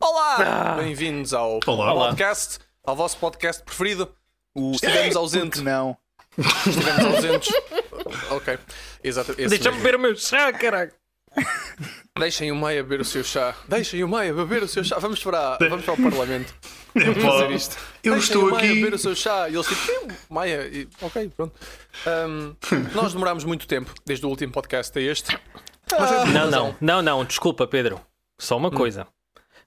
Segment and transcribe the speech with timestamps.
[0.00, 0.76] Olá!
[0.78, 1.92] Bem-vindos ao Olá.
[1.92, 4.14] podcast, ao vosso podcast preferido.
[4.54, 5.60] O Estivemos ausentes.
[5.60, 5.96] Não.
[6.38, 7.48] Estivemos ausentes.
[8.30, 8.58] ok,
[9.02, 9.34] exato.
[9.34, 10.92] Deixa-me beber o meu chá, caralho.
[12.18, 13.54] Deixem o Maia beber o seu chá.
[13.68, 14.98] Deixem o Maia beber o seu chá.
[14.98, 16.54] Vamos para, vamos para o Parlamento.
[16.96, 17.76] Vamos fazer isto.
[18.02, 19.50] eu Deixem estou o Maia aqui- beber o seu chá.
[19.50, 20.66] E eles "Sim, Maia.
[20.66, 21.54] E, ok, pronto.
[22.06, 22.54] Ahm,
[22.96, 25.34] nós demorámos muito tempo, desde o último podcast a este.
[25.34, 25.38] É
[25.94, 28.00] por Não, não, não, não, desculpa, Pedro.
[28.40, 29.06] Só uma coisa.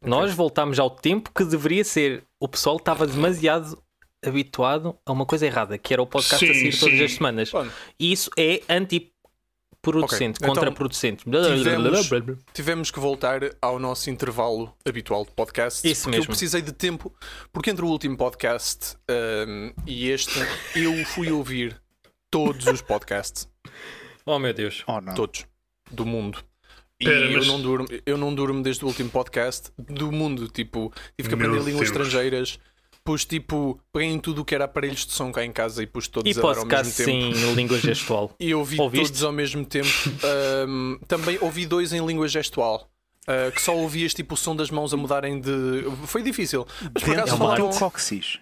[0.03, 2.23] Nós voltámos ao tempo que deveria ser.
[2.39, 3.77] O pessoal estava demasiado
[4.25, 7.03] habituado a uma coisa errada, que era o podcast Sim, a sair todas sim.
[7.05, 7.51] as semanas.
[7.51, 7.71] Pronto.
[7.99, 9.13] E isso é antiproducente,
[9.97, 11.23] Ok, então contraproducente.
[11.63, 12.09] tivemos-
[12.53, 15.87] Tivemos que voltar ao nosso intervalo habitual de podcast.
[15.89, 16.23] Isso porque mesmo.
[16.23, 17.13] eu precisei de tempo,
[17.51, 20.39] porque entre o último podcast ahm, e este,
[20.75, 21.79] eu fui ouvir
[22.31, 23.47] todos os podcasts.
[24.25, 24.83] Oh meu Deus.
[24.87, 25.13] Oh, não.
[25.15, 25.45] Todos.
[25.91, 26.43] Do mundo.
[27.01, 30.47] E Pera, eu, mas- não durmo, eu não durmo desde o último podcast do mundo.
[30.49, 32.05] Tipo, tive que Meu aprender línguas Deus.
[32.05, 32.59] estrangeiras.
[33.09, 35.87] Pus tipo, peguei em tudo o que era aparelhos de som cá em casa e
[35.87, 37.09] pus todos E a dar ao mesmo tempo.
[37.09, 38.31] em língua gestual.
[38.39, 39.07] E ouvi Ouviste?
[39.07, 39.87] todos ao mesmo tempo.
[40.23, 42.87] Ahm, também ouvi dois em língua gestual.
[43.27, 45.49] ah, que só ouvias tipo o som das mãos a mudarem de.
[46.05, 46.67] Foi difícil.
[46.93, 48.39] Mas por acaso é teu cóccix.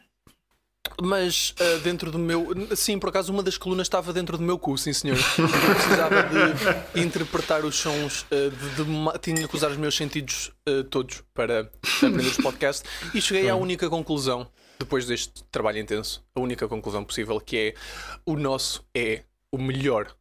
[1.01, 2.47] Mas ah, dentro do meu.
[2.75, 5.17] Sim, por acaso uma das colunas estava dentro do meu cu, sim senhor.
[5.37, 6.23] Eu precisava
[6.93, 8.25] de interpretar os sons.
[8.31, 12.83] ah, de, de tinha que usar os meus sentidos ah, todos para aprender os podcasts.
[13.13, 14.47] E cheguei à única conclusão,
[14.79, 17.73] depois deste trabalho intenso, a única conclusão possível, que é
[18.25, 20.15] o nosso é o melhor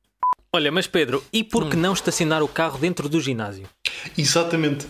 [0.57, 3.69] Olha, mas Pedro, e por que não estacionar o carro dentro do ginásio?
[4.17, 4.87] Exatamente.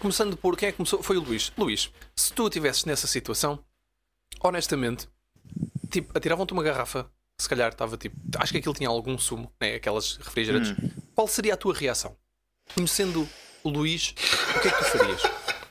[0.00, 1.00] Começando por quem é que começou?
[1.04, 1.52] Foi o Luís.
[1.56, 3.60] Luís, se tu estivesses nessa situação,
[4.40, 5.08] honestamente,
[5.90, 7.06] tipo, atiravam-te uma garrafa,
[7.40, 8.16] se calhar estava tipo.
[8.38, 9.74] Acho que aquilo tinha algum sumo, né?
[9.76, 10.74] aquelas refrigerantes.
[11.14, 12.16] Qual seria a tua reação?
[12.74, 13.28] Conhecendo
[13.64, 14.14] o Luís,
[14.56, 15.22] o que é que tu farias?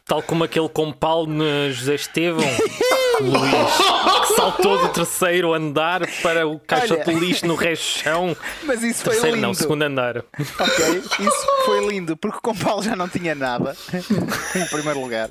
[0.06, 2.42] Tal como aquele compal no José Estevão,
[3.20, 7.20] Luís, que saltou do terceiro andar para o caixote Olha.
[7.20, 8.36] de lixo no rechão.
[8.64, 9.48] Mas isso foi Terceiro lindo.
[9.48, 10.18] não, segundo andar.
[10.18, 11.04] Ok?
[11.20, 13.76] Isso foi lindo, porque o Compal já não tinha nada,
[14.56, 15.30] em primeiro lugar.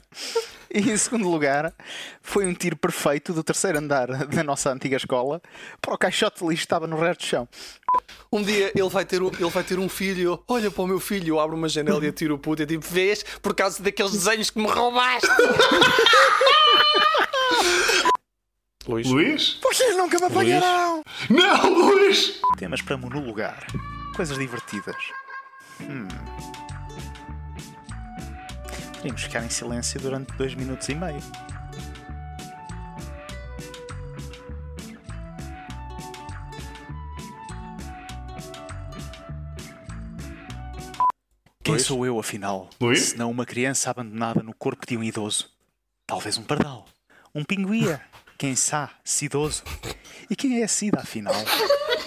[0.75, 1.73] E em segundo lugar,
[2.21, 5.41] foi um tiro perfeito do terceiro andar da nossa antiga escola
[5.81, 7.49] para o caixote de lixo que estava no resto do chão.
[8.31, 11.01] Um dia ele vai ter um, ele vai ter um filho, olha para o meu
[11.01, 14.13] filho, eu abro uma janela e atiro o puto e tipo, vês, por causa daqueles
[14.13, 15.29] desenhos que me roubaste.
[18.87, 19.59] Luís, Luís?
[19.63, 21.03] Vocês nunca me apanharão!
[21.29, 22.41] Não, Luís!
[22.57, 23.67] Temas para monolugar.
[24.15, 24.97] Coisas divertidas.
[25.81, 26.07] Hum.
[28.97, 31.21] Podíamos ficar em silêncio durante dois minutos e meio.
[41.63, 42.71] Quem sou eu, afinal?
[42.81, 43.01] Luís?
[43.07, 45.51] Senão uma criança abandonada no corpo de um idoso.
[46.07, 46.87] Talvez um pardal.
[47.35, 48.01] Um pinguia.
[48.39, 49.65] Quem sabe, se idoso.
[50.31, 51.35] E quem é a sida, afinal?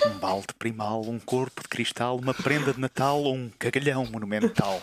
[0.08, 4.82] Um balde primal, um corpo de cristal, uma prenda de Natal ou um cagalhão monumental?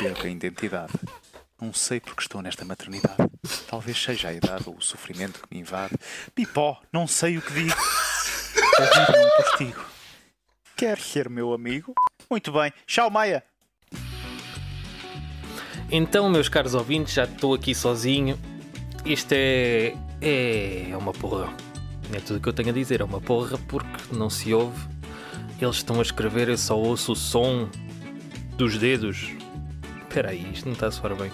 [0.00, 0.94] Perco a identidade.
[1.60, 3.22] Não sei porque estou nesta maternidade.
[3.68, 5.94] Talvez seja a idade ou o sofrimento que me invade.
[6.34, 7.76] Pipó, não sei o que digo.
[8.78, 9.84] É um postigo.
[10.74, 11.92] Quer ser meu amigo?
[12.30, 12.72] Muito bem.
[12.86, 13.44] Tchau, Maia.
[15.90, 18.40] Então, meus caros ouvintes, já estou aqui sozinho.
[19.04, 19.92] Isto é.
[20.22, 21.54] É uma porra.
[22.14, 23.02] É tudo o que eu tenho a dizer.
[23.02, 24.80] É uma porra porque não se ouve.
[25.60, 27.68] Eles estão a escrever, eu só ouço o som
[28.56, 29.28] dos dedos.
[30.10, 31.30] Espera aí, isto não está a soar bem.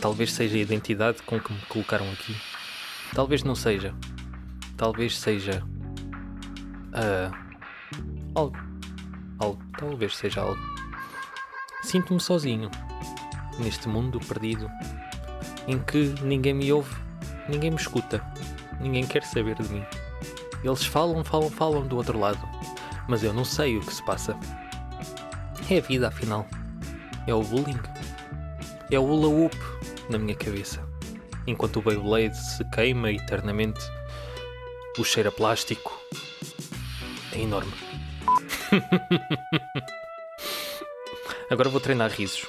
[0.00, 2.34] Talvez seja a identidade com que me colocaram aqui.
[3.14, 3.94] Talvez não seja.
[4.74, 5.62] Talvez seja.
[6.94, 7.30] ah,
[8.34, 8.56] algo.
[9.38, 9.62] Algo.
[9.78, 10.58] Talvez seja algo.
[11.82, 12.70] Sinto-me sozinho
[13.58, 14.70] neste mundo perdido
[15.66, 16.96] em que ninguém me ouve,
[17.50, 18.24] ninguém me escuta,
[18.80, 19.84] ninguém quer saber de mim.
[20.64, 22.40] Eles falam, falam, falam do outro lado,
[23.06, 24.34] mas eu não sei o que se passa.
[25.68, 26.48] É a vida, afinal.
[27.28, 27.78] É o bullying.
[28.90, 29.54] É o hula hoop
[30.08, 30.82] na minha cabeça.
[31.46, 33.82] Enquanto o Beyblade se queima eternamente,
[34.98, 35.92] o cheiro a plástico
[37.32, 37.74] é enorme.
[41.50, 42.46] Agora vou treinar risos.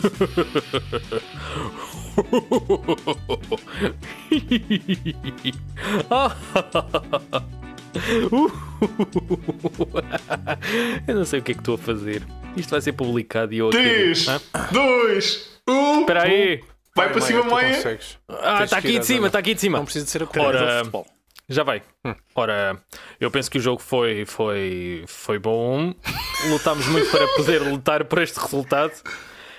[11.06, 12.26] Eu não sei o que é que estou a fazer.
[12.56, 13.78] Isto vai ser publicado e eu aqui.
[13.78, 14.40] 3, Hã?
[14.72, 16.00] 2, 1.
[16.00, 16.62] Espera aí!
[16.94, 18.00] Vai para cima, Maia.
[18.28, 19.78] Ah, está aqui de cima, está aqui de cima.
[19.78, 20.28] Não precisa de ser a.
[20.38, 21.06] Ora, de futebol.
[21.48, 21.82] Já vai.
[22.34, 22.80] Ora,
[23.20, 25.94] eu penso que o jogo foi, foi, foi bom.
[26.48, 28.92] Lutámos muito para poder lutar por este resultado.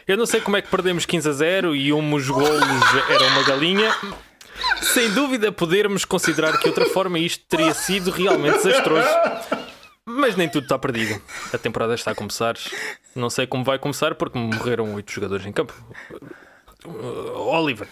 [0.08, 2.62] Eu não sei como é que perdemos 15 a 0 e uns golos
[3.10, 3.94] era uma galinha.
[4.82, 9.08] Sem dúvida, podermos considerar que outra forma isto teria sido realmente desastroso.
[10.06, 11.22] Mas nem tudo está perdido.
[11.54, 12.56] A temporada está a começar.
[13.16, 15.74] Não sei como vai começar porque morreram oito jogadores em campo.
[16.86, 17.88] Uh, Oliver,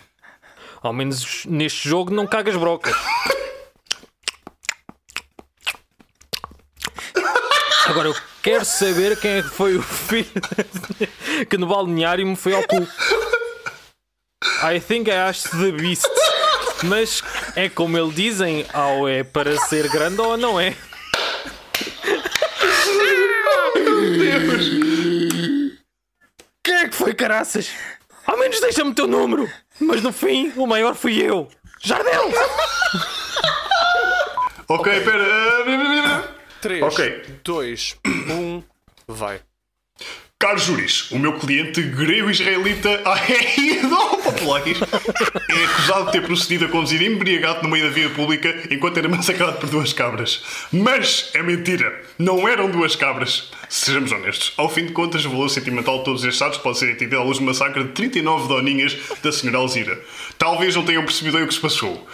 [0.81, 2.95] ao menos neste jogo não cagas brocas.
[7.85, 10.29] Agora eu quero saber quem é que foi o filho
[11.50, 12.88] que no balneário me foi ao cu.
[14.63, 16.07] I think I asked the beast.
[16.83, 17.21] Mas
[17.56, 20.75] é como ele dizem, ou é para ser grande ou não é.
[26.63, 27.69] Quem é que foi, caraças?
[28.25, 29.50] Ao menos deixa-me o teu número.
[29.80, 31.50] Mas no fim, o maior fui eu.
[31.81, 32.30] Jardel!
[34.68, 36.36] Ok, pera.
[36.62, 37.24] 3, Ok.
[37.44, 38.63] 2, 1,
[39.07, 39.42] vai.
[40.41, 47.01] Caros júris, o meu cliente grego-israelita Aedo Populares é acusado de ter procedido a conduzir
[47.01, 50.41] embriagado no meio da via pública enquanto era massacrado por duas cabras.
[50.71, 53.51] Mas é mentira, não eram duas cabras.
[53.68, 56.89] Sejamos honestos, ao fim de contas, o valor sentimental de todos estes atos pode ser
[56.89, 60.00] entendido à luz do massacre de 39 doninhas da senhora Alzira.
[60.38, 62.07] Talvez não tenham percebido bem o que se passou,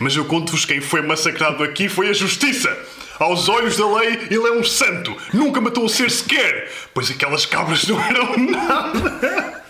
[0.00, 2.76] mas eu conto-vos quem foi massacrado aqui foi a justiça.
[3.18, 5.16] Aos olhos da lei, ele é um santo.
[5.32, 6.70] Nunca matou um ser sequer.
[6.94, 9.64] Pois aquelas cabras não eram nada.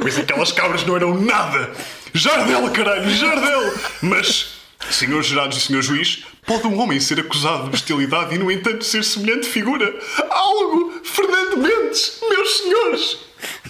[0.00, 1.72] Pois aquelas cabras não eram nada.
[2.14, 3.74] Jardel, caralho, Jardel.
[4.02, 4.54] Mas,
[4.90, 8.84] senhores jurados e senhor juiz, pode um homem ser acusado de bestialidade e, no entanto,
[8.84, 9.92] ser semelhante figura?
[10.30, 13.18] Algo, Fernando Mendes, meus senhores.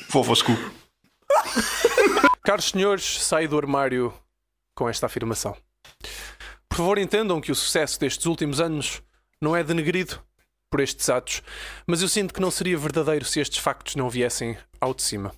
[0.08, 0.56] Vovosco.
[2.44, 4.14] Caros senhores, saio do armário
[4.74, 5.56] com esta afirmação.
[6.78, 9.02] Por favor, entendam que o sucesso destes últimos anos
[9.40, 10.22] não é denegrido
[10.70, 11.42] por estes atos,
[11.84, 15.34] mas eu sinto que não seria verdadeiro se estes factos não viessem ao de cima.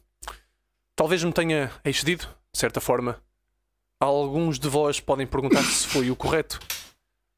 [0.94, 3.22] Talvez me tenha excedido, de certa forma.
[3.98, 6.60] Alguns de vós podem perguntar se foi o correto,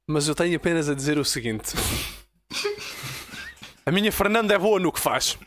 [0.04, 1.72] mas eu tenho apenas a dizer o seguinte:
[3.86, 5.38] A minha Fernanda é boa no que faz.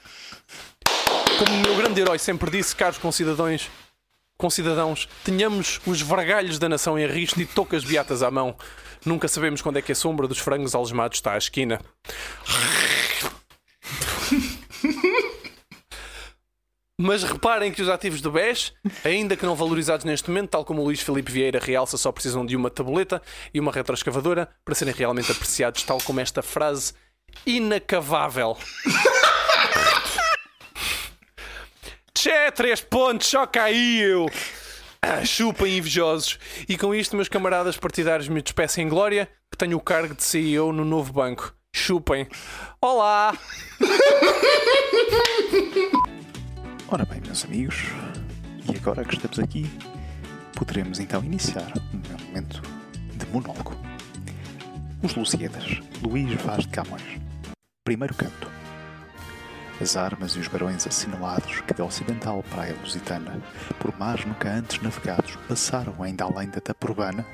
[1.38, 3.70] Como o meu grande herói sempre disse, caros concidadãos,
[4.38, 8.56] concidadãos, tenhamos os vergalhos da nação em risco e toucas beatas à mão.
[9.06, 11.80] Nunca sabemos quando é que a sombra dos frangos algemados está à esquina.
[16.98, 18.74] Mas reparem que os ativos do BES,
[19.04, 22.46] ainda que não valorizados neste momento, tal como o Luís Filipe Vieira realça, só precisam
[22.46, 23.22] de uma tabuleta
[23.54, 26.94] e uma retroescavadora para serem realmente apreciados, tal como esta frase
[27.46, 28.58] inacavável.
[32.26, 34.26] Tchê, três pontos, só caiu!
[35.00, 36.40] Ah, chupem invejosos.
[36.68, 40.24] E com isto, meus camaradas partidários me despecem em glória, que tenho o cargo de
[40.24, 41.54] CEO no novo banco.
[41.72, 42.28] Chupem.
[42.82, 43.38] Olá!
[46.90, 47.76] Ora bem, meus amigos,
[48.74, 49.70] e agora que estamos aqui,
[50.56, 52.60] poderemos então iniciar meu momento
[53.14, 53.78] de monólogo.
[55.04, 57.22] Os Lusíadas, Luís Vaz de Camões.
[57.84, 58.65] Primeiro canto.
[59.82, 63.42] As armas e os barões assinalados que da ocidental praia lusitana,
[63.80, 67.26] por mares nunca antes navegados, passaram ainda além da tapa urbana,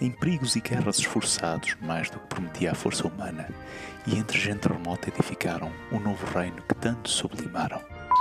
[0.00, 3.48] em perigos e guerras esforçados, mais do que prometia a força humana,
[4.06, 7.80] e entre gente remota edificaram um novo reino que tanto sublimaram.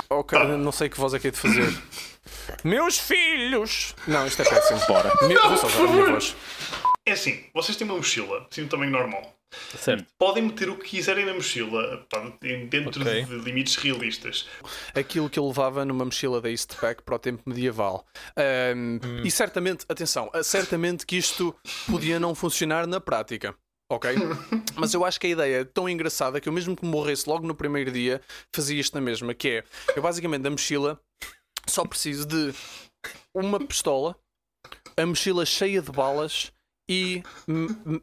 [0.10, 1.82] Ok, não sei que voz é que é de fazer.
[2.64, 3.96] Meus filhos!
[4.08, 4.80] Não, isto é péssimo.
[4.88, 5.12] Bora!
[5.22, 5.36] Me...
[5.36, 6.36] Vou só usar a minha voz.
[7.06, 9.33] É assim, vocês têm uma mochila, assim, um tamanho normal.
[9.78, 10.06] Certo.
[10.18, 12.20] Podem meter o que quiserem na mochila, pá,
[12.70, 13.24] dentro Ok.
[13.26, 14.48] de limites realistas.
[14.94, 18.06] Aquilo que eu levava numa mochila da Eastpak para o tempo medieval.
[18.38, 21.56] Ahm, E certamente, atenção, ah, certamente que isto
[21.90, 23.56] podia não funcionar na prática.
[23.92, 24.10] Ok?
[24.78, 27.46] Mas eu acho que a ideia é tão engraçada que eu, mesmo que morresse logo
[27.46, 29.64] no primeiro dia, fazia isto na mesma: que é
[29.96, 31.00] eu basicamente da mochila
[31.68, 32.54] só preciso de
[33.36, 34.16] uma pistola,
[34.96, 36.52] a mochila cheia de balas
[36.88, 37.24] e,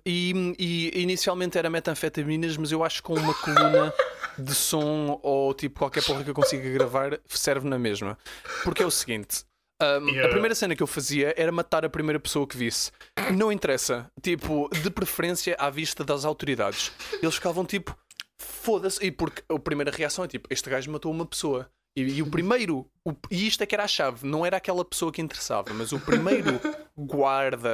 [0.07, 3.93] e, e inicialmente era metanfetaminas, mas eu acho que com uma coluna
[4.39, 8.17] de som ou tipo qualquer porra que eu consiga gravar serve na mesma.
[8.65, 9.45] Porque é o seguinte.
[9.83, 10.29] um, Yeah.
[10.29, 12.91] A primeira cena que eu fazia era matar a primeira pessoa que visse.
[13.37, 14.11] Não interessa.
[14.23, 16.93] Tipo, de preferência à vista das autoridades.
[17.23, 17.97] Eles ficavam tipo,
[18.39, 19.05] foda-se.
[19.05, 21.71] E porque a primeira reação é tipo, este gajo matou uma pessoa.
[21.97, 24.85] E, e o primeiro, o- e isto é que era a chave, não era aquela
[24.85, 26.61] pessoa que interessava, mas o primeiro
[26.97, 27.69] guarda,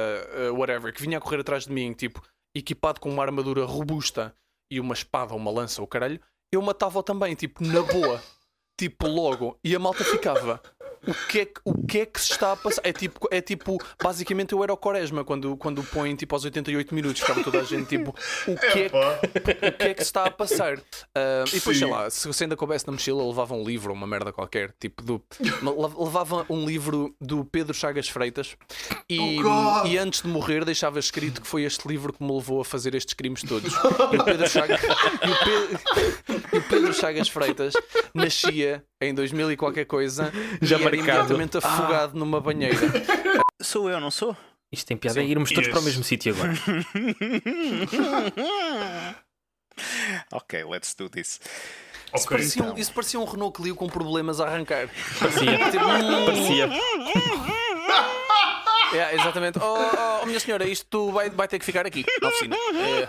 [0.51, 2.21] uh, whatever, que vinha a correr atrás de mim, tipo,
[2.55, 4.33] equipado com uma armadura robusta
[4.71, 6.19] e uma espada ou uma lança ou caralho,
[6.51, 8.21] eu matava-o também, tipo, na boa,
[8.79, 9.57] tipo, logo.
[9.63, 10.61] E a malta ficava,
[11.05, 12.81] o que é que, o que, é que se está a passar.
[12.83, 16.93] É tipo, é tipo, basicamente eu era o Quaresma quando, quando põe tipo aos 88
[16.95, 18.15] minutos, ficava toda a gente tipo,
[18.47, 20.79] o que é, que- o que é que se está a passar?
[21.15, 21.83] Ah, e depois, Sim.
[21.85, 25.03] sei lá, se você ainda coubesse na mochila, levava um livro, uma merda qualquer, tipo
[25.03, 25.21] do.
[25.97, 28.55] Levava um livro do Pedro Chagas Freitas
[29.09, 32.61] e, Oh, e antes de morrer deixava escrito que foi este livro que me levou
[32.61, 33.73] a fazer estes crimes todos.
[33.73, 37.73] E o Pedro Chagas, e o Pe- e o Pedro Chagas Freitas
[38.13, 41.33] nascia em 2000 e qualquer coisa Já e marcado.
[41.33, 42.77] imediatamente afogado numa banheira.
[43.61, 44.35] Sou eu, não sou?
[44.71, 45.21] Isto tem piada.
[45.21, 45.71] é irmos todos Yes.
[45.73, 46.53] para o mesmo sítio agora.
[50.31, 51.39] ok, let's do this.
[52.13, 52.37] Isso Ok.
[52.37, 52.77] parecia, um, então.
[52.77, 54.89] isso parecia um Renault Clio com problemas a arrancar.
[55.19, 55.57] Parecia.
[55.71, 56.69] Tipo, hum, Parecia.
[58.93, 59.59] É, exatamente.
[59.59, 62.55] Oh, oh, oh, minha senhora, isto vai, vai ter que ficar aqui, na oficina.
[62.55, 63.05] É.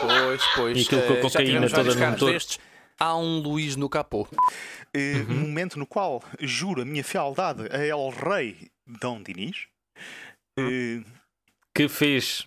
[0.00, 0.78] Pois, pois.
[0.78, 2.32] E aquilo com a eh, já cocaína toda vários no carros motor.
[2.32, 2.58] destes.
[3.00, 4.28] Há um Luís no capô.
[4.94, 9.66] Eh, Momento no qual juro a minha fialdade a El Rei Dom Dinis.
[10.58, 11.02] Eh,
[11.74, 12.46] Que fez.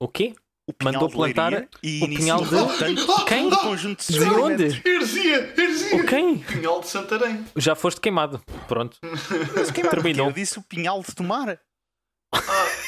[0.00, 0.34] O quê?
[0.68, 3.50] o Mandou plantar Leiria e o pinhal de- tanto Quem?
[3.50, 4.64] conjunto de De onde?
[4.88, 5.96] Heresia, heresia.
[5.96, 6.38] O quem?
[6.38, 7.44] Pinhal de Santarém.
[7.54, 8.42] Já foste queimado.
[8.66, 8.96] Pronto.
[9.54, 10.02] Mas queimar o quê?
[10.02, 10.28] Terminou.
[10.28, 11.60] Eu disse o pinhal de tomar.
[12.34, 12.40] Ah,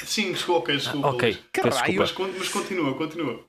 [0.07, 1.09] sim, desculpa, ok, desculpa.
[1.09, 1.39] Ok.
[1.53, 1.77] Caralho.
[1.99, 2.33] Mas, desculpa.
[2.33, 3.45] con- mas continua, continua.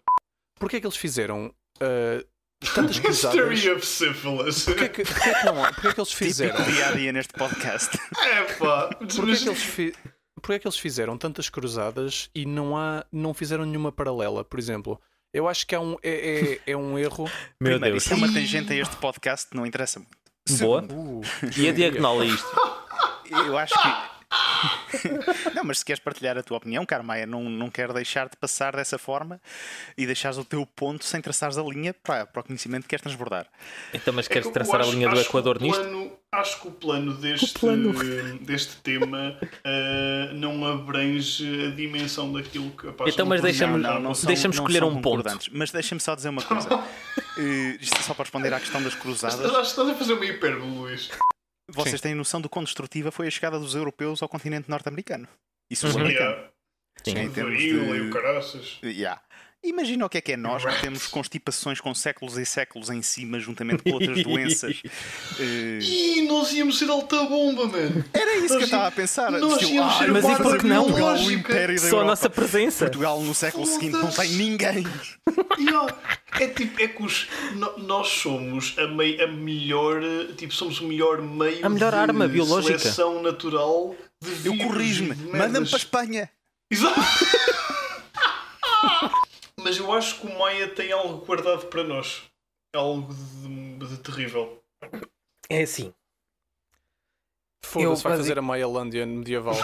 [0.60, 2.26] Porquê é que eles fizeram eh,
[2.74, 3.40] tantas cruzadas?
[3.54, 4.66] History of syphilis.
[4.66, 5.74] Porquê que, porquê que não há?
[5.74, 6.56] Porquê que eles fizeram?
[6.56, 7.98] Típico dia a dia neste podcast.
[8.20, 8.90] É pá.
[8.96, 9.94] Porquê que eles, fi...
[10.42, 13.06] Porquê que eles fizeram tantas cruzadas e não, há...
[13.12, 15.00] não fizeram nenhuma paralela, por exemplo?
[15.34, 17.26] Eu acho que é um, é, é, é um erro.
[17.60, 18.04] Meu Primeiro, Deus.
[18.06, 20.18] isso é uma tangente a este podcast, não interessa muito.
[20.60, 20.82] Boa.
[20.90, 21.22] Uh,
[21.58, 22.48] E a diagonal é isto.
[23.30, 24.17] Eu acho que.
[25.54, 28.76] não, mas se queres partilhar a tua opinião, Carmaia, não, não quero deixar de passar
[28.76, 29.40] dessa forma
[29.98, 33.04] e deixares o teu ponto sem traçares a linha para, para o conhecimento que queres
[33.04, 33.46] transbordar.
[33.94, 35.62] Então, mas É queres que eu traçar a acho- linha do acho que Equador o
[35.62, 35.80] nisto?
[35.82, 37.94] plano- Acho que o plano deste, plano.
[38.42, 44.12] deste tema eh, não abrange a dimensão daquilo que a Páscoa Então, mas deixa-me- não
[44.12, 45.24] escolher um ponto.
[45.54, 46.68] Mas deixa-me só dizer uma coisa.
[47.80, 49.40] Isto é só para responder à questão das cruzadas.
[49.40, 51.10] Estás estás a fazer uma hipérbole, Luís.
[51.70, 55.28] Vocês têm noção do quão destrutiva foi a chegada dos europeus ao continente norte-americano
[55.70, 55.92] e Uhum.
[55.92, 56.50] sul-americano.
[57.04, 57.18] Sim.
[57.18, 58.80] Em termos de- e o caraças.
[58.84, 59.22] Yeah.
[59.64, 63.02] Imagina o que é que é nós que temos constipações com séculos e séculos em
[63.02, 64.82] cima, juntamente com outras doenças.
[65.40, 68.06] Eh, Ih, nós íamos ser alta bomba, mano.
[68.14, 69.32] Era isso que eu Nós estava a pensar.
[69.32, 70.84] nós Tipo, íamos ah, ser mas e por que não?
[70.86, 71.32] Portugal, o.
[71.32, 72.06] Império da Só a Europa.
[72.06, 72.86] nossa presença.
[72.86, 74.86] Portugal no século seguinte não tem ninguém.
[75.60, 75.96] Yeah.
[76.40, 80.02] É tipo, é que os, no- nós somos a, mei, a melhor,
[80.38, 82.78] tipo, somos o melhor meio A melhor de arma biológica.
[82.78, 85.12] seleção natural de Eu vírus corrijo-me.
[85.12, 86.30] e de Manda-me para a Espanha.
[86.72, 87.00] Exato.
[89.68, 92.24] Mas eu acho que o Maia tem algo guardado para nós.
[92.74, 94.64] Algo de, de terrível.
[95.50, 95.94] É assim.
[97.66, 99.56] Foda-se, Eu vai fazer a Maialândia medieval.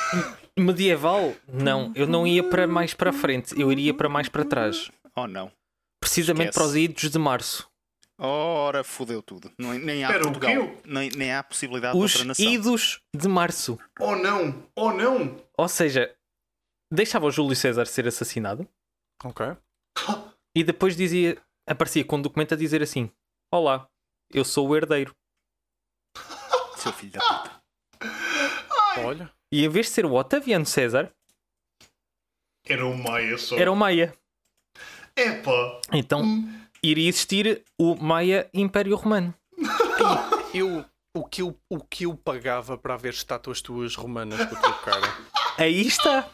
[0.58, 1.34] Medieval?
[1.46, 1.92] Não.
[1.94, 3.60] Eu não ia para mais para frente.
[3.60, 4.90] Eu iria para mais para trás.
[5.14, 5.52] Oh não.
[6.00, 6.58] Precisamente Esquece.
[6.58, 7.68] para os idos de março.
[8.18, 9.52] Ora, fodeu tudo.
[9.58, 10.76] Não, nem há Espera, o Portugal.
[10.86, 12.46] Nem, nem há possibilidade de Os outra nação.
[12.46, 13.78] idos de março.
[14.00, 14.66] Oh não!
[14.74, 15.36] Oh não!
[15.58, 16.10] Ou seja,
[16.90, 18.66] deixava o Júlio César ser assassinado
[19.24, 19.56] ok.
[20.56, 23.10] e depois dizia, aparecia com um documento a dizer assim:
[23.52, 23.88] Olá,
[24.32, 25.14] eu sou o herdeiro.
[26.76, 27.62] Seu filho da puta.
[28.98, 29.32] Olha.
[29.52, 31.12] E em vez de ser o Otaviano César,
[32.66, 33.56] Era o Maia só.
[33.56, 34.14] era o Maia.
[35.16, 35.80] Epá!
[35.92, 36.24] Então
[36.82, 39.34] iria existir o Maia Império Romano.
[40.54, 44.60] Eu, o, que eu, o que eu pagava para ver estátuas tuas romanas com a
[44.60, 45.06] tua cara?
[45.58, 46.28] Aí está.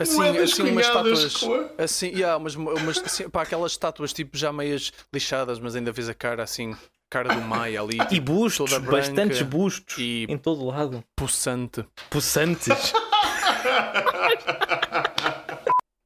[0.00, 1.44] Assim, Moedas assim umas estátuas.
[1.78, 6.08] Assim, yeah, umas, umas, assim, pá, aquelas estátuas tipo já meias lixadas, mas ainda vês
[6.08, 6.74] a cara assim,
[7.10, 11.04] cara do Maia ali, E tipo, bustos, toda branca bastantes bustos e- em todo lado.
[11.14, 11.84] possante.
[12.08, 12.92] Possantes.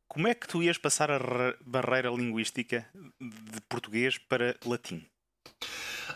[0.09, 2.87] Como é que tu ias passar a ra- barreira linguística
[3.21, 5.05] de português para latim?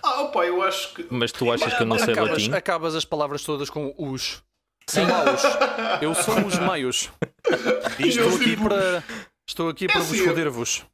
[0.02, 1.06] Ah, opá, eu acho que.
[1.11, 2.52] Mas tu achas que eu não sei acabas, latim?
[2.54, 4.42] acabas as palavras todas com os.
[4.88, 5.04] Sim.
[5.04, 5.42] Maus.
[6.00, 7.11] Eu sou os meios.
[7.99, 9.04] Estou aqui para.
[9.47, 10.85] Estou aqui para vos assim, foder-vos.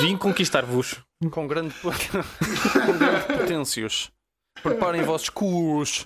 [0.00, 0.96] Vim conquistar-vos.
[1.30, 4.10] Com grande, com grande potêncios.
[4.62, 6.04] Preparem vossos cus.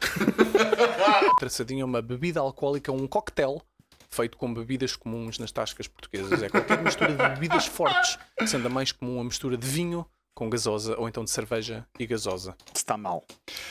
[1.38, 3.62] Traçadinho é uma bebida alcoólica, um coquetel
[4.10, 6.42] feito com bebidas comuns nas tascas portuguesas.
[6.42, 10.50] É qualquer mistura de bebidas fortes, sendo a mais comum a mistura de vinho com
[10.50, 12.56] gasosa ou então de cerveja e gasosa.
[12.74, 13.24] Está mal.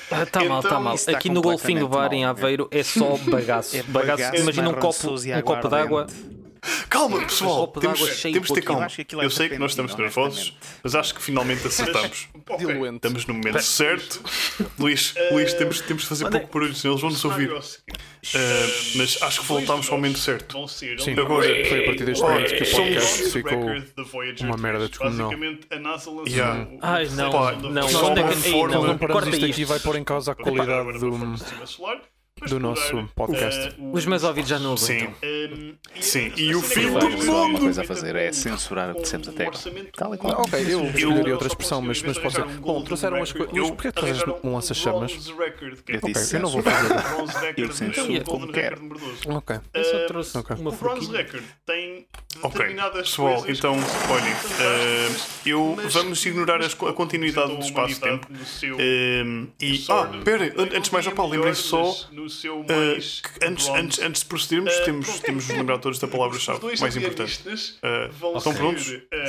[0.09, 0.95] Ah, tá mal, tá Então, mal.
[0.95, 3.75] isso está Aqui no Golfinho Bar em mal, Aveiro é só bagaço.
[3.75, 4.17] É bagaço.
[4.17, 6.01] bagaço, Imagina um copo, um copo de água.
[6.03, 6.32] aguardente.
[6.89, 7.67] Calma, pessoal.
[7.67, 8.87] Temos, temos de ter calma.
[9.11, 12.27] Eu é sei que nós estamos nervosos, mas acho que finalmente acertamos.
[12.57, 12.95] Diluente.
[12.95, 14.21] Estamos no momento certo.
[14.79, 17.51] Luís, Luís temos, temos de fazer pouco barulho, senão eles vão nos ouvir.
[17.53, 18.39] Ah,
[18.95, 20.67] mas acho que voltámos para o momento certo.
[20.67, 23.59] Sim, Agora- foi a partir deste momento que o podcast ficou
[24.41, 25.31] uma merda descomunal.
[26.27, 26.67] Yeah.
[26.81, 28.47] Ai, não, Pá, não, nós onde é não que.
[28.47, 29.53] Ei, forma- não, Nós não paramos corta isto isto.
[29.53, 31.11] aqui vai pôr em causa a qualidade do,
[32.47, 33.75] do nosso podcast.
[33.91, 35.07] Os meus ouvidos já não Sim.
[35.21, 35.77] aguentam.
[36.01, 37.59] Sim, e o fim do há uma mundo.
[37.59, 39.59] coisa a fazer é censurar o que dissemos até agora.
[39.95, 40.41] Tal e qual.
[40.41, 42.45] Ok, eu escolheria outra expressão, mas, mas pode ser.
[42.45, 43.53] Bom, trouxeram umas coisas.
[43.69, 45.27] Porquê que trazes um lança-chamas?
[45.27, 45.35] Eu
[46.01, 47.27] Ok, disse eu não vou censurar.
[47.27, 47.53] fazer.
[47.57, 48.81] Eu censuro como quero.
[49.27, 49.59] Ok.
[49.73, 51.11] Eu só trouxe uma O Bronze.
[51.11, 55.09] Record tem é Ok, determinadas pessoal, coisas então, olhem, eh,
[55.45, 58.27] eu vamos ignorar as a continuidade do espaço-tempo.
[58.79, 59.23] Eh,
[59.61, 61.93] e, ah, pera, an- antes de mais, opá, lembrem só
[62.69, 62.97] eh,
[63.39, 67.41] que antes, antes, antes de procedermos, temos, temos de lembrar todos da palavra-chave mais importante.
[67.81, 68.85] Eh, estão prontos?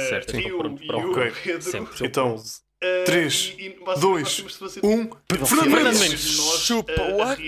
[0.09, 1.33] Certo, estou pronto para o Ok.
[1.61, 2.07] Sempre.
[2.07, 2.37] Então,
[2.83, 3.57] Eh, 3,
[3.99, 4.45] 2,
[4.83, 5.11] 1.
[5.47, 6.21] Fernando Mendes!
[6.67, 7.41] Chupa, what?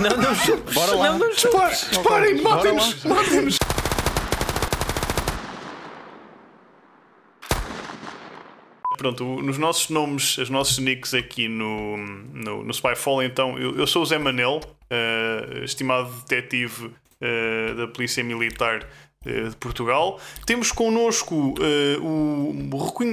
[0.00, 0.74] Não, não chupes.
[0.74, 1.10] Bora lá.
[1.10, 1.90] Não, não chupes.
[1.90, 3.04] Disparem, matem-nos!
[3.04, 3.58] Matem-nos!
[8.96, 13.86] Pronto, nos nossos nomes, os nossos nicks aqui no, no, no Spyfall, então, eu, eu
[13.86, 14.60] sou o Zé Manel,
[14.90, 18.86] eh, estimado detetive eh, da Polícia Militar
[19.24, 20.20] eh, de Portugal.
[20.44, 21.54] Temos connosco
[22.00, 22.52] o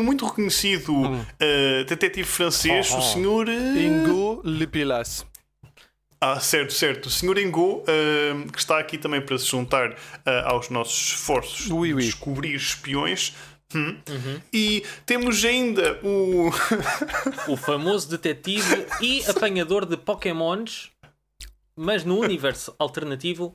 [0.04, 0.94] muito reconhecido
[1.40, 3.00] eh, detetive francês, Oh, oh.
[3.00, 3.48] o senhor.
[3.50, 5.26] Ingo Lipilas.
[6.20, 7.10] ah, certo, certo.
[7.10, 7.38] O.
[7.40, 9.96] Engo, ah, que está aqui também para se juntar
[10.46, 12.04] aos nossos esforços Oui, de oui.
[12.06, 13.34] descobrir espiões.
[13.76, 13.98] Hum.
[14.54, 16.50] E temos ainda o.
[17.48, 20.92] O famoso detetive e apanhador de Pokémons,
[21.76, 23.54] mas no universo alternativo,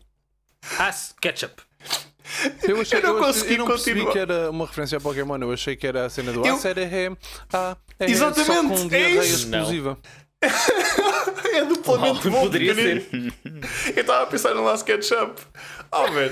[0.78, 1.62] As Ketchup.
[2.62, 4.12] Eu, achei, Eu não eu, consegui eu não percebi continuar.
[4.12, 6.68] que era uma referência a Pokémon, eu achei que era a cena do Eu- Ah,
[6.78, 7.10] é,
[7.54, 8.46] ah, é Exatamente,
[8.82, 9.34] só com é isso.
[9.46, 9.98] explosiva.
[11.54, 12.42] é duplamente bom.
[12.42, 13.32] poderia pequenino.
[13.96, 15.40] Eu estava a pensar no Last Ketchup.
[15.90, 16.30] Oh, man.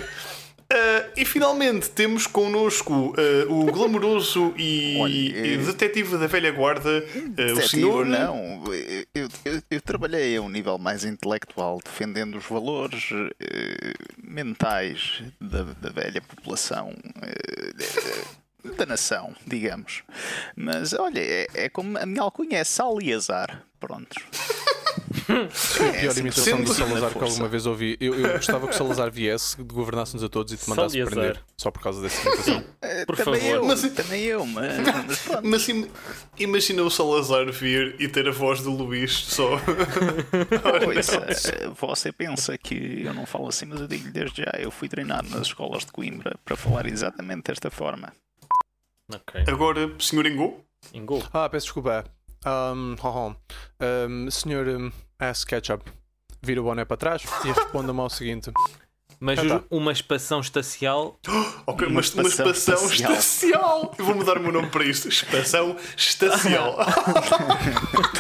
[0.72, 6.50] Ah, e finalmente temos connosco ah, o glamouroso e, Olha, e eh, detetive da velha
[6.50, 8.04] guarda, ah, o senhor.
[8.04, 8.64] não.
[9.14, 15.62] Eu, eu- eu trabalhei a um nível mais intelectual, defendendo os valores eh, mentais da,
[15.62, 16.92] da velha população.
[17.22, 20.02] eh, da nação, digamos.
[20.56, 23.62] Mas olha, é, é como a minha alcunha é Sal e Azar.
[23.78, 24.24] Prontos.
[25.28, 27.96] A pior assim, imitação sendo do Salazar que alguma vez ouvi.
[28.00, 31.14] Eu, eu gostava que o Salazar viesse, governasse-nos a todos e te mandasse Salazar.
[31.20, 31.42] prender.
[31.56, 32.64] Só por causa dessa imitação.
[32.82, 33.54] Eh, Por também favor.
[33.56, 35.40] eu, Mas- também eu, mas, mas pronto.
[35.46, 35.90] Mas im-
[36.38, 39.54] imagina o Salazar vir e ter a voz do Luís só.
[40.96, 44.70] Ouça, eh, você pensa que eu não falo assim, mas eu digo desde já, eu
[44.70, 48.12] fui treinado nas escolas de Coimbra para falar exatamente desta forma.
[49.12, 49.44] Ok.
[49.48, 50.64] Agora, senhor Engo?
[50.92, 51.22] Engol.
[51.32, 52.04] Ah, peço desculpa.
[52.44, 53.36] Um, ho, ho.
[54.08, 55.84] Um, senhor um, Ass Ketchup,
[56.42, 58.50] vira o boné para trás e responda-me ao seguinte:
[59.18, 59.62] Mas Ah, tá.
[59.70, 61.18] uma espação estacial.
[61.68, 63.92] Ok, Uma uma, espação espação estacial.
[63.98, 65.08] Eu vou mudar o meu nome para isto.
[65.08, 66.76] Espação estacial.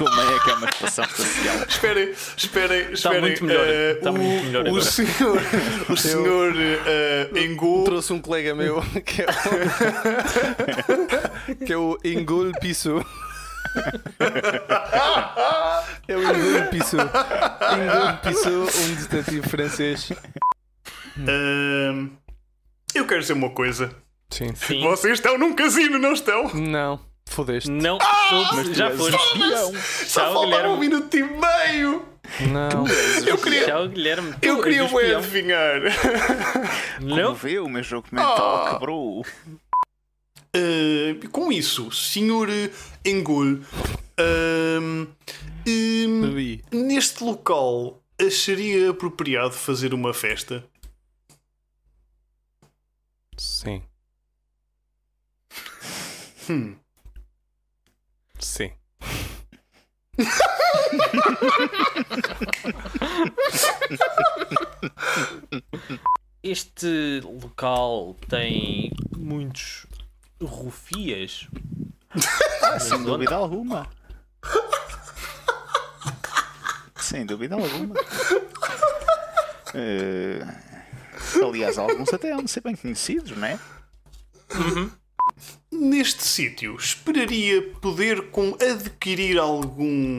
[0.00, 1.56] Mãe é que é uma expressão especial.
[1.68, 3.20] esperem, esperem, esperem.
[3.20, 3.64] muito melhor.
[3.68, 4.82] eh, Está o, muito melhor o agora.
[4.84, 5.40] senhor,
[5.88, 6.54] o senhor
[6.86, 7.84] eh, Engo.
[7.84, 9.28] Trouxe um colega meu que é o,
[11.66, 13.04] que é o Ingul Piso.
[16.08, 16.96] É o Ingul Piso.
[16.98, 20.08] Ingul Piso, um detetive francês.
[22.94, 23.90] eu quero dizer uma coisa.
[24.30, 24.54] Sim.
[24.54, 24.80] Sim.
[24.82, 26.48] Vocês estão num casino, não estão?
[26.54, 27.70] Não, fodeste.
[27.70, 27.98] Não.
[28.00, 28.50] Ah!
[28.52, 29.18] Ups, já foste.
[30.06, 32.04] Só Tchau, faltava um minuto e meio.
[32.50, 32.84] Não.
[33.24, 34.32] Eu queria, Tchau, Guilherme.
[34.40, 35.80] Tu eu queria o adivinhar.
[36.98, 37.34] Como Não?
[37.34, 38.70] vê, o meu jogo mental Ah.
[38.72, 39.24] quebrou.
[40.56, 42.48] Uh, com isso, senhor
[43.04, 43.58] Engol,
[44.18, 45.06] um,
[45.68, 46.64] um, Oui.
[46.72, 50.64] neste local acharia apropriado fazer uma festa?
[53.36, 53.82] Sim.
[56.48, 56.76] Hum.
[58.38, 58.72] Sim.
[66.42, 69.84] Este local tem muitos
[70.40, 71.46] rufias.
[72.80, 73.88] Sem dúvida alguma.
[76.96, 77.94] Sem dúvida alguma.
[79.78, 80.40] Eh,
[81.44, 83.58] aliás, alguns até hão de ser bem conhecidos, não é?
[85.70, 90.16] Neste sítio, esperaria poder com adquirir algum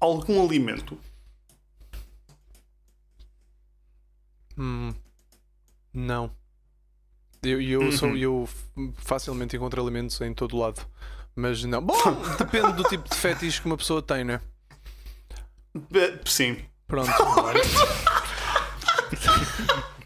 [0.00, 0.98] algum alimento?
[4.56, 4.94] Hum.
[5.92, 6.30] Não.
[7.42, 8.48] Eu, eu, sou, eu
[8.98, 10.84] facilmente encontro alimentos em todo lado.
[11.34, 11.80] Mas não.
[11.82, 11.96] Bom,
[12.38, 14.40] depende do tipo de fetiche que uma pessoa tem, né?
[16.24, 16.58] Sim.
[16.86, 17.10] Pronto.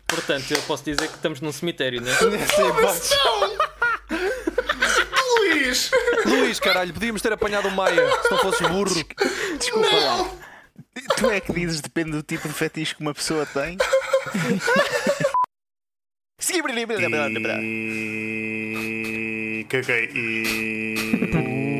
[0.06, 2.12] Portanto, eu posso dizer que estamos num cemitério, né?
[5.38, 5.90] Luís!
[6.24, 8.94] Luís, caralho, podíamos ter apanhado o Maia se não fosses burro.
[9.58, 10.30] Desculpa lá.
[11.16, 13.76] Tu é que dizes depende do tipo de fetiche que uma pessoa tem?
[17.62, 19.66] E...
[19.68, 20.08] Caguei.
[20.14, 21.74] E...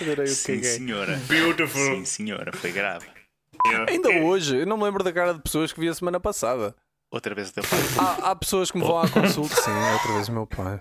[0.00, 0.70] Adorei o Sim, caguei.
[0.70, 1.20] senhora.
[1.28, 1.80] Beautiful.
[1.80, 2.52] Sim, senhora.
[2.52, 3.06] Foi grave.
[3.88, 6.74] Ainda hoje, eu não me lembro da cara de pessoas que vi a semana passada.
[7.10, 7.78] Outra vez o teu pai.
[7.98, 9.54] Há, há pessoas que me vão à consulta.
[9.54, 10.80] Sim, outra vez o meu pai.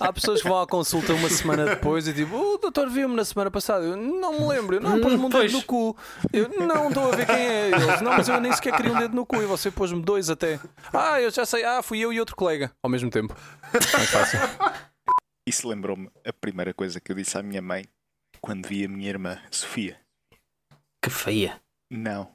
[0.00, 3.24] Há pessoas que vão à consulta uma semana depois e tipo, o doutor viu-me na
[3.24, 3.84] semana passada.
[3.84, 5.96] Eu não me lembro, eu não pôs-me um dedo no cu.
[6.32, 7.68] Eu não estou a ver quem é.
[7.70, 10.30] Eles, não, mas eu nem sequer queria um dedo no cu e você pôs-me dois
[10.30, 10.60] até.
[10.92, 13.34] Ah, eu já sei, ah, fui eu e outro colega ao mesmo tempo.
[13.72, 14.38] Mais fácil.
[15.46, 17.84] Isso lembrou-me a primeira coisa que eu disse à minha mãe
[18.40, 19.98] quando vi a minha irmã, Sofia.
[21.02, 21.60] Que feia.
[21.90, 22.30] Não.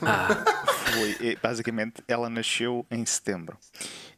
[0.00, 0.28] Ah,
[0.68, 3.58] Foi, eh, basicamente, ela nasceu em setembro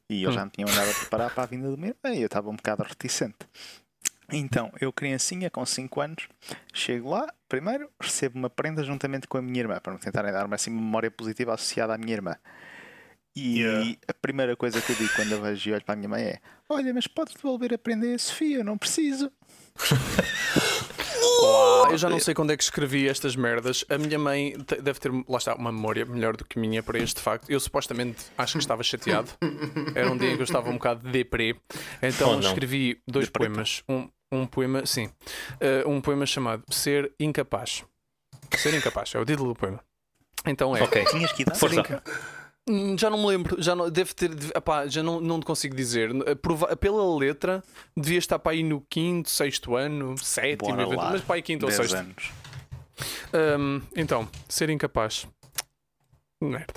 [0.08, 2.22] e eles já me tinham andado a preparar para a vinda do meu irmão e
[2.22, 3.36] eu estava um bocado reticente.
[4.32, 6.28] Então, eu, criancinha, com 5 anos,
[6.74, 10.70] chego lá, primeiro recebo uma prenda juntamente com a minha irmã, para me tentarem assim
[10.70, 12.36] uma memória positiva associada à minha irmã.
[13.36, 13.96] E Yeah.
[14.08, 16.22] a primeira coisa que eu digo quando eu vejo e olho para a minha mãe
[16.22, 16.40] é:
[16.70, 19.30] Olha, mas pode devolver a prenda a Sofia, eu não preciso.
[21.44, 23.84] Ah, eu já não sei quando é que escrevi estas merdas.
[23.88, 26.98] A minha mãe deve ter, lá está, uma memória melhor do que a minha para
[26.98, 27.50] este facto.
[27.50, 29.30] Eu supostamente acho que estava chateado.
[29.94, 31.56] Era um dia em que eu estava um bocado de deprê.
[32.02, 33.82] Então Oh, escrevi dois Deprê, poemas.
[33.88, 35.06] Um, um poema, sim.
[35.06, 37.84] Uh, um poema chamado Ser Incapaz.
[38.56, 39.80] Ser Incapaz, é o título do poema.
[40.44, 40.82] Então é.
[40.82, 41.04] ok.
[41.06, 41.80] Tinhas que dar Força.
[41.80, 42.00] Hum,
[42.98, 46.10] Já não me lembro, já não, deve ter, epá, já não, não te consigo dizer.
[46.42, 47.62] Prova- pela letra,
[47.96, 51.70] devia estar para aí no quinto, sexto ano, sétimo, evento- mas para aí quinto ou
[51.70, 51.94] 10 sexto.
[51.96, 52.30] anos.
[53.58, 55.28] Hum, então, ser incapaz.
[56.42, 56.74] Merda.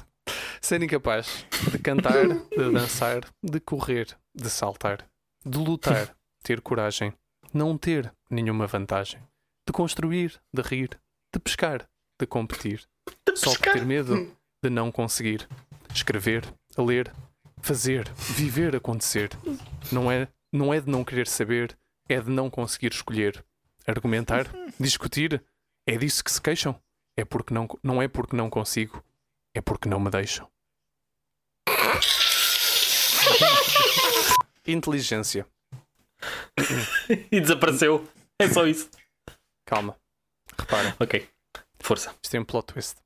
[0.61, 5.07] Ser incapaz de cantar, de dançar, de correr, de saltar,
[5.43, 7.13] de lutar, ter coragem,
[7.53, 9.19] não ter nenhuma vantagem,
[9.67, 10.89] de construir, de rir,
[11.33, 11.87] de pescar,
[12.19, 12.85] de competir,
[13.35, 14.31] só por ter medo
[14.63, 15.47] de não conseguir,
[15.93, 16.43] escrever,
[16.77, 17.11] a ler,
[17.61, 19.29] fazer, viver acontecer.
[19.91, 23.43] Não é, não é de não querer saber, é de não conseguir escolher,
[23.85, 24.47] argumentar,
[24.79, 25.43] discutir,
[25.87, 26.79] é disso que se queixam?
[27.17, 29.03] É porque não, não é porque não consigo,
[29.53, 30.49] é porque não me deixam.
[34.65, 35.45] Inteligência.
[37.31, 38.07] E desapareceu.
[38.37, 38.89] É só isso.
[39.65, 39.95] Calma.
[40.57, 41.27] Repara, Ok.
[41.79, 42.09] Força.
[42.21, 42.97] isto tem um plot twist.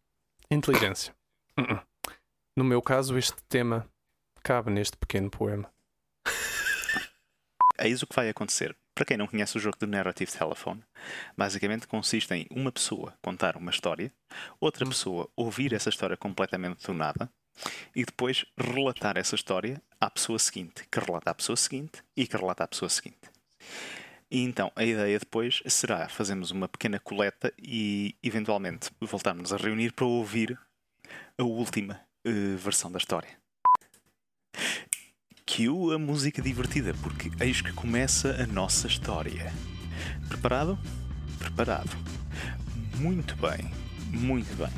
[0.49, 1.15] Inteligência.
[1.57, 1.79] Uh-uh.
[2.55, 3.89] No meu caso, este tema
[4.43, 5.73] cabe neste pequeno poema.
[7.79, 8.77] Eis o que vai acontecer.
[8.93, 10.83] Para quem não conhece o jogo do Narrative Telephone,
[11.35, 14.13] basicamente consiste em uma pessoa contar uma história,
[14.59, 17.27] outra pessoa ouvir essa história completamente do nada
[17.95, 22.37] e depois relatar essa história à pessoa seguinte, que relata à pessoa seguinte e que
[22.37, 23.31] relata à pessoa seguinte.
[24.29, 29.91] E então a ideia depois será fazermos uma pequena coleta e eventualmente voltarmos a reunir
[29.93, 30.55] para ouvir
[31.35, 33.29] a última eh, versão da história.
[35.45, 39.53] Cue a música divertida, porque eis que começa a nossa história.
[40.27, 40.79] Preparado?
[41.37, 41.91] Preparado.
[42.95, 43.69] Muito bem,
[44.09, 44.73] muito bem.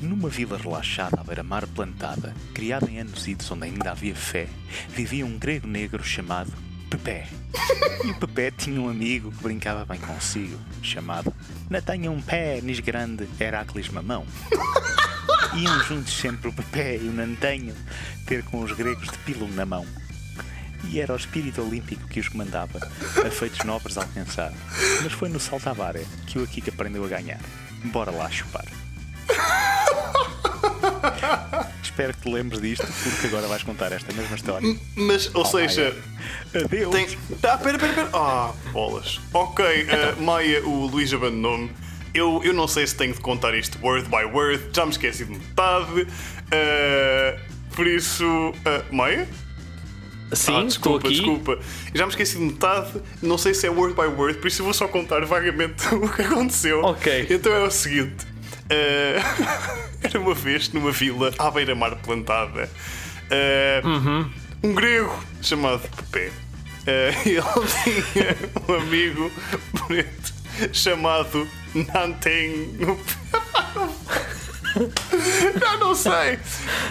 [0.00, 4.48] Numa vila relaxada à beira-mar plantada, criada em anos idos onde ainda havia fé,
[4.88, 6.52] vivia um grego negro chamado
[6.88, 7.28] Pepé.
[8.04, 11.34] E o Pepé tinha um amigo que brincava bem consigo, chamado
[11.68, 14.24] Não tenha um pé, nis grande, Heracles Mamão.
[15.54, 17.74] Iam juntos sempre o Pepé e o Nantenho
[18.26, 19.86] ter com os gregos de pílulo na mão.
[20.88, 22.78] E era o espírito olímpico que os comandava,
[23.26, 24.52] a feitos nobres alcançar.
[25.02, 27.40] Mas foi no salto à vara que o Akika aprendeu a ganhar.
[27.86, 28.66] Bora lá chupar.
[31.82, 34.76] Espero que te lembres disto, porque agora vais contar esta mesma história.
[34.96, 35.94] Mas, ou seja,
[36.54, 36.94] Adeus!
[36.94, 37.18] tem.
[37.42, 38.10] Ah, pera, pera, pera.
[38.14, 39.20] Ah, bolas.
[39.34, 41.70] Ok, eh, Maia, o Luís abandonou-me.
[42.12, 45.24] Eu, eu não sei se tenho de contar isto word by word, já me esqueci
[45.24, 46.06] de metade.
[46.50, 47.38] Eh,
[47.74, 48.52] por isso.
[48.64, 49.28] eh, Maia?
[50.32, 51.58] Sim, ah, desculpa, desculpa.
[51.94, 54.64] Já me esqueci de metade, não sei se é word by word, por isso eu
[54.64, 56.82] vou só contar vagamente o que aconteceu.
[56.84, 57.26] Ok.
[57.30, 58.26] Então é o seguinte:
[58.68, 59.20] eh,
[60.02, 62.70] era uma vez numa vila à beira-mar plantada
[63.30, 64.30] eh, Uhum.
[64.62, 66.30] um grego chamado Pepé.
[66.86, 67.42] eh, ele
[68.12, 68.36] tinha
[68.68, 69.32] um amigo
[69.86, 70.32] preto
[70.72, 72.76] chamado Nanten.
[75.60, 76.38] Já não sei.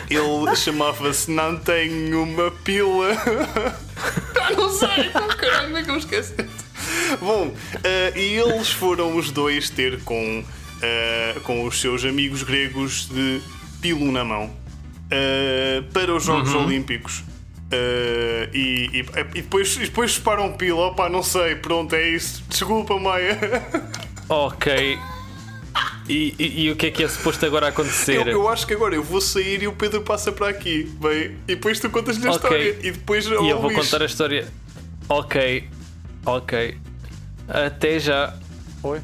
[0.09, 3.13] Ele chamava-se Nanten uma pila.
[4.33, 5.11] Já não sei.
[5.13, 6.35] Oh, caralho, como é que eu esqueci?
[7.19, 10.43] Bom, eh, e eles foram os dois ter com,
[10.81, 13.41] eh, com os seus amigos gregos de
[13.81, 14.51] pilo na mão
[15.09, 17.23] eh, para os Jogos Olímpicos.
[17.71, 20.21] Eh, e, e, e depois, e depois
[20.57, 22.43] pilo, opá, não sei, pronto, é isso.
[22.47, 23.37] Desculpa, Maia.
[24.29, 24.97] Ok.
[26.07, 28.15] E, e- e o que é que é suposto agora acontecer?
[28.27, 31.35] Eu, eu acho que agora eu vou sair e o Pedro passa para aqui, bem,
[31.47, 32.35] e depois tu contas-lhe a Ok.
[32.49, 33.75] história e depois E eu vou Luís.
[33.77, 34.47] contar a história.
[35.07, 35.67] Ok.
[36.25, 36.77] Ok.
[37.47, 38.33] Até já.
[38.83, 38.99] Oi?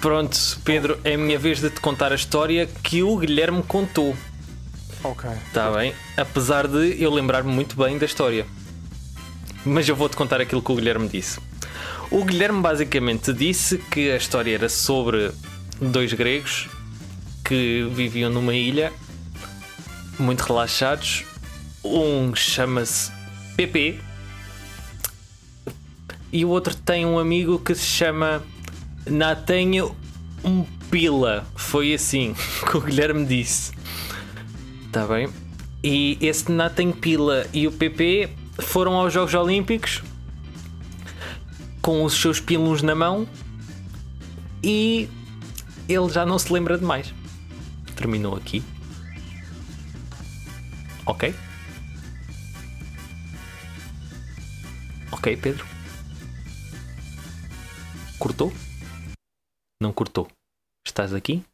[0.00, 4.16] Pronto, Pedro, é a minha vez de te contar a história que o Guilherme contou.
[5.02, 5.28] Ok.
[5.46, 5.92] Está bem?
[6.16, 8.44] Apesar de eu lembrar-me muito bem da história.
[9.64, 11.40] Mas eu vou-te contar aquilo que o Guilherme disse.
[12.10, 15.30] O Guilherme basicamente disse que a história era sobre
[15.78, 16.66] dois gregos
[17.44, 18.92] que viviam numa ilha,
[20.18, 21.24] muito relaxados.
[21.84, 23.12] Um chama-se
[23.56, 24.00] PP
[26.32, 28.42] e o outro tem um amigo que se chama
[29.06, 29.94] Natenho
[30.42, 31.46] um Pila.
[31.56, 32.34] Foi assim
[32.70, 33.72] que o Guilherme disse.
[34.86, 35.28] Está bem?
[35.84, 40.02] E esse Nathan Pila e o PP foram aos Jogos Olímpicos
[41.82, 43.28] com os seus pilos na mão
[44.62, 45.08] e
[45.88, 47.12] ele já não se lembra de mais.
[47.96, 48.62] Terminou aqui.
[51.06, 51.34] Ok?
[55.12, 55.66] Ok, Pedro?
[58.18, 58.52] Cortou?
[59.80, 60.28] Não cortou.
[60.86, 61.44] Estás aqui?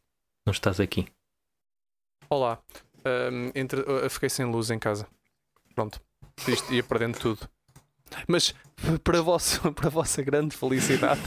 [0.45, 1.07] Não estás aqui?
[2.29, 2.59] Olá.
[3.53, 5.07] Entre- eu fiquei sem luz em casa.
[5.73, 6.01] Pronto.
[6.47, 7.47] Isto ia perdendo tudo.
[8.27, 8.53] Mas
[9.03, 11.21] para a vossa, para a vossa grande felicidade,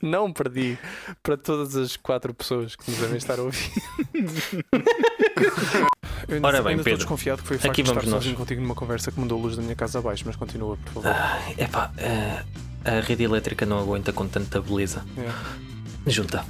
[0.00, 0.78] não perdi
[1.22, 3.72] para todas as quatro pessoas que nos devem estar a ouvir.
[6.28, 8.00] Eu ainda, Ora bem, ainda estou Pedro, desconfiado que foi o facto aqui de estar
[8.00, 8.22] vamos nós.
[8.22, 11.02] sozinho contigo numa conversa que mandou a luz da minha casa abaixo, mas continua, por
[11.02, 11.14] favor.
[11.56, 12.42] Epá, eh,
[12.84, 15.04] a rede elétrica não aguenta com tanta beleza.
[15.18, 16.10] É.
[16.10, 16.44] Junta.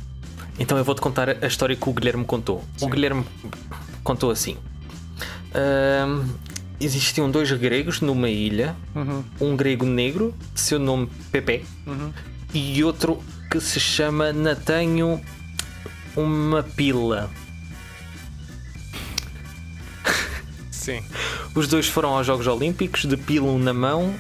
[0.58, 2.64] Então eu vou-te contar a história que o Guilherme contou.
[2.80, 3.24] O Guilherme
[4.02, 4.56] contou assim:
[5.54, 6.26] Ahm,
[6.80, 12.12] Existiam dois gregos numa ilha, Uhum, um grego negro, de seu nome Pepe, uhum.
[12.52, 15.20] e outro que se chama Natanho
[16.14, 17.30] uma pila.
[20.70, 21.02] Sim.
[21.54, 24.14] Os dois foram aos Jogos Olímpicos de pilo na mão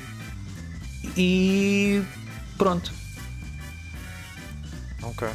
[1.16, 2.02] e
[2.58, 2.92] pronto,
[5.02, 5.28] Ok.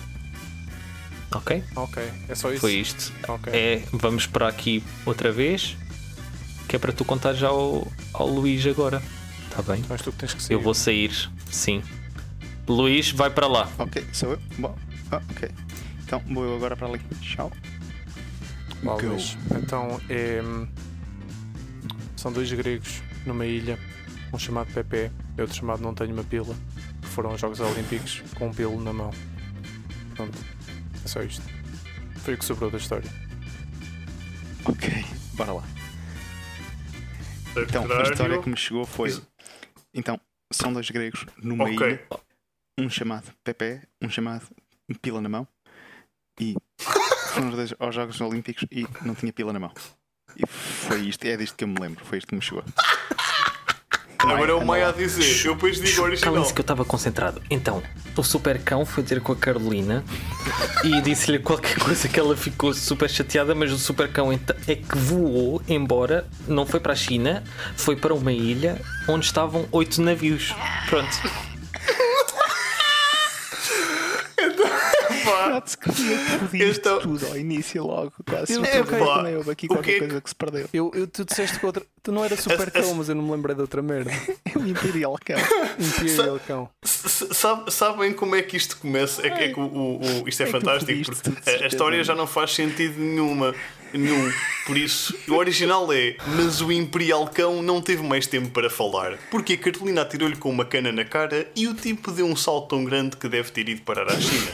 [1.34, 1.64] ok?
[1.76, 2.04] Ok.
[2.28, 2.60] É só isso?
[2.62, 3.14] Foi isto.
[3.28, 3.54] Ok.
[3.54, 5.78] É, vamos para aqui outra vez,
[6.72, 9.04] que é para tu contar já ao, ao Luís agora.
[9.50, 9.82] Está bem?
[9.82, 10.54] Então és tu que tens que sair.
[10.56, 11.12] Eu vou sair,
[11.48, 11.84] sim.
[12.66, 13.70] Luís, vai para lá.
[13.78, 14.40] Ok, sou eu.
[14.58, 14.74] Bom,
[15.12, 15.52] ah, ok.
[16.02, 17.02] Então vou eu agora para ali.
[17.20, 17.52] Tchau.
[18.82, 18.96] Go.
[19.06, 19.38] Luís.
[19.54, 20.42] Então é.
[22.16, 23.78] São dois gregos numa ilha,
[24.32, 26.56] um chamado Pepe e outro chamado Não Tenho uma Pila,
[27.02, 29.12] que foram aos Jogos Olímpicos com um pilo na mão.
[30.16, 30.38] Pronto.
[31.04, 31.44] É só isto.
[32.20, 33.12] Foi o que sobrou da história.
[34.64, 35.04] Ok,
[35.34, 35.81] bora lá.
[37.58, 39.22] Então, a história que me chegou foi.
[39.94, 40.20] Então,
[40.52, 41.88] são dois gregos numa Ok.
[41.88, 42.08] ilha,
[42.78, 44.48] um chamado Pepe, um chamado
[45.02, 45.48] Pila na mão,
[46.40, 46.56] e
[47.34, 49.74] foram os dois aos Jogos Olímpicos e não tinha pila na mão.
[50.36, 52.64] E foi isto, é disto que eu me lembro, foi isto que me chegou.
[54.24, 55.46] Agora é o anda Maia a dizer.
[55.46, 56.34] Eu depois digo o original.
[56.34, 57.42] Calem-se que eu estava concentrado.
[57.50, 57.82] Então,
[58.16, 60.04] o super cão foi ter com a Carolina
[60.84, 64.98] e disse-lhe qualquer coisa que ela ficou super chateada, mas o super cão é que
[64.98, 67.44] voou embora, não foi para a China,
[67.76, 70.54] foi para uma ilha onde estavam oito navios.
[70.88, 71.51] Pronto.
[75.80, 75.90] Que
[76.40, 79.92] podia Então- tudo ao início logo, caso Eu- eu, é, também houve aqui o qualquer
[79.92, 80.70] que é coisa que se perdeu.
[80.74, 81.84] Eu, eu, tu disseste que outra.
[82.04, 84.12] Tu não era super cão, mas eu não me lembrei de outra merda.
[84.54, 85.38] É o Imperial Cão.
[85.80, 86.70] Imperial cão.
[86.84, 89.26] Sabe- sabem como é que isto começa?
[89.26, 91.68] É que, é que o, o- o- isto é, É fantástico pediste porque a- a,
[91.68, 93.54] história já não faz sentido nenhuma.
[93.94, 94.32] Nenhum.
[94.66, 99.18] Por isso, o original é, mas o Imperial Cão não teve mais tempo para falar.
[99.30, 102.70] Porque a Carolina atirou-lhe com uma cana na cara e o tipo deu um salto
[102.70, 104.52] tão grande que deve ter ido parar à China.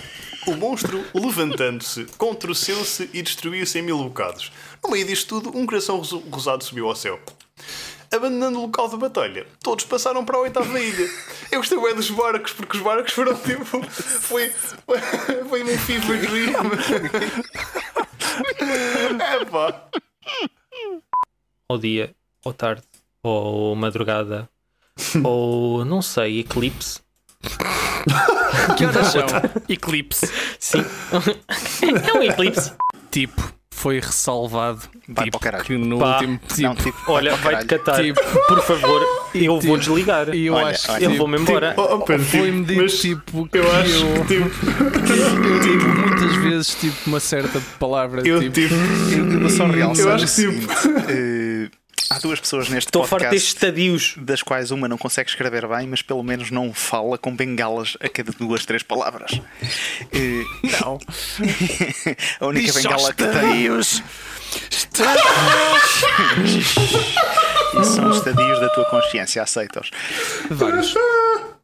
[0.48, 4.52] O monstro, levantando-se, contorceu-se e destruiu-se em mil bocados.
[4.84, 7.20] No meio disto tudo, um coração rosado subiu ao céu.
[8.10, 11.10] Abandonando o local da batalha, todos passaram para a oitava ilha.
[11.52, 13.84] Eu gostei bem dos barcos, porque os barcos foram tipo.
[13.92, 14.50] Foi.
[15.50, 16.54] Foi um fever dream.
[19.20, 19.90] É pá.
[21.68, 22.84] Ao dia, ou tarde,
[23.24, 24.48] ou madrugada,
[25.24, 27.02] Ou não sei, eclipse.
[28.78, 29.26] Que horas são?
[29.70, 30.30] Eclipse.
[30.60, 30.84] Sim.
[32.08, 32.72] é um eclipse.
[33.12, 34.82] Tipo, foi ressalvado.
[35.08, 35.64] Vai tipo, para o caralho.
[35.66, 36.16] que no Pá.
[36.16, 36.40] último.
[36.48, 38.04] Tipo, Não, tipo, Olha, vai vai-te catar.
[38.04, 39.02] Tipo- Por favor,
[39.34, 40.34] eu vou desligar.
[40.36, 40.98] E eu Olha, acho olha.
[41.00, 41.74] que Eu tipo, vou-me embora.
[41.78, 44.50] Oh, oh, Pedro, tipo, foi-me dito mas tipo que eu acho eu, que tipo,
[45.48, 50.26] eu digo muitas vezes tipo uma certa palavra eu tipo, tipo, Eu, realçar Eu acho
[50.36, 50.74] que, tipo-
[52.10, 54.16] há duas pessoas neste Estou podcast estadios.
[54.18, 58.10] das quais uma não consegue escrever bem, mas pelo menos não fala com bengalas a
[58.10, 59.40] cada duas, três palavras.
[60.14, 60.44] Eh,
[60.82, 61.00] não.
[62.40, 64.04] a única Diz bengala que tem estadios.
[67.82, 69.92] Isso são os estadios da tua consciência, aceita-os.
[70.50, 70.94] Vários.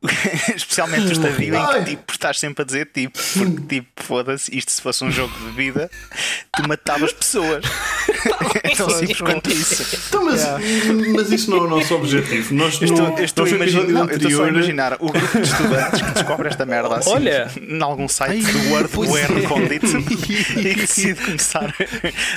[0.56, 4.72] Especialmente o estadio em que tipo, estás sempre a dizer tipo, porque tipo, foda-se, isto
[4.72, 5.89] se fosse um jogo de vida,
[6.52, 7.63] tu matavas pessoas.
[8.63, 9.98] é tão simples quanto isso.
[10.08, 10.42] Então, mas,
[11.16, 12.54] mas isso não é o nosso objetivo.
[12.54, 14.50] Nós Eu estou, no, estou a nosso imaginar, episódio não, eu estou só a anterior-
[14.50, 17.52] imaginar o grupo de estudantes que descobre esta merda assim Olha.
[17.62, 19.86] em algum site do Wordware Condit
[20.60, 21.74] e que decide começar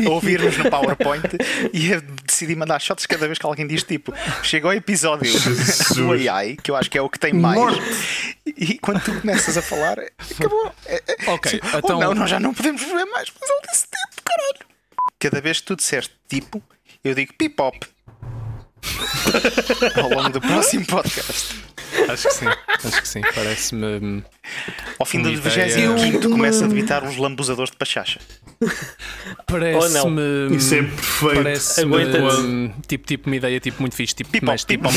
[0.04, 1.24] a ouvir-nos no PowerPoint
[1.72, 5.32] e a decidir mandar shots cada vez que alguém diz tipo chega ao episódio
[5.94, 7.55] do AI, que eu acho que é o que tem mais,
[8.46, 10.72] e quando tu começas a falar, acabou.
[10.86, 13.84] É- é- Ok, sim, então- não, nós já não podemos ver mais, mas ele disse
[13.84, 14.66] tipo, caralho.
[15.18, 16.62] Cada vez que tu disseste tipo,
[17.02, 17.78] eu digo pipop.
[20.02, 21.54] Ao longo do próximo podcast.
[22.08, 22.46] Acho que sim.
[22.84, 23.20] Acho que sim.
[23.34, 24.24] Parece-me.
[24.98, 25.90] Ao fim do Uma ideia.
[25.96, 28.20] 25 começa a debitar uns lambuzadores de pachacha.
[29.46, 30.56] Parece-me.
[30.56, 31.34] Isso é perfeito.
[31.34, 31.94] Parece-me.
[31.94, 32.40] Aguenta-te.
[32.40, 34.14] hum, tipo, tipo, uma ideia tipo, muito fixe.
[34.14, 34.88] Tipo, Pipop, mas tipo.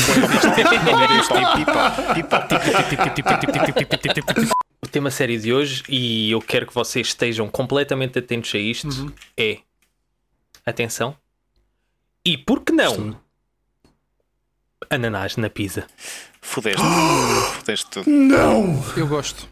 [4.82, 8.88] O tema sério de hoje, e eu quero que vocês estejam completamente atentos a isto,
[8.88, 9.12] Uhum.
[9.36, 9.58] é
[10.64, 11.14] atenção.
[12.24, 13.16] E por que não?
[14.88, 15.86] Ananás na pizza.
[16.40, 16.82] Fudeste.
[17.58, 18.10] Fudeste tudo.
[18.10, 18.82] Não!
[18.96, 19.46] Eu gosto.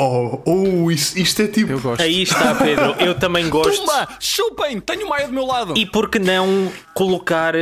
[0.00, 1.72] Oh, oh isso, isto é tipo.
[1.72, 2.00] Eu gosto.
[2.00, 2.94] Aí está, Pedro.
[3.00, 3.80] Eu também gosto.
[3.80, 4.08] Tumba!
[4.20, 4.78] Chupem!
[4.80, 5.74] Tenho o Maia do meu lado!
[5.76, 7.54] E por que não colocar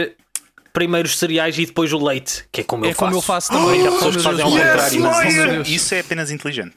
[0.71, 2.45] primeiro os cereais e depois o leite?
[2.53, 3.49] Que é como é eu como faço.
[3.51, 3.87] eu faço também.
[3.89, 5.03] Há pessoas que fazem ao contrário.
[5.03, 6.75] Oh, isso é apenas inteligente.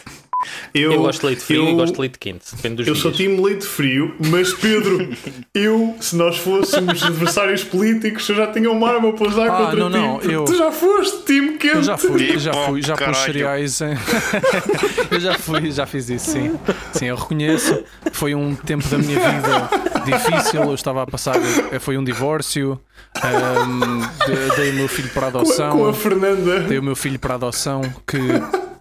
[0.73, 2.55] Eu, Eu gosto de leite frio eu- e gosto de leite quente.
[2.55, 3.03] Depende dos Eu dias.
[3.03, 5.09] sou time leite frio, mas Pedro,
[5.53, 9.89] eu, se nós fôssemos adversários políticos, eu já tinha uma arma para usar Ah, contra
[9.89, 9.97] não, ti.
[10.27, 11.75] não, eu- Tu já foste time quente.
[11.75, 13.97] Eu já fui, eu já Tipo, fui, já pus cereais em...
[15.11, 16.57] Eu já fui, já fiz isso, sim.
[16.93, 17.83] Sim, eu reconheço.
[18.13, 19.69] Foi um tempo da minha vida
[20.05, 20.61] difícil.
[20.63, 21.35] Eu estava a passar.
[21.79, 22.79] Foi um divórcio.
[23.21, 25.71] ahm, de- dei o meu filho para Com a, adoção.
[25.77, 26.59] com a Fernanda.
[26.61, 28.17] Dei o meu filho para adoção, que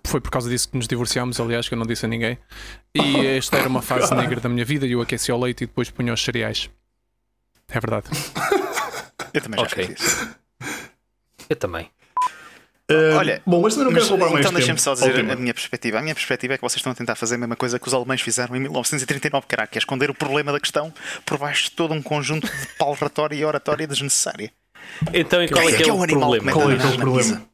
[0.08, 2.38] foi por causa disso que nos divorciámos, aliás, que eu não disse a ninguém.
[2.94, 5.66] E esta era uma fase negra da minha vida e eu aqueci ao leite e
[5.66, 6.70] depois punha os cereais.
[7.68, 8.06] É verdade.
[9.34, 9.86] Eu também já Ok.
[9.86, 10.28] fiz isso.
[11.50, 11.90] Eu também.
[12.90, 15.34] Ah, Olha, bom, mas também não quero roubar mais então deixem-me só dizer tema.
[15.34, 15.98] a minha perspectiva.
[15.98, 17.92] A minha perspectiva é que vocês estão a tentar fazer a mesma coisa que os
[17.92, 20.90] alemães fizeram em 1939, caralho, que é esconder o problema da questão
[21.26, 24.50] por baixo de todo um conjunto de palratória e oratória desnecessária.
[25.12, 26.52] Então, e qual é que é, o animal problema?
[26.52, 27.47] que Qual é que é o problema?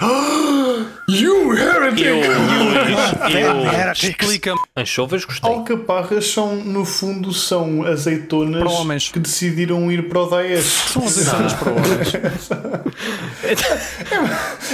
[1.08, 2.04] You heretic!
[2.06, 4.08] Eu, eu, Heretics.
[4.22, 4.60] Explica-me.
[4.76, 5.50] anchovas gostei.
[5.50, 9.08] Alcaparras são, no fundo, são azeitonas Para homens.
[9.10, 10.64] que decidiram ir para o Daesh.
[10.64, 12.12] São azeitonas para homens.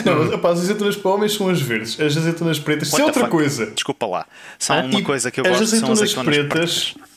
[0.05, 1.99] Não, rapaz, as azeitonas para homens são as verdes.
[2.01, 3.31] As azeitonas pretas, isso é outra fuck?
[3.33, 3.67] coisa.
[3.67, 4.27] Desculpa lá.
[4.59, 4.85] Só Hã?
[4.85, 7.09] uma coisa que eu as gosto são azeitonas azeitonas pretas- pretas.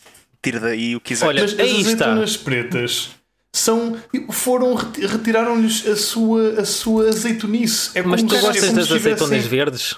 [0.42, 1.28] Tira daí o que quiser.
[1.28, 2.06] Olha, Mas as aí está.
[2.06, 3.10] azeitonas pretas
[3.54, 3.98] são
[4.32, 7.92] foram reti- retiraram-lhes a sua a sua azeitonice.
[7.96, 9.96] É Mas como tu gostas como das tivessem- azeitonas verdes?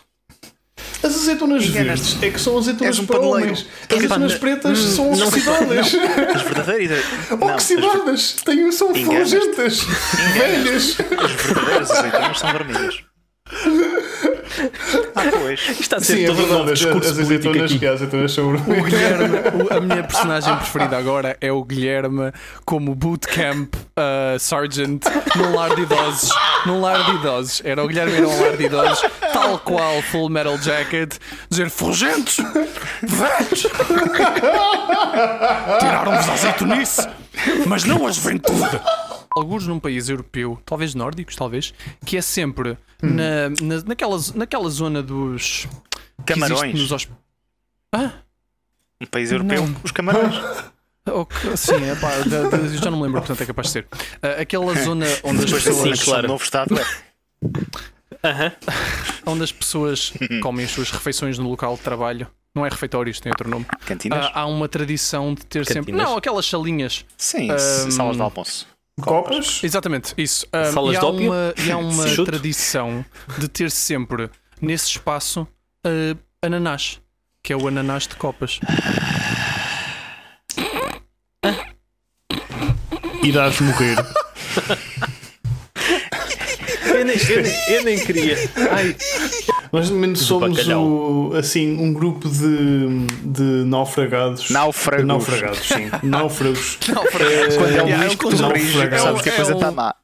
[1.04, 3.44] As azeitonas verdes é que são azeitonas um para paneleiro.
[3.52, 3.66] homens.
[3.90, 5.88] As azeitonas pretas hum, são não- oxidadas.
[6.36, 7.06] As verdadeiras.
[7.30, 8.32] As, Oxidadas.
[8.46, 9.82] Têm, são fulegentas.
[10.34, 10.96] Velhas.
[11.00, 13.04] as verdadeiras azeitonas são vermelhas.
[15.16, 15.60] Ah, pois.
[15.80, 16.72] Está a ser Sim, é todo um novo verdade.
[16.74, 17.80] As, discurso as político azeitonas aqui.
[17.80, 18.58] que as azeitonas são O.
[18.84, 22.32] Guilherme, o- a minha personagem preferida agora é o Guilherme
[22.66, 25.02] como bootcamp uh, sergeant
[25.36, 26.30] num lar de idosos.
[26.66, 27.62] Num lar de idosos.
[27.66, 29.02] Era o Guilherme ir a um lar de idosos,
[29.34, 31.16] tal qual Full Metal Jacket,
[31.50, 32.38] dizer forjentos,
[33.02, 33.68] velhos,
[35.80, 37.08] tiraram-vos a azeitonice,
[37.68, 38.80] mas não a juventude.
[39.36, 41.74] Alguns num país europeu, talvez nórdicos, talvez,
[42.06, 45.68] que é sempre na, na, naquela, naquela zona dos.
[46.26, 46.74] Camarões.
[46.80, 47.12] nos hosp-
[49.02, 49.66] Um país europeu.
[49.68, 49.76] Não.
[49.84, 50.36] Os camarões.
[51.06, 53.88] Ok, sim, é pá, eu já não me lembro, portanto é capaz de ser.
[54.22, 56.22] Ah, aquela zona onde as Depois pessoas, anexação claro.
[56.22, 56.76] do novo Estado.
[56.80, 58.28] é.
[58.30, 58.52] Aham.
[59.28, 62.26] onde as pessoas comem as suas refeições no local de trabalho.
[62.56, 63.66] Não é refeitório, isto tem outro nome.
[63.86, 64.28] Cantinas?
[64.28, 65.92] Ah, há uma tradição de ter sempre.
[65.92, 66.06] Cantinas?
[66.10, 67.04] Não, aquelas salinhas.
[67.18, 68.66] Sim, Ahm, salas de almoço.
[69.02, 69.64] Copas?
[69.64, 70.46] Exatamente, isso.
[70.54, 71.26] Um, Salas e, há de ópio?
[71.32, 73.04] uma, e há uma tradição
[73.38, 74.30] de ter sempre
[74.62, 75.48] nesse espaço
[75.86, 77.02] uh, ananás,
[77.42, 78.60] que é o ananás de copas.
[83.24, 83.98] Irás morrer.
[87.04, 88.38] Eu nem, eu nem- eu nem queria.
[88.72, 88.96] Ai,
[89.72, 94.50] Nós de menos somos o, assim, um grupo de, de naufragados.
[94.50, 95.06] Náufragos.
[95.08, 95.90] Náufragos, sim.
[96.04, 96.78] Náufragos.
[97.58, 98.46] Quando é um risco, é um tu
[98.82, 99.96] é sabes que a é coisa um- está má.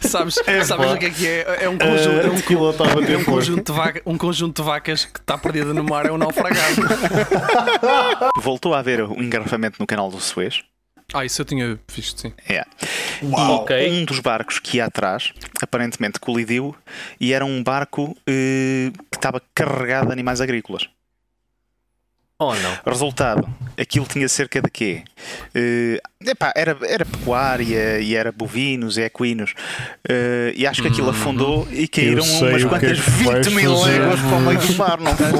[0.00, 0.94] Sabes, É, sabes pá.
[0.94, 1.58] o que é que é?
[1.64, 5.04] É um conjunto, é Uh, um, é um conjunto, de vaca, um conjunto de vacas
[5.04, 6.82] que está perdida no mar, é um naufragado.
[8.38, 10.62] Voltou a haver um engarrafamento no canal do Suez.
[11.14, 12.34] Ah, isso eu tinha visto, sim.
[12.46, 12.64] É.
[13.22, 13.62] Uau.
[13.62, 13.90] Ok.
[13.90, 15.32] Um dos barcos que ia atrás,
[15.62, 16.76] aparentemente colidiu,
[17.18, 20.86] e era um barco eh, que estava carregado de animais agrícolas.
[22.38, 22.78] oh não.
[22.86, 23.48] Resultado,
[23.80, 25.02] aquilo tinha cerca de quê?
[25.54, 29.54] Eh, epá, era, era pecuária e era bovinos e equinos.
[30.08, 33.80] Eh, e acho que aquilo afundou e caíram umas é quantas que vais 20 mil
[33.82, 35.28] léguas para o meio do mar, não foi?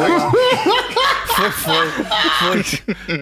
[1.38, 1.86] Foi, foi,
[2.40, 2.64] foi.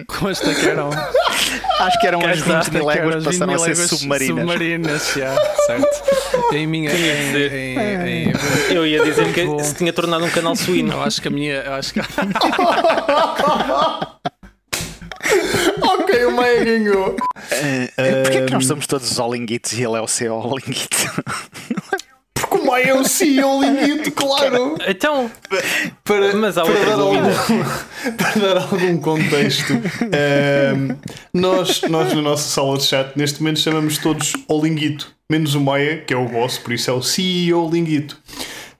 [0.05, 0.89] Consta que eram.
[0.91, 4.39] Acho que eram umas Consta 20 mil léguas que passaram a ser submarinas.
[4.39, 5.35] Submarinas, já,
[5.67, 6.03] certo.
[6.51, 6.89] Em minha.
[6.89, 7.13] Tinha
[8.07, 8.33] Em,
[8.71, 10.93] Eu ia dizer que se tinha tornado um canal suíno.
[10.93, 11.57] eu acho que a minha.
[11.57, 11.99] eu Acho que,
[15.81, 17.15] Ok, o Maia ganhou.
[17.51, 21.23] Eh, Porquê é que nós somos todos olinguitos e ele é o seu olinguito?
[22.33, 24.75] Porque o Maia é o CEO linguito, claro.
[24.87, 25.29] Então,
[26.03, 27.19] Para, Mas há para, dar algum,
[28.17, 30.95] para dar algum contexto, ehm,
[31.33, 35.61] nós, nós na nossa sala de chat neste momento chamamos todos ao linguito, menos o
[35.61, 38.17] Maia, que é o boss, por isso é o CEO linguito.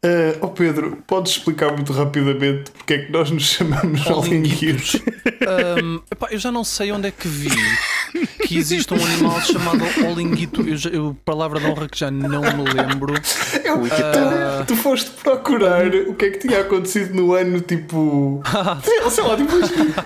[0.06, 4.06] Uh, oh Pedro, podes explicar muito rapidamente porque é que nós nos chamamos?
[5.84, 7.50] Hum, epá, eu já não sei onde é que vi
[8.48, 10.62] que existe um animal chamado olinguito.
[10.68, 13.14] Eu, já- eu palavra de honra que já não me lembro.
[13.64, 14.64] Eu, Ah.
[14.66, 18.42] tu, tu foste procurar o que é que tinha acontecido no ano tipo.
[19.12, 19.52] sei, lá, tipo,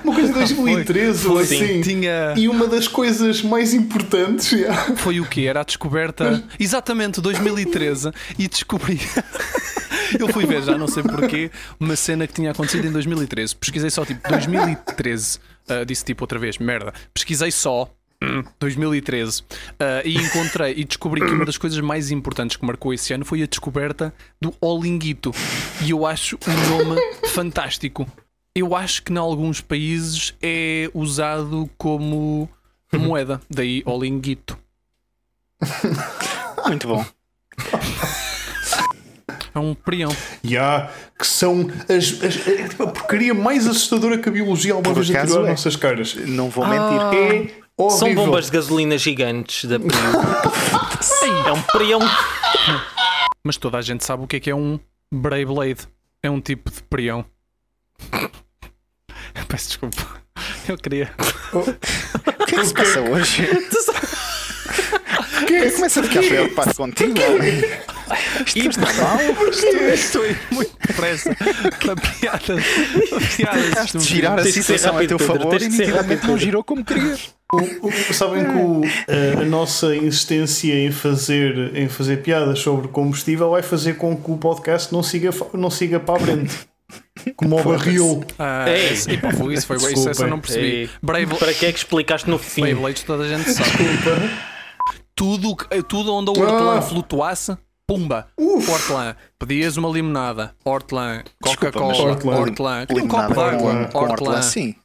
[0.04, 1.56] uma coisa de 2013 ou Sim.
[1.56, 1.82] assim.
[1.82, 2.34] Tinha.
[2.38, 4.50] E uma das coisas mais importantes.
[4.50, 4.74] já.
[4.98, 5.46] Foi o que?
[5.48, 6.44] Era a descoberta.
[6.60, 8.12] Exatamente, 2013.
[8.38, 9.00] E descobri.
[10.20, 13.56] Eu fui ver, já não sei porquê, uma cena que tinha acontecido em 2013.
[13.56, 15.40] Pesquisei só tipo 2013.
[15.70, 16.94] Ah, disse tipo outra vez, merda.
[17.14, 17.90] Pesquisei só.
[18.22, 19.44] Hum, 2013
[19.80, 23.26] Ah, e encontrei e descobri que uma das coisas mais importantes que marcou esse ano
[23.26, 25.32] foi a descoberta do Olinguito
[25.84, 28.08] e eu acho um nome fantástico.
[28.56, 32.50] Eu acho que em alguns países é usado como
[32.94, 34.58] moeda, daí Olinguito.
[36.68, 37.06] Muito bom.
[39.54, 40.16] É um prião.
[40.46, 44.96] Ya, que são as, as- é tipo a porcaria mais assustadora que a biologia alguma
[44.96, 45.50] vez atirou às é.
[45.52, 46.16] nossas caras.
[46.16, 47.52] Não vou mentir.
[47.58, 47.98] É horrível.
[48.00, 49.92] são bombas de gasolina gigantes da Priu.
[51.46, 52.00] É um prião.
[53.44, 54.80] Mas toda a gente sabe o que é que é um
[55.14, 55.88] Beyblade.
[56.24, 57.26] É um tipo de prião.
[59.48, 60.22] Peço desculpa.
[60.68, 61.12] Eu queria.
[61.54, 63.48] O que é que se passa hoje?
[65.50, 67.20] Eu começo a ficar preocupado contigo.
[67.22, 67.62] homem.
[68.46, 69.18] Isto está mal.
[69.94, 72.64] Estou aí muito depressa para piadas.
[73.36, 77.34] Piadas De girar a situação a teu favor e nitidamente não girou como querias.
[77.54, 78.82] O- o- sabem que o,
[79.38, 84.32] a, a nossa insistência em fazer, em fazer piadas sobre combustível vai fazer com que
[84.32, 86.58] o podcast não siga, não siga para a frente.
[87.36, 88.24] Como o barril.
[88.40, 88.94] Ah, Ei.
[88.94, 90.90] esse- epá, foi isso, foi isso, essa eu não percebi.
[91.02, 92.64] Brave, Para que é que explicaste no fim?
[92.64, 93.70] Beyblades toda a gente sabe.
[95.16, 96.82] Tudo, que- tudo onde o hortelã Ah.
[96.82, 98.28] flutuasse, pumba.
[98.38, 99.16] Hortelã.
[99.38, 100.54] Pedias uma limonada.
[100.66, 101.24] Hortelã.
[101.44, 102.12] Desculpa, Coca-Cola.
[102.12, 102.38] Hortelã.
[102.40, 102.86] hortelã.
[102.90, 103.90] Um Limonada copo d'água.
[103.94, 104.76] hortelã, sim.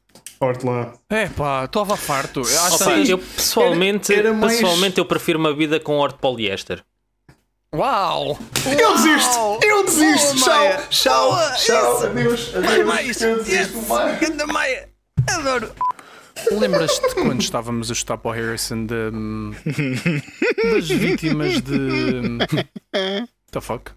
[0.40, 0.92] Hortelã.
[1.08, 2.40] É pá, estava farto.
[2.40, 5.96] Eu acho Opa, que- eu pessoalmente, Era- era mais- pessoalmente eu prefiro uma vida com
[5.98, 6.82] horto poliéster.
[7.74, 8.38] Uau!
[8.78, 9.58] Eu desisto!
[9.62, 10.34] Eu desisto!
[10.36, 10.48] Oh, tchau!
[10.58, 10.82] Maia.
[10.88, 11.30] Tchau!
[11.30, 11.94] Boa, Tchau!
[11.96, 12.06] isso.
[12.06, 12.54] Adeus!
[12.56, 12.86] Adeus!
[12.86, 13.20] mais!
[13.22, 13.78] Eu desisto!
[13.78, 14.46] Yes!
[14.46, 14.88] Maia.
[15.28, 15.70] Adoro!
[16.52, 19.52] Lembras-te quando estávamos a estudar para o Harrison de, hum,
[20.72, 22.38] das vítimas de.
[23.50, 23.90] The fuck?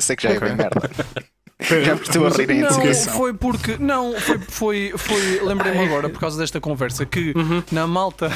[0.00, 0.48] Sei que já é Ok.
[0.48, 0.90] bem merda.
[1.64, 3.76] Já me estou a rir em Não, foi porque.
[3.78, 4.38] Não, foi.
[4.48, 7.34] foi, foi Lembrei-me agora, por causa desta conversa, que
[7.72, 8.30] na malta.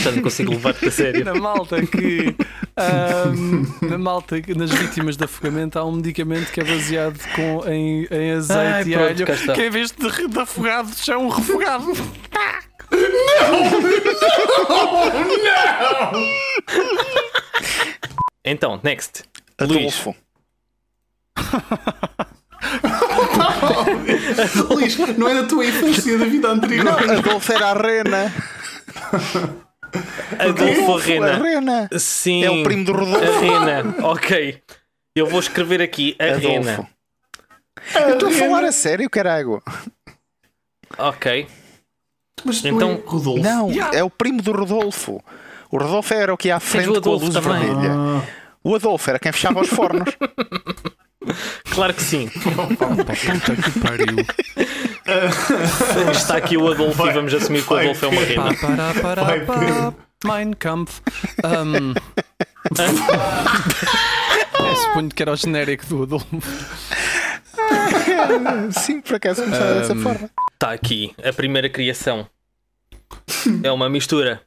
[0.00, 1.24] Já não consigo levar-te a sério.
[1.24, 2.34] Na malta que.
[2.76, 7.66] ahm, na malta que nas vítimas de afogamento há um medicamento que é baseado com,
[7.68, 11.28] em, em azeite Ai, e pronto, alho, que em vez de, de afogados é um
[11.28, 11.92] refogado.
[18.42, 19.24] Então, next.
[19.58, 20.10] Adolfo.
[20.10, 20.16] Luís,
[25.18, 26.88] não é da tua infância da vida anterior.
[27.10, 28.32] Adolfo era a rena.
[30.38, 31.34] Adolfo Arena.
[31.34, 31.88] Arena.
[31.98, 32.44] Sim.
[32.44, 33.26] É o primo do Rodolfo.
[33.26, 33.94] Arena.
[34.02, 34.62] Ok.
[35.14, 36.72] Eu vou escrever aqui Arena.
[36.74, 36.88] Adolfo.
[37.94, 39.62] Eu estou a falar a sério, caralho.
[40.98, 41.46] Ok.
[42.44, 43.42] Mas Então- então, Rodolfo.
[43.42, 45.22] Não, é o primo do Rodolfo.
[45.70, 47.52] O Rodolfo era o que ia à frente com a luz também.
[47.60, 47.90] vermelha.
[47.92, 48.22] Ah,
[48.62, 50.08] O Adolfo era quem fechava os fornos.
[51.70, 52.28] Claro que sim.
[52.28, 53.14] Puta
[53.56, 54.16] que pariu.
[56.12, 58.54] Está aqui o Adolfo e vamos assumir que o vai, Adolfo é uma Pá, rena.
[58.94, 59.94] para, para, Vai, pá.
[60.24, 61.00] Mein Kampf.
[61.44, 61.94] Um...
[62.78, 66.26] é, suponho que era o genérico do Adolfo.
[68.72, 70.30] Sim, por acaso começava dessa Um, forma.
[70.54, 72.26] Está aqui a primeira criação.
[73.62, 74.40] É uma mistura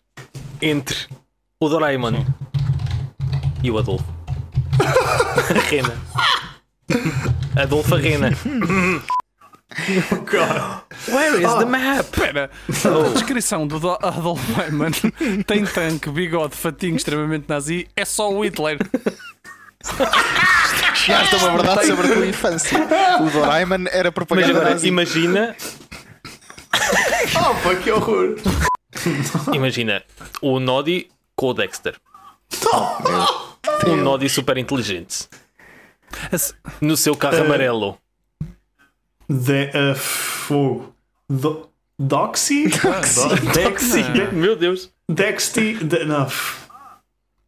[0.62, 0.98] entre
[1.60, 2.24] o Doraemon
[3.64, 4.06] e o Adolfo.
[4.80, 5.94] A rena.
[7.56, 8.30] Adolfo Arena.
[11.08, 12.02] Where is the map?
[12.06, 14.92] Espera, a descrição do Do- Adolf Eichmann
[15.48, 18.78] tem tanque, bigode, fatinho extremamente nazi, é só o Hitler.
[20.96, 22.80] Chegaste a uma verdade sobre a tua infância.
[23.22, 24.88] O Doraemon era Mas propaganda agora nazi.
[24.88, 25.56] imagina,
[27.36, 28.36] Oh, pá, que horror.
[29.54, 30.04] imagina
[30.42, 31.96] o Noddy com o Dexter.
[33.88, 35.28] Um Noddy super inteligente.
[36.82, 37.98] No seu carro amarelo.
[39.30, 40.94] De, uh, fogo.
[41.30, 42.66] Do, Doxy?
[43.54, 44.04] Dexy.
[44.34, 44.92] Meu Deus.
[45.10, 45.76] Dexty?
[45.76, 46.28] De, não.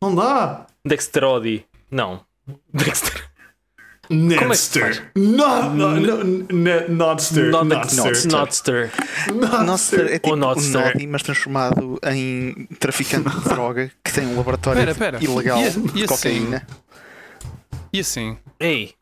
[0.01, 0.65] Não dá.
[0.85, 1.65] Dexterodi.
[1.91, 2.21] Não.
[2.73, 3.29] Dexter.
[4.07, 5.11] Nodster.
[5.15, 7.49] Not, no, no, ne- Nodster.
[7.51, 8.27] Nodster.
[8.31, 8.91] Nodster.
[9.65, 10.71] Noster é tipo O um Nodster.
[10.79, 15.23] Noddy, mas transformado em traficante de droga que tem um laboratório Pera, pera.
[15.23, 16.53] ilegal E- e de assim?
[17.93, 18.37] E assim?
[18.59, 18.93] Ei.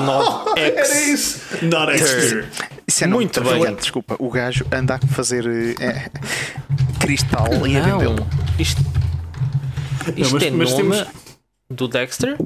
[0.00, 1.08] Nod Era X.
[1.08, 1.40] isso.
[1.66, 2.48] Nodster.
[2.86, 3.74] Isso é Muito bem.
[3.76, 4.16] desculpa.
[4.18, 5.46] O gajo anda a fazer
[5.80, 6.10] eh,
[7.00, 8.14] cristal e a vendê-lo.
[8.16, 8.28] Não.
[8.58, 8.80] Isto,
[10.16, 11.06] isto mas- é mas nome temos-
[11.70, 12.36] do Dexter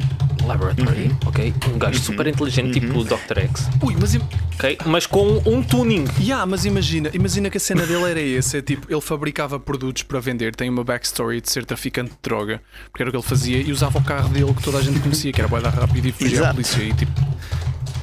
[0.46, 1.10] Laboratory.
[1.26, 1.52] Ok.
[1.74, 3.38] Um gajo super inteligente, tipo o Dr.
[3.40, 3.68] X.
[3.82, 4.20] Ui, mas, im-
[4.54, 4.78] Ok.
[4.86, 6.04] Mas com um tuning.
[6.20, 10.02] yeah, mas imagina, imagina que a cena dele era esse: é tipo, ele fabricava produtos
[10.04, 13.24] para vender, tem uma backstory de ser traficante de droga, porque era o que ele
[13.26, 16.06] fazia, e usava o carro dele que toda a gente conhecia, que era boeda rápido
[16.06, 16.82] e fugia à polícia.
[16.82, 17.12] E tipo,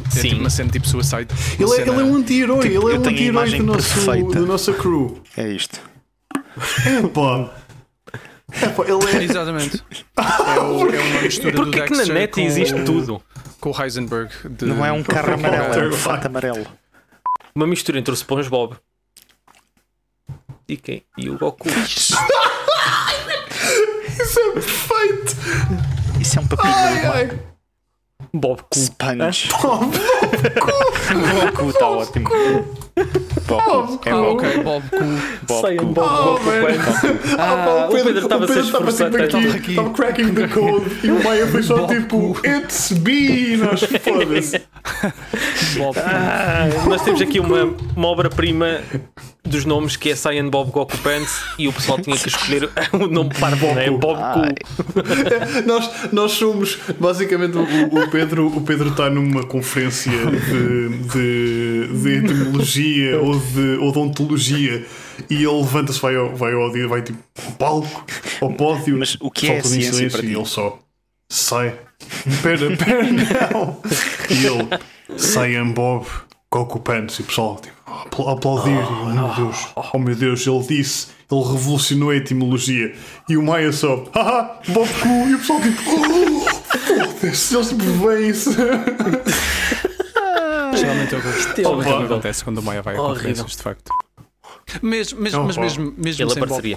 [0.08, 0.30] é Sim.
[0.30, 1.28] tipo uma cena tipo suicide.
[1.60, 2.62] Ele, é- cena- ele é um anti-herói.
[2.62, 4.40] Tipo, ele é um anti-herói imagem do nosso, perfeita.
[4.42, 5.22] da nossa crew.
[5.36, 5.80] É isto.
[6.86, 7.00] Epá.
[7.04, 7.54] Epá,
[8.52, 9.24] ele é.
[9.24, 9.84] Exatamente.
[10.18, 13.22] É, o, é uma mistura do Porquê que na Dexter net com, existe tudo?
[13.60, 14.32] Com o Heisenberg.
[14.50, 16.28] de- Não é um carro amarelo, é um White.
[16.28, 16.66] amarelo.
[17.54, 18.76] Uma mistura entre o SpongeBob
[20.68, 21.04] e quem?
[21.18, 21.68] E o Goku.
[24.08, 25.36] Isso é perfeito.
[26.22, 26.74] Isso é um papinho.
[26.74, 27.40] Ai, ai.
[28.36, 28.80] Bob Cu.
[28.80, 29.50] Sponge.
[29.64, 29.78] Oh,
[31.52, 32.30] Goku está ótimo.
[33.48, 34.36] Bob É Ah, Bob.
[34.36, 35.20] ok, Bob Cool.
[35.48, 35.94] Bob Saiam Cu.
[35.94, 36.46] Bob Oh, Goku.
[36.46, 36.62] man.
[36.62, 37.38] Band.
[37.38, 39.18] Ah, Ah, o Pedro estava a ser estava esforçado.
[39.24, 39.70] estava aqui, aqui.
[39.72, 44.62] estava cracking the code e o Maia foi só tipo It's B, nós foda-se.
[45.78, 48.80] Bob Ah, nós temos aqui uma, uma obra-prima
[49.46, 53.08] dos nomes que é Saiyan Bob Goku Pants e o pessoal tinha que escolher o
[53.08, 53.90] nome não é?
[53.92, 54.54] Bob Ai.
[54.54, 55.66] Cu.
[55.68, 62.10] nós, nós somos basicamente o, o Pedro o Pedro está numa conferência de, de, de
[62.18, 64.86] etimologia ou de odontologia
[65.30, 68.06] e ele levanta-se vai ao, vai ao dia vai tipo ao palco
[68.42, 70.36] ao pódio Mas o que é ciência silêncio, para e ti?
[70.36, 70.80] ele só
[71.30, 71.74] sai
[72.42, 73.80] pera pera não
[74.30, 76.06] e ele Saiyan Bob
[76.58, 80.16] Goku Pants e o pessoal tipo, a apl- aplaudir e, oh meu Deus oh meu
[80.16, 82.96] Deus ele disse ele revolucionou a etimologia
[83.28, 87.84] e o Maia só haha Bob Cu e o pessoal tipo oh, foda-se eles tipo
[87.84, 88.52] veem isso
[90.78, 93.16] Geralmente é o que, é o que acontece quando o Maia vai a Horrível.
[93.16, 93.92] conferências, de facto.
[94.82, 95.62] Mesmo, mas Oh, oh.
[95.62, 96.76] mesmo, mesmo Ele sem Bob apareceria.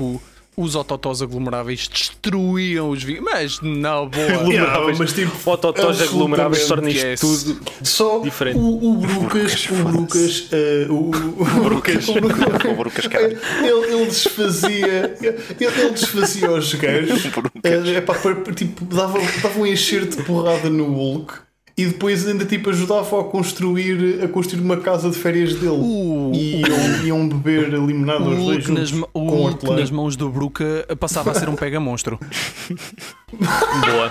[0.61, 3.23] Os autotós aglomeráveis destruíam os vinhos.
[3.25, 4.29] Mas na boa.
[4.49, 7.23] Yeah, mas tipo Fototós aglomeráveis torna Yes.
[7.23, 7.61] isto tudo.
[7.83, 8.59] só Diferente.
[8.59, 13.25] o, o Brucas o Brucas eh, o, o Brucas O Brucas, cara.
[13.27, 17.25] ele, ele desfazia ele, ele desfazia os gajos
[17.63, 21.35] é, é pá, para- tipo, dava, dava um encher de porrada no Hulk
[21.79, 26.33] e depois ainda tipo ajudava a construir a construir uma casa de férias dele O-
[26.35, 30.17] e iam, iam beber limonada O os dois nas, juntos o com Hulk nas mãos
[30.17, 32.19] do Bruca passava a ser um pega-monstro.
[33.31, 34.11] Boa.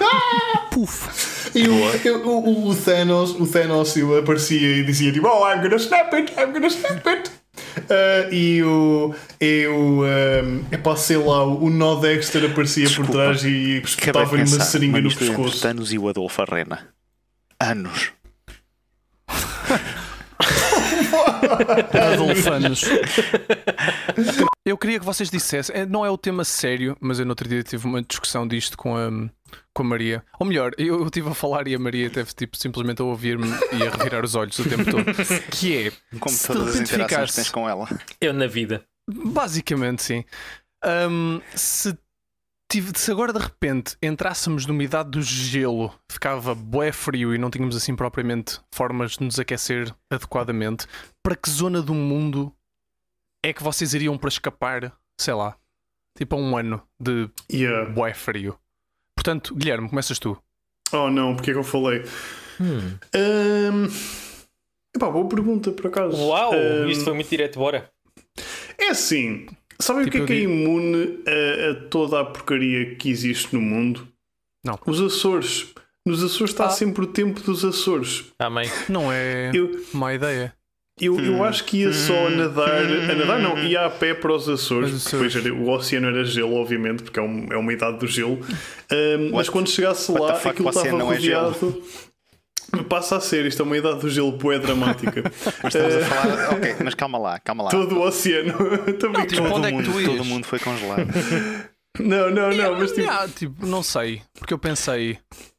[0.71, 1.51] Puf!
[1.53, 5.75] E o, o, o Thanos, o Thanos ele aparecia e dizia tipo, oh, I'm gonna
[5.75, 7.29] snap it, I'm gonna snap it.
[7.89, 13.17] Ah, e o, e o um, epá, sei lá, o Nó Dexter aparecia Desculpa, por
[13.17, 15.61] trás e de espetava-lhe uma seringa no pescoço.
[15.61, 16.87] Thanos e o Adolfo Arena.
[17.59, 18.11] Anos.
[22.13, 22.83] Adolfanos.
[24.65, 27.47] Eu queria que vocês dissessem, eh, não é o tema sério, mas eu no outro
[27.47, 29.09] dia tive uma discussão disto com a,
[29.73, 30.23] com a Maria.
[30.39, 33.87] Ou melhor, eu estive a falar e a Maria teve tipo, simplesmente a ouvir-me e
[33.87, 35.05] a revirar os olhos o tempo todo.
[35.51, 37.87] Que é, Como Se todas as interações que tens com ela.
[38.19, 38.83] Eu na vida.
[39.07, 40.25] basicamente sim.
[40.83, 41.97] Ahm, se,
[42.95, 47.75] se agora de repente entrássemos numa idade do gelo, ficava bué frio e não tínhamos
[47.75, 50.85] assim propriamente formas de nos aquecer adequadamente,
[51.23, 52.53] para que zona do mundo
[53.43, 55.55] é que vocês iriam para escapar, sei lá,
[56.17, 57.89] tipo a um ano de Yeah.
[57.91, 58.59] bué frio?
[59.15, 60.37] Portanto, Guilherme, começas tu.
[60.91, 62.03] Oh não, porque é que eu falei?
[62.59, 62.97] Hum.
[63.15, 63.87] Ahm,
[64.95, 66.17] Epá, boa pergunta por acaso.
[66.17, 66.53] Uau!
[66.53, 67.89] Ahm, Isto foi muito direto, bora.
[68.77, 69.47] É assim,
[69.79, 73.53] sabem Tipo, o que é que é imune a, a toda a porcaria que existe
[73.53, 74.07] no mundo?
[74.65, 74.77] Não.
[74.85, 75.67] Os Açores.
[76.05, 76.69] Nos Açores está Ah.
[76.69, 78.25] sempre o tempo dos Açores.
[78.39, 78.69] Amém.
[78.89, 80.53] Não é Eu, má ideia.
[80.99, 82.69] eu, eu acho que ia só a nadar.
[82.85, 84.91] A nadar não, ia a pé para os Açores.
[84.93, 88.07] Os Depois era- o oceano era gelo, obviamente, porque é, um- é uma idade do
[88.07, 88.39] gelo.
[88.91, 91.51] Ahm, mas quando chegasse lá, fuck, aquilo o oceano estava não é gelo?
[91.51, 91.83] rodeado.
[92.89, 95.23] Passa a ser, isto é uma idade do gelo bué dramática.
[95.63, 96.53] Mas estamos a falar.
[96.53, 97.69] Ok, mas calma lá, calma lá.
[97.69, 98.53] Todo o oceano.
[98.57, 99.25] Brincar.
[99.27, 101.07] tipo, Todo onde é que mundo, tu todo mundo foi congelado.
[101.99, 103.09] Não, não, não, mas tipo.
[103.09, 105.17] Ah, tipo, não sei, porque eu pensei,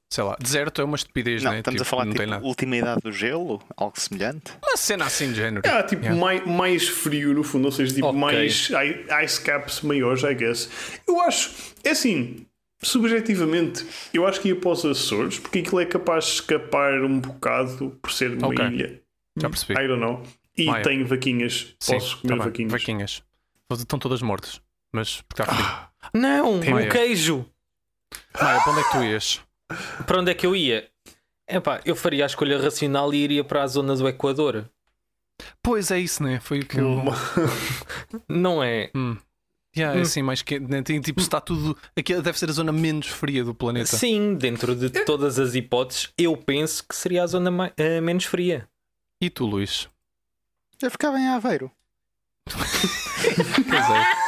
[0.09, 1.59] sei lá, deserto é uma estupidez, Não, né?
[1.59, 2.47] estamos Tipo, a falar não tipo tem nada.
[2.47, 4.53] última idade do gelo, algo semelhante.
[4.63, 5.69] Uma cena assim de género.
[5.69, 6.21] Ah, tipo, Yeah.
[6.21, 8.21] mai- mais, frio no fundo, ou seja, tipo, Ok.
[8.21, 8.71] mais
[9.25, 10.69] ice caps maiores, I guess.
[11.09, 11.51] Eu acho,
[11.83, 12.47] é assim,
[12.83, 17.21] subjetivamente, eu acho que ia para os Açores, porque aquilo é capaz de escapar um
[17.21, 18.65] bocado por ser uma Ok.
[18.67, 19.01] ilha.
[19.37, 19.73] Já percebi.
[19.81, 20.23] I don't know.
[20.57, 20.83] E Maia.
[20.83, 21.75] tem vaquinhas.
[21.81, 22.73] Sim, Posso tá comer bem, vaquinhas.
[22.73, 23.23] vaquinhas.
[23.73, 24.61] Estão todas mortas,
[24.93, 25.89] mas porque está frio.
[26.15, 27.47] Não, o queijo.
[28.41, 29.41] Maia, para onde é que tu ias?
[30.07, 30.89] Para onde é que eu ia?
[31.47, 34.69] Epá, eu faria a escolha racional e iria para a zona do Equador.
[35.63, 36.41] Pois é isso, né?
[36.41, 37.03] Foi o que eu.
[38.29, 38.91] Não é?
[38.95, 39.17] Hum.
[39.79, 40.03] Yeah, é Hum.
[40.03, 40.59] assim, mais que.
[40.59, 40.83] Né?
[40.83, 41.77] Tem, tipo, está tudo.
[41.97, 43.97] Aqui deve ser a zona menos fria do planeta.
[43.97, 48.25] Sim, dentro de todas as hipóteses, eu penso que seria a zona mai- eh, menos
[48.25, 48.69] fria.
[49.23, 49.89] E tu, Luís?
[50.83, 51.71] Eu ficava em Aveiro.
[53.69, 54.19] Pois é.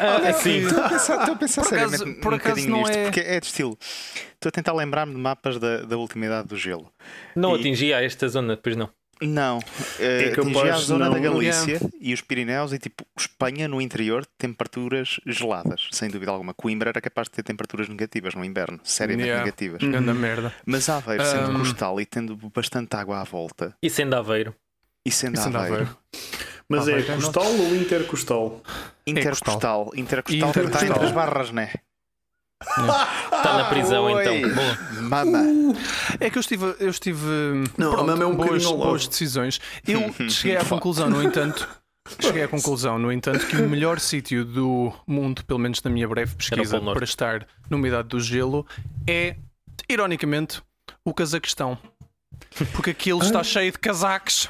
[0.00, 0.58] Ah, sim.
[0.66, 2.96] Estou a pensar, estou a pensar Por acaso- seriamente por um acaso bocadinho não nisto,
[2.98, 3.78] é- porque é de estilo.
[4.34, 6.90] Estou a tentar lembrar-me de mapas da, da última idade do gelo.
[7.34, 8.88] Não E- atingia esta zona, pois não.
[9.20, 9.58] Não,
[9.98, 11.12] é capaz atingia a de zona não.
[11.14, 16.52] da Galícia e os Pirineus e tipo Espanha no interior temperaturas geladas, sem dúvida alguma.
[16.52, 19.44] Coimbra era capaz de ter temperaturas negativas no inverno, seriamente Yeah.
[19.44, 19.80] negativas.
[19.82, 20.54] Grande merda.
[20.66, 24.54] Mas Aveiro, sendo Um, costal e tendo bastante água à volta, E sendo Aveiro.
[25.04, 25.96] e sendo E sendo Aveiro, Aveiro.
[26.68, 28.62] Mas é vai, vai, costal ou intercostal?
[29.06, 30.88] intercostal, intercostal, está Intercostal.
[30.88, 31.70] entre as barras, né?
[32.62, 34.22] Está na prisão Oi.
[34.22, 34.54] então.
[34.54, 35.02] Boa.
[35.02, 35.42] Mama.
[36.18, 36.74] É que eu estive.
[36.80, 37.26] Eu estive
[37.76, 39.60] Não, pronto, mama é um boas, boas decisões.
[39.86, 41.68] Eu cheguei à conclusão, no entanto.
[42.20, 46.06] Cheguei à conclusão, no entanto, que o melhor sítio do mundo, pelo menos na minha
[46.06, 48.64] breve pesquisa, para estar numa idade do gelo
[49.08, 49.34] é,
[49.88, 50.62] ironicamente,
[51.04, 51.76] o Cazaquistão.
[52.72, 54.48] Porque aquilo está cheio de casaques.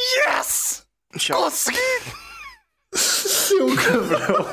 [0.00, 0.84] Yes!
[1.30, 2.27] Consegui!
[3.48, 4.46] Seu cabrão!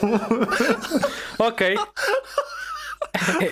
[1.39, 1.75] Ok.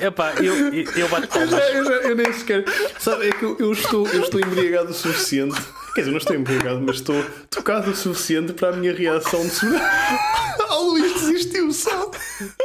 [0.01, 2.65] Epá, eu, eu, eu bato Eu, já, eu, já, eu nem sequer.
[2.99, 5.55] Sabe, é que eu, eu estou, eu estou embriagado o suficiente.
[5.95, 9.49] Quer dizer, não estou embriagado, mas estou tocado o suficiente para a minha reação de
[9.51, 9.83] segurança.
[10.73, 12.11] O Luís desistiu só.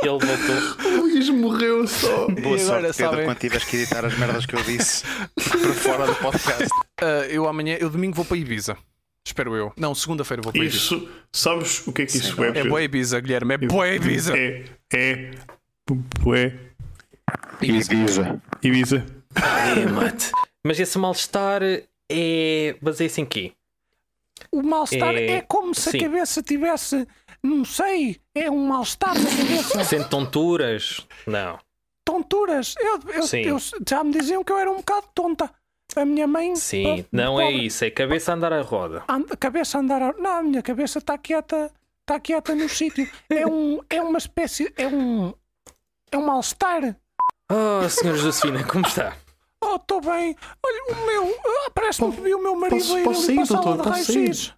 [0.02, 0.88] Ele voltou.
[0.92, 2.26] O Luís morreu só.
[2.26, 3.24] Boa E agora, sorte, Pedro, sabem?
[3.26, 5.04] quando tiveres que editar as merdas que eu disse
[5.36, 6.68] por fora do podcast.
[7.00, 8.76] Ah, eu amanhã, eu domingo vou para Ibiza.
[9.28, 9.70] Espero eu.
[9.76, 10.76] Não, segunda-feira vou para Ibiza.
[10.76, 12.48] Isso, sabes o que é que isso é?
[12.48, 12.70] É Pedro?
[12.70, 13.54] boa Ibiza, Guilherme.
[13.54, 14.34] É boa Ibiza.
[14.38, 14.64] É.
[14.90, 15.30] É.
[16.20, 16.54] Bué.
[17.60, 18.40] Ibiza.
[18.62, 19.06] Ibiza.
[20.64, 21.60] Mas esse mal-estar
[22.10, 22.76] é.
[22.80, 23.52] baseia-se em quê?
[24.50, 25.98] O mal-estar É- é, como se sim.
[25.98, 27.06] a cabeça tivesse.
[27.42, 28.18] Não sei.
[28.34, 29.84] É um mal-estar na cabeça.
[29.84, 31.06] Sente tonturas?
[31.26, 31.58] Não.
[32.02, 32.74] Tonturas.
[32.80, 33.42] Eu, eu, Sim.
[33.42, 35.50] eu- já me diziam que eu era um bocado tonta.
[36.00, 36.54] A minha mãe.
[36.56, 37.84] Sim, oh, não é pobre, isso.
[37.84, 39.04] É cabeça a andar à roda.
[39.08, 40.02] anda- A cabeça a andar.
[40.02, 41.70] a- Não, a minha cabeça está quieta.
[42.02, 43.08] Está quieta no sítio.
[43.28, 44.72] É, um, é uma espécie.
[44.76, 45.34] É um.
[46.10, 46.96] É um mal-estar.
[47.50, 49.16] Oh, senhora Josefina, como está?
[49.62, 50.36] Oh, estou bem.
[50.64, 51.34] Olha, o meu.
[51.66, 53.84] ah, Parece-me que vi o meu marido posso- a ir posso sair, a sala doutor?
[53.92, 54.54] Posso raio-x.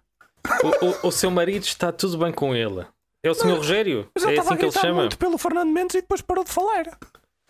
[0.63, 2.85] O, o- o seu marido está tudo bem com ele.
[3.23, 4.09] É o senhor Rogério?
[4.15, 5.01] Mas É assim a que ele chama?
[5.01, 6.97] muito pelo Fernando Mendes e depois parou de falar.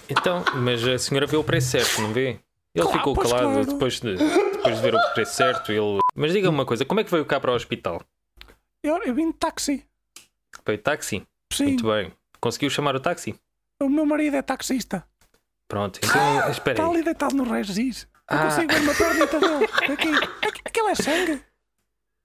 [0.10, 2.40] Então, mas a senhora vê o preço certo, não vê?
[2.74, 3.66] Ele Claro, ficou calado claro.
[3.66, 5.72] depois, de, depois de ver o preço certo.
[5.72, 6.00] Ele...
[6.16, 8.02] Mas diga-me uma coisa: como é que veio cá para o hospital?
[8.84, 9.86] Eu, eu vim de táxi.
[10.66, 11.26] Foi táxi?
[11.54, 12.14] Sim, Muito bem.
[12.40, 13.36] Conseguiu chamar o táxi?
[13.82, 15.06] o meu marido é taxista.
[15.68, 18.08] Pronto, então espera Está ali deitado no regis.
[18.30, 18.44] Não Ah.
[18.46, 19.66] consigo ver uma pernita dele.
[19.94, 20.48] Aqui.
[20.48, 21.44] Aqui- Aquilo é sangue.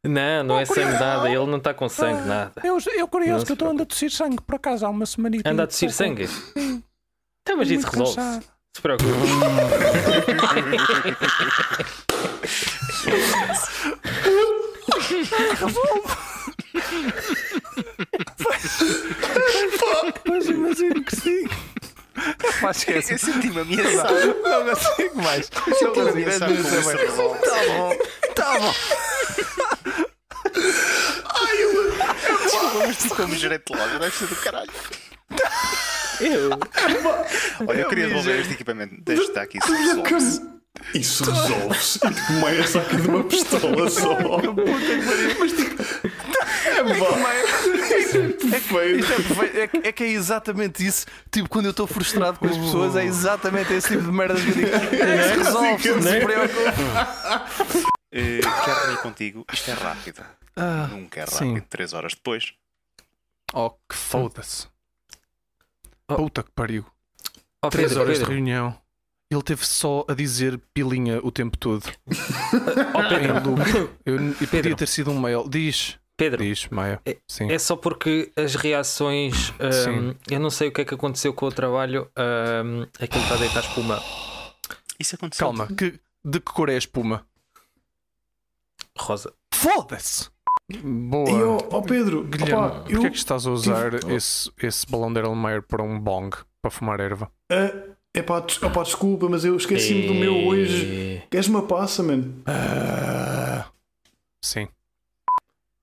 [0.04, 1.28] Não, não é sangue nada.
[1.28, 2.60] Ele não está com sangue, nada.
[2.62, 5.06] Eu, eu curioso Não que eu estou andando a tossir sangue por acaso há uma
[5.06, 6.28] semana Anda a tossir sangue?
[7.42, 8.48] Então, mas isso resolve-se.
[8.76, 9.08] Se preocupe.
[20.28, 21.48] Mas imagino que sim.
[22.60, 23.14] Pá, esquece.
[23.14, 24.14] Eu senti-me ameaçado.
[24.42, 25.50] Não consigo mais.
[25.78, 26.54] Senti-me ameaçado
[27.40, 27.96] Tá bom,
[28.34, 28.74] tá bom.
[32.44, 34.70] Desculpa, mas tu como gerente loja deve ser do caralho.
[36.20, 36.50] Eu.
[37.66, 38.94] Olha, eu queria devolver este equipamento.
[39.02, 39.58] Deixa estar aqui.
[39.58, 40.56] isso resolve-se.
[40.94, 41.98] Isso resolve-se.
[41.98, 44.16] E tu meia saca de uma pistola só.
[45.38, 45.82] Mas tipo.
[48.78, 48.90] É.
[48.92, 49.12] Isto
[49.42, 49.62] é.
[49.62, 51.06] É que- é que é exatamente isso.
[51.30, 54.48] Tipo, quando eu estou frustrado com as pessoas, é exatamente esse tipo de merda que
[54.48, 54.66] eu digo.
[54.68, 57.86] É, resolve, não se preocupe.
[58.18, 59.44] Eh, quero reunir contigo.
[59.52, 60.22] Isto é rápido.
[60.90, 61.38] Nunca é rápido.
[61.38, 61.60] sim.
[61.68, 62.54] Três horas depois.
[63.52, 64.68] Oh, que foda-se.
[66.08, 66.14] Oh.
[66.16, 66.84] Puta que pariu.
[67.62, 68.34] Oh, Três Pedro, horas de Pedro.
[68.34, 68.78] reunião.
[69.30, 71.84] Ele teve só a dizer pilinha o tempo todo.
[72.94, 73.50] Oh, Em Pedro.
[73.50, 73.90] loop.
[74.06, 74.76] Eu, e podia Pedro.
[74.76, 75.48] ter sido um mail.
[75.48, 75.98] Diz.
[76.16, 76.42] Pedro.
[76.42, 77.00] Diz, Maia.
[77.04, 77.50] É- Sim.
[77.50, 79.52] É só porque as reações.
[79.84, 80.16] Sim.
[80.30, 82.10] eu não sei o que é que aconteceu com o trabalho.
[82.16, 84.02] ahm, aquilo está a deitar espuma
[84.98, 85.46] Isso aconteceu.
[85.46, 87.26] Calma, que, de que cor é a espuma?
[88.98, 89.32] rosa.
[89.52, 90.30] Foda-se!
[90.82, 91.30] Boa.
[91.30, 94.50] E ó ó, Pedro, Guilherme, opá, porquê eu, é que estás a usar tive- esse,
[94.62, 97.30] esse balão de Erlenmeyer para um bong para fumar erva?
[97.48, 100.84] é pá, des- opá, desculpa, mas eu esqueci-me do meu hoje.
[100.86, 102.42] E- Queres uma passa, mano?
[102.46, 103.66] Ah,
[104.44, 104.66] sim.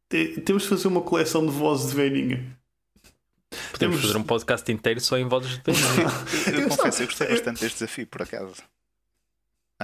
[0.09, 2.57] Te- Temos de fazer uma coleção de vozes de velhinha.
[3.71, 6.09] Podemos Temos- fazer um podcast inteiro só em vozes de velhinho.
[6.63, 8.55] Eu confesso, eu gostei bastante deste desafio, por acaso.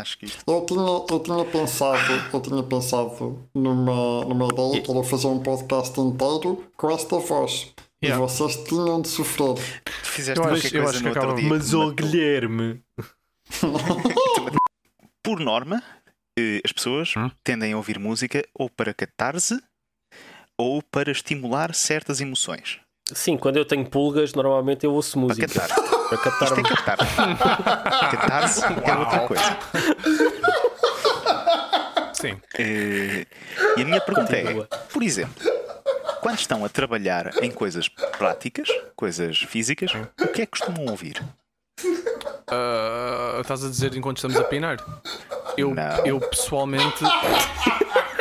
[0.01, 0.43] Acho que isto.
[0.47, 5.39] Eu tinha, eu tinha pensado, eu tinha pensado numa, numa ideia que era fazer um
[5.39, 7.73] podcast inteiro com esta voz.
[8.03, 8.23] Yeah.
[8.23, 9.55] E vocês tinham de sofrer.
[9.83, 11.49] Tu fizeste Eu acho- eu acho no que acaba- dia.
[11.49, 11.93] Mas o matou.
[11.95, 12.81] Guilherme.
[15.23, 15.83] Por norma,
[16.37, 17.29] eh, as pessoas Hum?
[17.43, 19.59] tendem a ouvir música ou para catarse
[20.57, 22.79] ou para estimular certas emoções.
[23.15, 25.47] Sim, quando eu tenho pulgas, normalmente eu ouço Para música.
[25.47, 25.75] catar.
[26.09, 26.97] Para catar Isto é catar.
[28.11, 29.57] Catarse é outra coisa.
[32.13, 32.37] Sim.
[32.57, 33.25] Eh,
[33.77, 34.67] E a minha pergunta é: Continua.
[34.91, 35.51] por exemplo,
[36.21, 39.91] quando estão a trabalhar em coisas práticas, coisas físicas,
[40.21, 41.21] o que é que costumam ouvir?
[42.51, 44.77] Ah, estás a dizer enquanto estamos a pinar?
[45.57, 46.05] Eu, Não.
[46.05, 47.03] eu pessoalmente.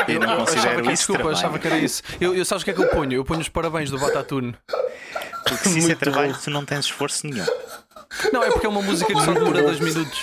[0.09, 1.39] Eu não considero que, isso desculpa, trabalho.
[1.39, 2.03] achava que era isso.
[2.21, 3.13] Eu, eu sabes o que é que eu ponho?
[3.13, 4.55] Eu ponho os parabéns do Batatune.
[5.47, 7.47] Porque se isso é trabalho, tu não tens esforço nenhum.
[8.33, 10.19] Não, é porque é uma música que só demora dois minutos.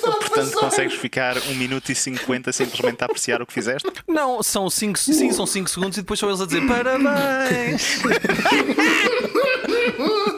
[0.00, 3.88] Portanto, consegues ficar 1 minuto e 50 simplesmente a apreciar o que fizeste?
[4.08, 8.00] Não, são 5 sim, são cinco segundos e depois são eles a dizer parabéns.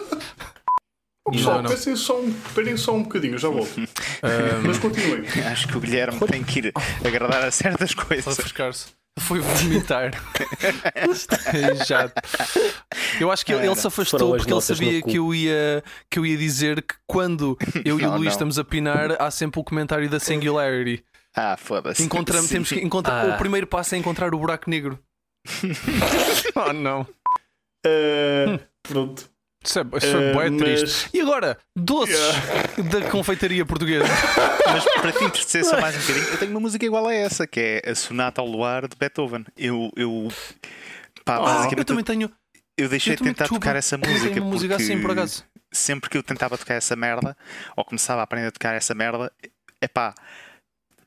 [1.30, 1.70] Pessoal, Não, não.
[1.70, 3.70] pensem só um, esperem só um bocadinho, eu já volto.
[4.64, 5.24] Mas continuem.
[5.50, 6.72] Acho que o Guilherme tem que ir
[7.04, 8.36] agradar a certas coisas.
[8.36, 8.86] frescar-se.
[9.18, 10.10] Foi vomitar.
[11.86, 12.12] Já.
[13.18, 16.18] Eu acho que ele, ele se afastou as porque ele sabia que eu, ia, que
[16.18, 18.32] eu ia dizer que quando eu e o Não, Luís não.
[18.32, 21.02] estamos a pinar, há sempre o comentário da Singularity.
[21.34, 22.02] Ah, foda-se.
[22.02, 23.30] Encontramos, temos que encontrar.
[23.30, 23.34] Ah.
[23.34, 24.98] O primeiro passo é encontrar o buraco negro.
[26.54, 27.00] oh não.
[27.86, 29.30] Uh, pronto.
[29.66, 31.10] Isso é, isso bué mas- triste.
[31.12, 32.16] E agora, doces
[32.90, 34.06] da confeitaria portuguesa.
[34.66, 37.46] Mas para te entristecer só mais um bocadinho, eu tenho uma música igual a essa,
[37.46, 39.44] que é a Sonata ao Luar de Beethoven.
[39.56, 40.28] Eu, eu,
[41.24, 42.30] pá, eu basicamente, também tenho.
[42.76, 44.40] eu deixei eu de tentar tocar essa eu música.
[44.40, 45.44] uma música assim, por acaso.
[45.72, 47.36] Sempre que eu tentava tocar essa merda,
[47.76, 49.32] ou começava a aprender a tocar essa merda,
[49.80, 50.14] é pá,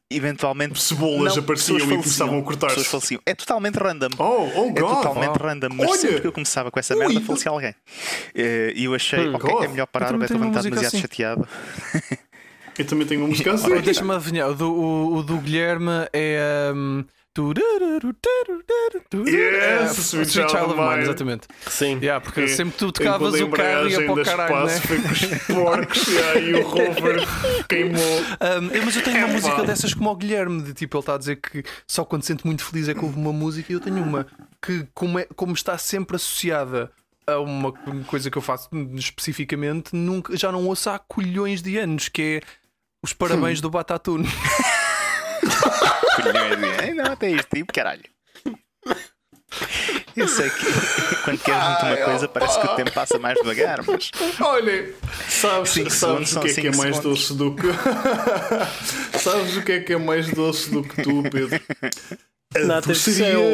[0.10, 0.82] eventualmente.
[0.82, 2.76] Cebolas não, apareciam e começavam a cortar-se.
[2.76, 3.22] Pessoas faleciam.
[3.26, 4.10] É totalmente random.
[4.18, 4.24] Oh,
[4.56, 4.96] oh É God!
[4.96, 6.00] totalmente random, mas Olha!
[6.00, 7.00] sempre que eu começava com essa Ui.
[7.00, 7.76] merda, falecia alguém.
[8.36, 9.36] Eh, E eu achei, Hum.
[9.36, 9.70] ok, é God.
[9.70, 11.02] melhor parar, o Beethoven está demasiado assim.
[11.02, 11.48] chateado.
[12.78, 13.82] Eu também tenho uma música assim.
[13.82, 14.50] Deixa-me adivinhar.
[14.50, 16.72] O do, o, o do Guilherme é.
[16.74, 17.04] Um,
[19.28, 21.02] Yes, É, Sweet Child of Mine.
[21.04, 21.48] exatamente.
[21.68, 21.98] Sim.
[22.02, 24.76] Yeah, porque É, sempre tu tocavas o carro e ia para o caralho, né?
[24.76, 25.22] espaço foi com os
[25.56, 27.22] porcos e aí o rover
[27.68, 28.02] queimou.
[28.02, 31.18] Um, mas eu tenho uma música dessas como o Guilherme, de tipo, ele está a
[31.18, 33.80] dizer que só quando se sente muito feliz é que houve uma música, e eu
[33.80, 34.26] tenho uma
[34.62, 36.92] que, como, é- como está sempre associada
[37.28, 37.72] a uma
[38.08, 42.42] coisa que eu faço especificamente, nunca, já não ouço há colhões de anos, que é
[43.04, 44.28] os parabéns do Batatune.
[46.80, 48.04] Ai, Não, até este tipo, caralho.
[50.16, 50.66] Eu sei que
[51.24, 54.94] quando queres muito uma coisa parece que o tempo passa mais devagar, mas Olha,
[55.28, 57.28] sabes, Cinco sabes o que é que é mais segundos.
[57.30, 57.68] doce do que.
[59.18, 61.60] sabes o que é que é mais doce do que tu, Pedro?
[62.56, 63.52] A doçaria céu.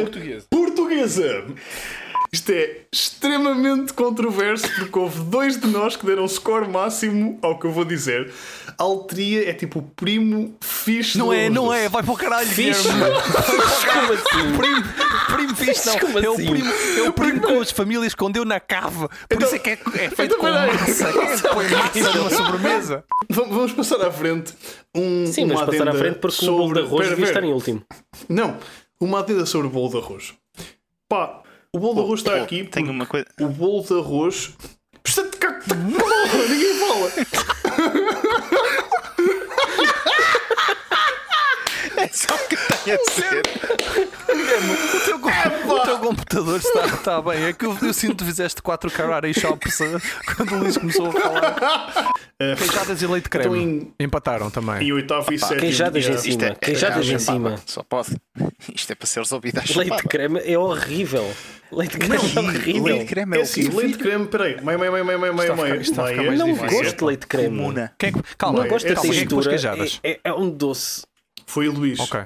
[0.50, 1.44] portuguesa.
[2.36, 7.64] Isto é extremamente controverso porque houve dois de nós que deram score máximo ao que
[7.66, 8.30] eu vou dizer.
[8.76, 12.46] A Alteria é tipo o primo fixe Não é, não é, vai para o caralho,
[12.46, 12.88] Fixe.
[12.92, 14.56] Como assim?
[14.58, 14.84] Primo,
[15.34, 15.98] primo fixe, não.
[15.98, 16.50] Como é, o assim?
[16.50, 19.08] primo, é o primo com as famílias que escondeu na cave.
[19.30, 21.12] Por isso é que é, é feito Então, com massa.
[21.12, 23.04] Quem é que põe massa numa sobremesa?
[23.30, 24.52] Vamos vamos passar à frente.
[24.94, 27.42] Um, Sim, uma mas passar à frente porque o bolo de sobre- arroz devia estar
[27.44, 27.82] em último.
[28.28, 28.58] Não,
[29.00, 30.34] uma adenda sobre o bolo de arroz.
[31.08, 31.40] Pá,
[31.76, 32.64] o bolo de arroz está aqui.
[32.64, 33.26] porque uma coisa.
[33.40, 34.50] O bolo de arroz.
[35.04, 37.12] Porra, Ninguém fala.
[41.98, 44.05] É só o que tenho a dizer.
[44.28, 45.30] O teu, com-
[45.74, 47.44] o teu computador está, está bem.
[47.44, 49.98] É que eu, eu sinto que fizeste 4 karate shops eh,
[50.36, 52.12] quando o Luís começou a falar.
[52.56, 53.46] Queijadas e leite creme.
[53.46, 54.82] Então, em- Empataram também.
[54.82, 55.60] E oitavo e sétimo.
[55.60, 56.22] Queijadas em yeah.
[56.22, 56.44] cima.
[56.46, 57.56] É, Queijadas é, em é, cima.
[57.66, 58.16] Só pode.
[58.74, 60.02] Isto é para ser resolvido à Leite de chapada.
[60.08, 61.32] creme é horrível.
[61.72, 62.84] Leite de creme é horrível.
[62.84, 64.60] Leite de creme é É assim, leite creme, peraí.
[64.62, 65.80] Meio.
[65.80, 66.26] isto está a ficar meio.
[66.28, 66.78] mais Não difícil.
[66.78, 67.56] gosto de leite de creme.
[67.56, 67.92] comuna.
[67.98, 69.48] Quem é que- calma, Não gosto da é pôs textura.
[69.48, 70.00] queijadas?
[70.02, 71.04] É, é- é um doce.
[71.46, 71.98] Foi o Luís.
[72.00, 72.20] Ok.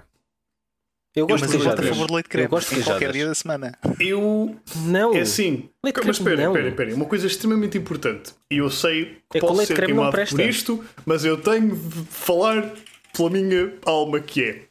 [1.16, 1.96] Eu gosto Mas de eu voto a queijadas.
[1.96, 3.16] favor de leite creme Eu gosto de em qualquer queijadas.
[3.16, 3.78] dia da semana.
[3.98, 4.56] Eu.
[4.86, 5.14] Não.
[5.14, 5.68] É assim.
[5.84, 6.94] Leite de Mas creme, espera, espera, espera.
[6.94, 8.32] Uma coisa extremamente importante.
[8.50, 10.36] E eu sei que É que o posso ser creme não queimado presta.
[10.36, 12.72] por isto, mas eu tenho de falar
[13.16, 14.62] pela minha alma que é.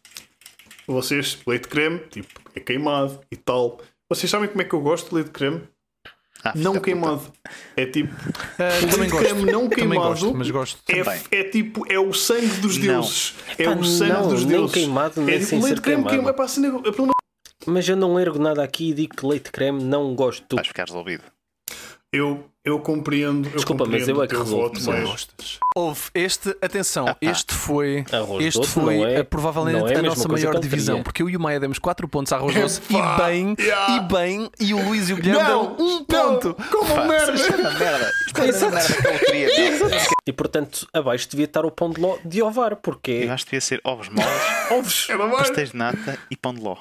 [0.87, 3.79] Vocês, leite creme, tipo, é queimado e tal.
[4.09, 5.61] Vocês sabem como é que eu gosto de leite creme?
[6.43, 7.21] Ah, Não queimado.
[7.75, 8.13] É tipo.
[8.13, 9.25] O também leite de gosto.
[9.25, 10.81] creme não queimado gosto, mas gosto.
[10.87, 12.85] é, é tipo, é o sangue dos Não.
[12.85, 13.35] deuses.
[13.57, 14.73] É Epá, o sangue não, dos nem deuses.
[14.73, 16.41] queimado, nem é tipo sem leite creme queimado.
[16.41, 17.09] É, assim, é, pelo
[17.65, 20.55] Mas eu não ergo nada aqui e digo que leite de creme não gosto.
[20.55, 21.23] Vais ficar resolvido.
[22.11, 23.47] Eu, eu compreendo.
[23.49, 25.59] Eu Desculpa, mas compreendo eu é que mas- Gostas.
[25.75, 30.27] Houve este, atenção, este foi, Arroz este doce foi é- provavelmente é a a nossa
[30.27, 33.17] maior divisão, porque eu e o Maia demos 4 pontos a arroz doce e Epá,
[33.27, 33.95] bem, yeah.
[33.97, 36.53] e bem, e o Luís e o Guilherme Não, deram um ponto.
[36.71, 37.33] Como Pá, merda!
[37.33, 38.11] Isto é merda.
[38.27, 39.49] Isto é merda que eu queria.
[40.25, 43.51] E portanto, abaixo devia estar o pão de ló de ovar, porque Eu acho que
[43.51, 44.31] devia ser ovos moles,
[44.71, 45.07] ovos.
[45.09, 46.77] É pastéis de nata e pão de ló.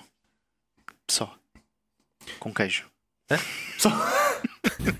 [1.10, 1.32] Só.
[2.38, 2.84] Com queijo.
[3.30, 3.34] E
[4.70, 4.96] se,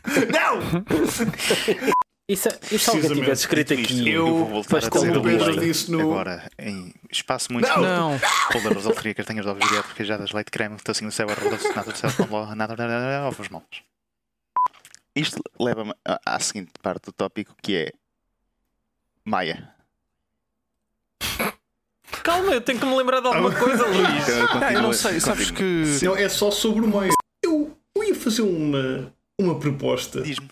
[2.26, 3.14] e se alguém Precisamente.
[3.20, 5.22] tivesse escrito aqui eu- vou voltar a dizer o.
[5.22, 5.58] Belém.
[5.60, 7.80] disse no- Agora, em espaço muito Não.
[8.12, 8.20] Não,
[8.52, 11.90] Poldeiros, alteria, castanhas de ovos direto, queijadas, leite creme, tocinho do céu, arroz doce, nata
[11.92, 13.66] do céu, ló, nada, nada, nada, ovos moles.
[15.16, 17.92] Isto leva-me à- seguinte parte do tópico que é
[19.24, 19.72] Maia.
[22.22, 24.28] Calma, eu tenho que me lembrar de alguma coisa, Luís.
[24.28, 27.12] Eu, Ah, eu não sei, sabes que Não, é só sobre o meio.
[27.42, 30.20] Eu, eu ia fazer uma, uma proposta.
[30.22, 30.49] Diz-me.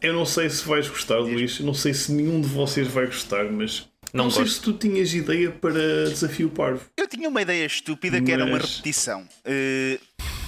[0.00, 1.60] Eu não sei se vais gostar, Luís.
[1.60, 3.86] Eu não sei se nenhum de vocês vai gostar, mas.
[4.12, 4.54] Não sei gosto.
[4.56, 6.80] se tu tinhas ideia para Desafio Parvo.
[6.96, 9.26] Eu tinha uma ideia estúpida que era uma Mas- repetição.
[9.44, 9.98] Eh,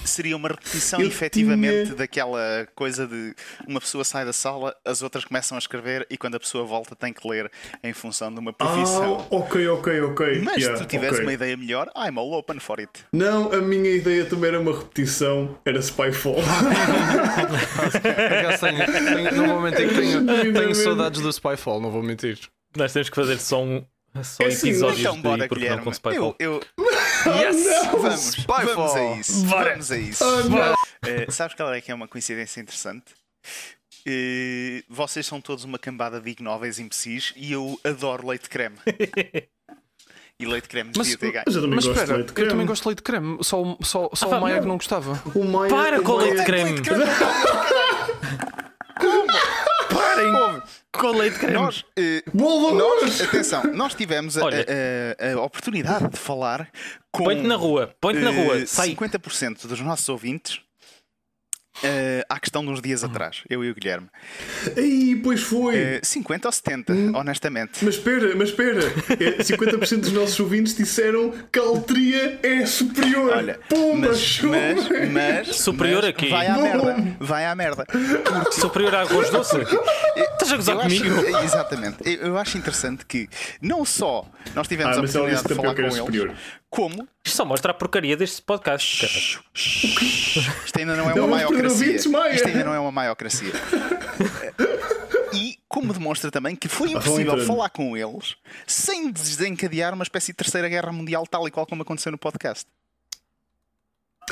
[0.08, 3.34] seria uma repetição Eu efetivamente tinha- daquela coisa de
[3.66, 6.94] uma pessoa sai da sala, as outras começam a escrever e quando a pessoa volta
[6.96, 7.50] tem que ler
[7.82, 9.26] em função de uma profissão.
[9.30, 10.40] Ah, ok, ok, ok.
[10.42, 11.24] Mas Yeah, se tu tivesse ok.
[11.24, 12.90] uma ideia melhor, I'm all open for it.
[13.12, 15.58] Não, a minha ideia também era uma repetição.
[15.64, 16.36] Era Spyfall.
[19.32, 22.38] Não vou mentir que tenho, tenho saudades do Spyfall, não vou mentir.
[22.76, 23.84] Nós temos que fazer só um.
[24.22, 26.36] Só É assim, episódios Então de bora, porque não com Spyfall.
[26.38, 26.93] Eu, eu...
[27.40, 27.66] Yes!
[27.92, 28.66] Vamos, Spyfall.
[28.74, 29.46] vamos a isso.
[29.46, 30.24] Vamos a isso.
[30.24, 30.74] Ah,
[31.06, 33.04] Eh, sabes qual é que é uma coincidência interessante?
[34.06, 38.76] Eh, vocês são todos uma cambada de ignóveis imbecis e eu adoro leite de creme.
[40.40, 41.44] e leite de creme Mas, devia ter ganho.
[41.46, 42.50] Mas eu também mas gosto de espera, leite de eu creme.
[42.50, 44.62] também gosto de leite de creme, só, o- só, só Ah, o Maia não.
[44.62, 45.22] que não gostava.
[45.34, 46.80] O Maia, Para o com o leite de creme!
[50.14, 50.62] Parem!
[50.92, 51.54] Com leite creme!
[51.54, 54.64] Nós, eh, nós, atenção, nós tivemos a, Olha.
[55.18, 56.68] a- a- a oportunidade de falar
[57.12, 58.88] com Põe-te na rua, põe-te na rua, eh, sai.
[58.90, 60.60] 50% dos nossos ouvintes
[61.82, 64.08] eh, à questão de uns dias atrás, eu e o Guilherme.
[64.76, 65.76] Aí, pois foi.
[65.76, 67.84] Eh, 50 ou 70, honestamente.
[67.84, 68.80] Mas espera, mas espera.
[69.20, 73.32] É, 50% dos nossos ouvintes disseram que a altria é superior.
[73.36, 76.28] Olha, Pumba, mas, mas, mas, Superior mas a quê?
[76.28, 76.62] Vai à Não.
[76.62, 77.86] merda, vai à merda.
[78.52, 79.56] Superior a arroz doce?
[80.16, 81.38] Estás a gozar Eu acho- comigo?
[81.44, 81.96] exatamente.
[82.04, 83.28] Eu, eu acho interessante que
[83.60, 86.34] não só nós tivemos Ah, a oportunidade de falar com eles, superior.
[86.74, 89.06] Como Isto só mostra a porcaria deste podcast.
[89.54, 91.94] isto ainda não é uma maiocracia.
[91.94, 93.52] Isto ainda não é uma maiocracia.
[95.32, 100.32] E como demonstra também que foi vão impossível falar com eles sem desencadear uma espécie
[100.32, 102.66] de terceira guerra mundial tal e qual como aconteceu no podcast.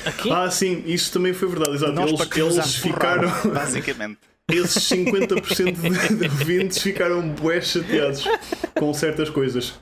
[0.05, 0.33] Aqui?
[0.33, 1.77] Ah, sim, isso também foi verdade.
[1.77, 1.93] Exato.
[1.93, 3.31] Nós Eles, eles ficaram.
[3.53, 4.19] basicamente.
[4.51, 8.25] Esses 50% de, de ouvintes ficaram bué chateados
[8.79, 9.75] com certas coisas.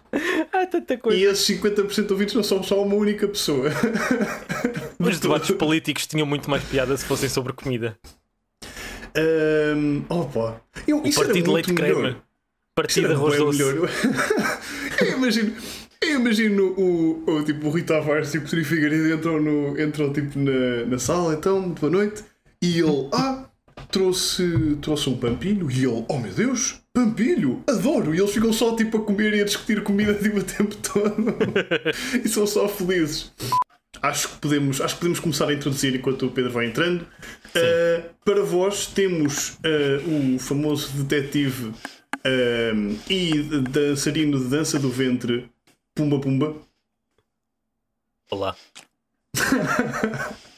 [0.52, 1.18] Há tanta coisa.
[1.18, 3.70] E esses 50% de ouvintes não são só uma única pessoa.
[4.98, 7.96] Os debates políticos tinham muito mais piada se fossem sobre comida.
[9.16, 10.60] Um, opa.
[10.86, 12.00] Eu, O isso era partido muito leite melhor.
[12.02, 12.16] creme.
[12.76, 13.58] Partido era arroz doce.
[13.58, 13.90] melhor.
[15.00, 15.56] eu imagino,
[16.00, 20.38] eu imagino o, o, tipo, o Rui Tavares e o Figueiredo entram, no, entram tipo,
[20.38, 22.22] na, na sala, então, boa noite,
[22.62, 23.49] e ele, ah,
[23.90, 28.74] trouxe, trouxe um pampilho, e ele, oh meu Deus, pampilho, adoro, e eles ficam só
[28.76, 31.36] tipo a comer e a discutir comida tipo, o tempo todo,
[32.24, 33.32] e são só felizes.
[34.02, 37.02] Acho que, podemos, acho que podemos começar a introduzir enquanto o Pedro vai entrando.
[37.02, 41.72] Uh, para vós temos uh, o famoso detetive
[42.24, 45.50] um, e dançarino de dança do ventre
[45.94, 46.56] Pumba Pumba.
[48.30, 48.56] Olá.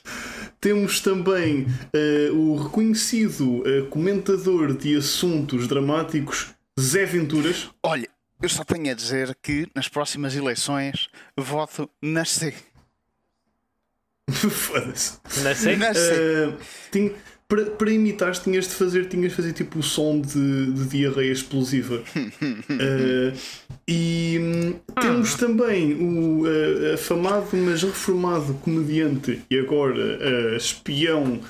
[0.62, 1.66] Temos também
[2.32, 7.68] uh, o reconhecido uh, comentador de assuntos dramáticos Zé Venturas.
[7.82, 8.08] Olha,
[8.40, 12.54] eu só tenho a dizer que nas próximas eleições voto na C.
[14.30, 15.18] Foda-se.
[15.42, 15.76] Não sei?
[15.76, 16.46] Na C.
[16.46, 16.58] Uh,
[16.92, 17.12] tinha-
[17.52, 21.30] para, para imitares tinhas de fazer, tinhas de fazer tipo o som de, de diarreia
[21.30, 22.02] explosiva.
[22.16, 23.36] Uh,
[23.86, 31.40] e hum, temos também o uh, afamado mas reformado comediante e agora uh, espião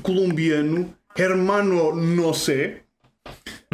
[0.00, 2.76] colombiano Hermano Noce.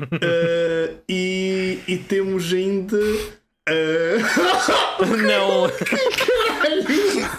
[0.01, 2.97] Uh, e, e temos ainda.
[2.97, 3.37] uh,
[5.23, 5.67] Não.
[5.69, 7.38] A sua,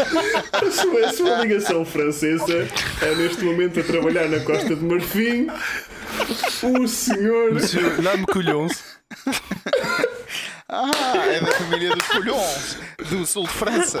[0.00, 2.68] a sua ligação francesa
[3.02, 5.48] é neste momento a trabalhar na Costa de Marfim.
[6.62, 7.52] O senhor.
[7.52, 8.82] Monsieur, Dá-me colhões.
[10.68, 10.90] Ah,
[11.26, 12.78] é da família dos colhões
[13.08, 14.00] do sul de França.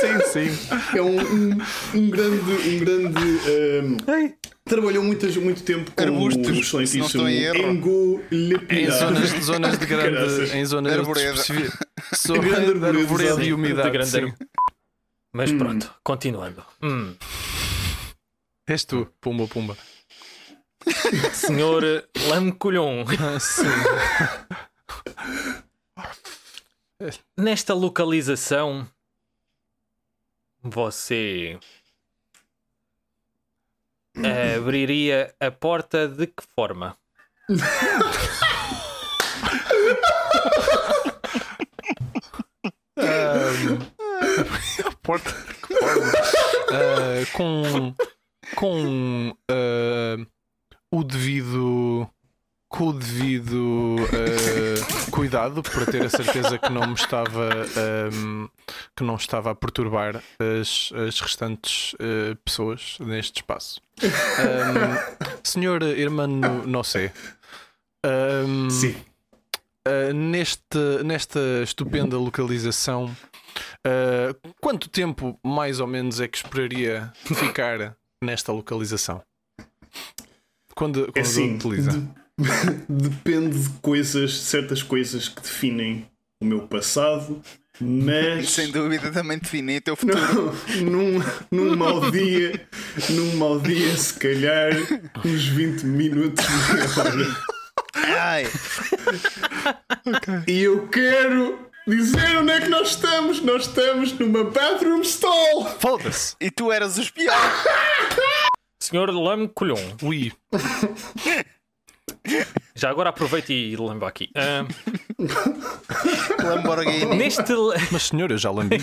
[0.00, 0.68] Sim, sim.
[0.96, 1.58] É um, um,
[1.94, 2.68] um grande.
[2.68, 4.32] Um grande ehm,
[4.64, 8.22] trabalhou muitas, muito tempo com Arbustos, o se não excelentíssimo estou em erro.
[8.70, 10.14] Em zonas, zonas de grande.
[10.16, 10.54] Caraças.
[10.54, 10.98] Em zonas de
[12.14, 13.48] so- Grande sim.
[13.48, 13.90] e umidade.
[13.90, 14.32] De grande sim.
[15.32, 16.64] Mas pronto, continuando.
[16.82, 17.16] Hum.
[18.66, 19.76] És tu, pumba, pumba.
[21.32, 21.82] Senhor
[22.28, 23.04] Lame Colhon,
[26.00, 26.12] Ah,
[27.36, 28.88] nesta localização,
[30.62, 31.58] você
[34.56, 36.96] abriria a porta de que forma?
[45.08, 45.34] Porta.
[46.70, 47.94] Ah, com.
[48.54, 49.34] Com.
[49.50, 50.16] ah,
[50.92, 52.06] o devido.
[52.68, 58.48] Com o devido ah, cuidado para ter a certeza que não me estava ahm,
[58.94, 63.80] que não estava a perturbar as, as restantes ah, pessoas neste espaço.
[64.02, 67.14] Ahm, senhor Hermano Nossé,
[68.04, 68.94] ahm, Sim.
[69.88, 73.06] Uh, neste, nesta estupenda localização,
[73.86, 79.22] uh, quanto tempo mais ou menos é que esperaria ficar nesta localização?
[80.74, 81.90] Quando, quando É assim, utiliza?
[81.92, 82.08] de-
[82.88, 86.06] depende de coisas, certas coisas que definem
[86.42, 87.40] o meu passado,
[87.80, 90.52] mas Sem dúvida também defini o teu futuro.
[90.84, 91.18] num,
[91.50, 92.68] num mau dia,
[93.10, 94.70] num mau dia, se calhar
[95.24, 97.57] uns 20 minutos, meia hora.
[98.16, 98.46] Ai,
[100.46, 103.40] E eu quero dizer onde é que nós estamos.
[103.42, 105.66] Nós estamos numa bathroom stall.
[105.80, 106.36] Foda-se!
[106.40, 107.34] e tu eras o espião.
[108.80, 110.32] Senhor Lame Colhon, Ui,
[112.74, 114.30] já agora aproveito e lembro aqui.
[114.34, 114.64] Ah,
[116.42, 117.16] Lamborghini.
[117.16, 117.42] neste.
[117.90, 118.78] mas senhor, eu já lambi.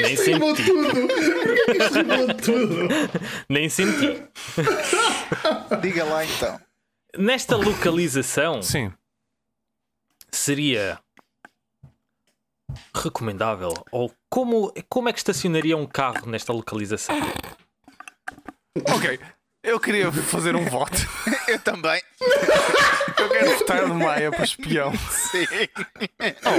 [0.00, 0.70] Nem Rimou senti.
[0.70, 0.90] tudo.
[0.90, 2.88] Porquê que isto rimou tudo?
[3.48, 4.22] Nem senti.
[5.80, 6.60] Diga lá então.
[7.18, 8.92] Nesta localização, Sim.
[10.30, 10.98] seria
[12.94, 13.74] recomendável?
[13.90, 17.16] Ou como, como é que estacionaria um carro nesta localização?
[18.88, 19.20] Ok,
[19.62, 20.96] eu queria fazer um voto.
[21.46, 22.00] Eu também.
[23.18, 24.92] Eu quero votar no Maia para espião.
[25.10, 25.46] Sim.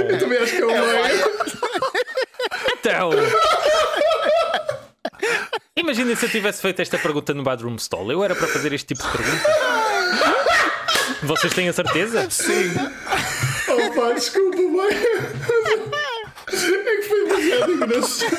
[0.08, 1.24] Eu também acho que é o Maia.
[2.84, 3.10] Então.
[5.74, 8.12] Imagina se eu tivesse feito esta pergunta no Badroom Stall.
[8.12, 9.48] Eu era para fazer este tipo de pergunta.
[11.22, 12.28] Vocês têm a certeza?
[12.30, 12.74] Sim.
[13.68, 14.90] Oh pá, desculpa, Maia.
[16.46, 18.36] É que foi demasiado engraçado.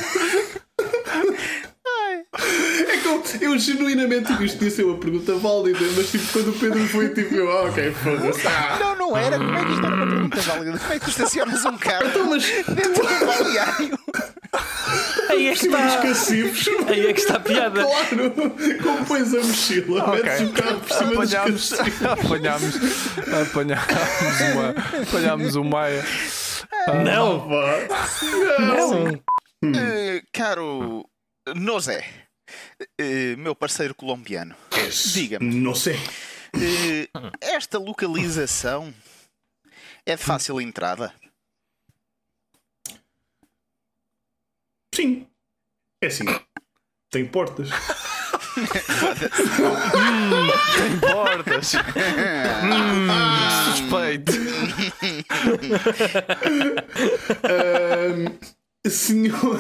[2.88, 6.50] É que eu, eu genuinamente tipo, isto podia ser uma pergunta válida, mas tipo, quando
[6.50, 8.48] o Pedro foi, tipo, eu, ah, ok, foda-se.
[8.48, 9.38] Ah, Não, não era.
[9.38, 10.78] Como é que isto era uma pergunta válida?
[10.78, 14.00] Como é que tu estacionas um carro então, mas dentro do balneário?
[15.36, 16.02] Aí é que dos está,
[16.92, 17.84] aí é que está a piada.
[17.84, 18.32] claro,
[18.82, 22.08] como pões a mochila, metes o carro por cima dos Apanhámos, cacifos.
[22.08, 22.76] apanhámos,
[23.50, 26.06] apanhámos uma, apanhámos o Maia.
[27.04, 27.48] Não,
[28.60, 29.22] não.
[29.76, 31.08] Eh, caro
[31.56, 32.04] Nozé,
[33.00, 34.56] eh, meu parceiro colombiano,
[35.14, 36.00] diga-me, Não sei.
[36.56, 37.08] eh,
[37.42, 38.94] esta localização
[40.06, 41.12] é de fácil entrada?
[44.96, 45.28] Sim.
[46.04, 46.26] É assim.
[47.12, 47.70] Tem portas.
[50.76, 51.74] Tem portas.
[52.64, 53.08] Hum,
[53.74, 54.32] suspeito.
[58.88, 59.60] Senhor.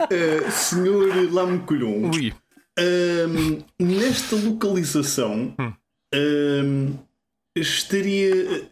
[0.00, 2.10] ah, senhor Lamcolhon.
[2.14, 2.32] Ui.
[3.78, 5.54] nesta localização.
[6.14, 6.94] ahm,
[7.56, 8.70] estaria.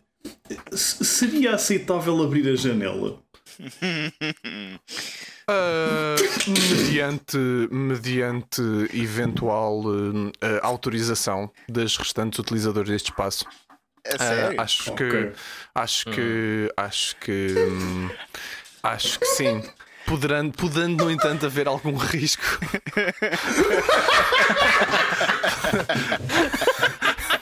[0.72, 3.20] se- Seria aceitável abrir a janela?
[5.48, 6.16] Ah,
[6.48, 7.38] mediante,
[7.70, 8.60] mediante
[8.92, 9.80] eventual
[10.40, 13.46] eh, ah, autorização das restantes utilizadores deste espaço.
[14.18, 14.60] Sério?
[14.60, 15.32] acho que Ok.
[15.74, 18.10] acho que acho que hum,
[18.82, 19.62] acho que sim.
[20.04, 22.44] Poderando, podendo, no entanto, haver algum risco.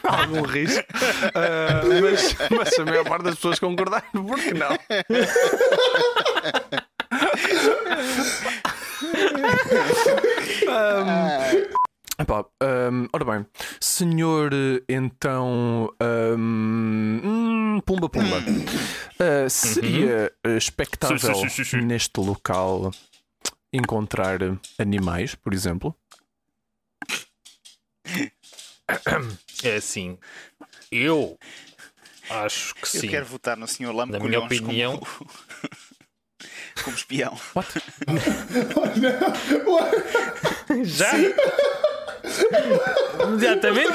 [0.02, 0.82] algum risco.
[1.34, 4.54] Ah, mas, mas a maior parte das pessoas concordaram, por que
[11.04, 11.54] não?
[12.16, 12.44] Epá,
[12.92, 13.46] hum, ora bem,
[13.80, 14.50] senhor,
[14.88, 15.90] então.
[16.38, 18.36] hum, hum, pumba, pumba.
[18.38, 21.80] Uh, seria uh, expectável Sim, sim, sim, sim.
[21.84, 22.92] neste local
[23.72, 24.38] encontrar
[24.78, 25.92] animais, por exemplo?
[29.64, 30.16] É assim,
[30.92, 31.36] eu
[32.30, 33.08] acho que Eu sim.
[33.08, 33.92] quero votar no Sr.
[33.92, 35.30] Lambo Na minha opinião- como,
[36.82, 37.38] como espião.
[40.84, 41.12] Já?
[43.34, 43.88] Exatamente.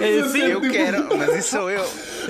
[0.00, 0.40] É assim.
[0.40, 1.84] Eu quero, mas isso sou eu.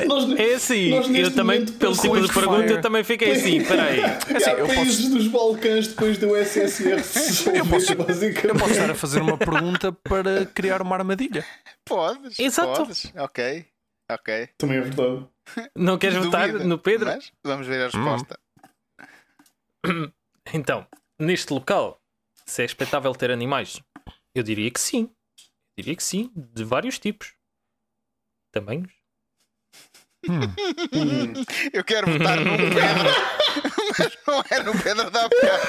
[0.07, 3.59] Nós, É assim, Nós, eu também, pelo tipo de pergunta, eu também fiquei assim.
[3.59, 4.01] Espera aí.
[4.05, 8.49] assim, eu há países dos Balcãs depois do SSR dissolver, posso- basicamente.
[8.49, 11.45] Eu posso estar a fazer uma pergunta para criar uma armadilha.
[11.85, 12.85] Podes, Exato.
[12.85, 13.12] podes.
[13.16, 13.64] Ok,
[14.11, 14.49] ok.
[14.59, 15.26] Também é verdade.
[15.76, 17.07] Não queres votar no Pedro?
[17.07, 18.39] Mas vamos ver a resposta.
[20.53, 20.87] Então,
[21.18, 22.01] neste local,
[22.47, 23.81] se é expectável ter animais,
[24.35, 25.09] eu diria que sim.
[25.76, 27.35] Eu diria que sim, de vários tipos.
[28.53, 28.91] Tamanhos.
[31.72, 33.11] Eu quero votar no Pedro,
[33.99, 35.62] mas não é no Pedro da bocado.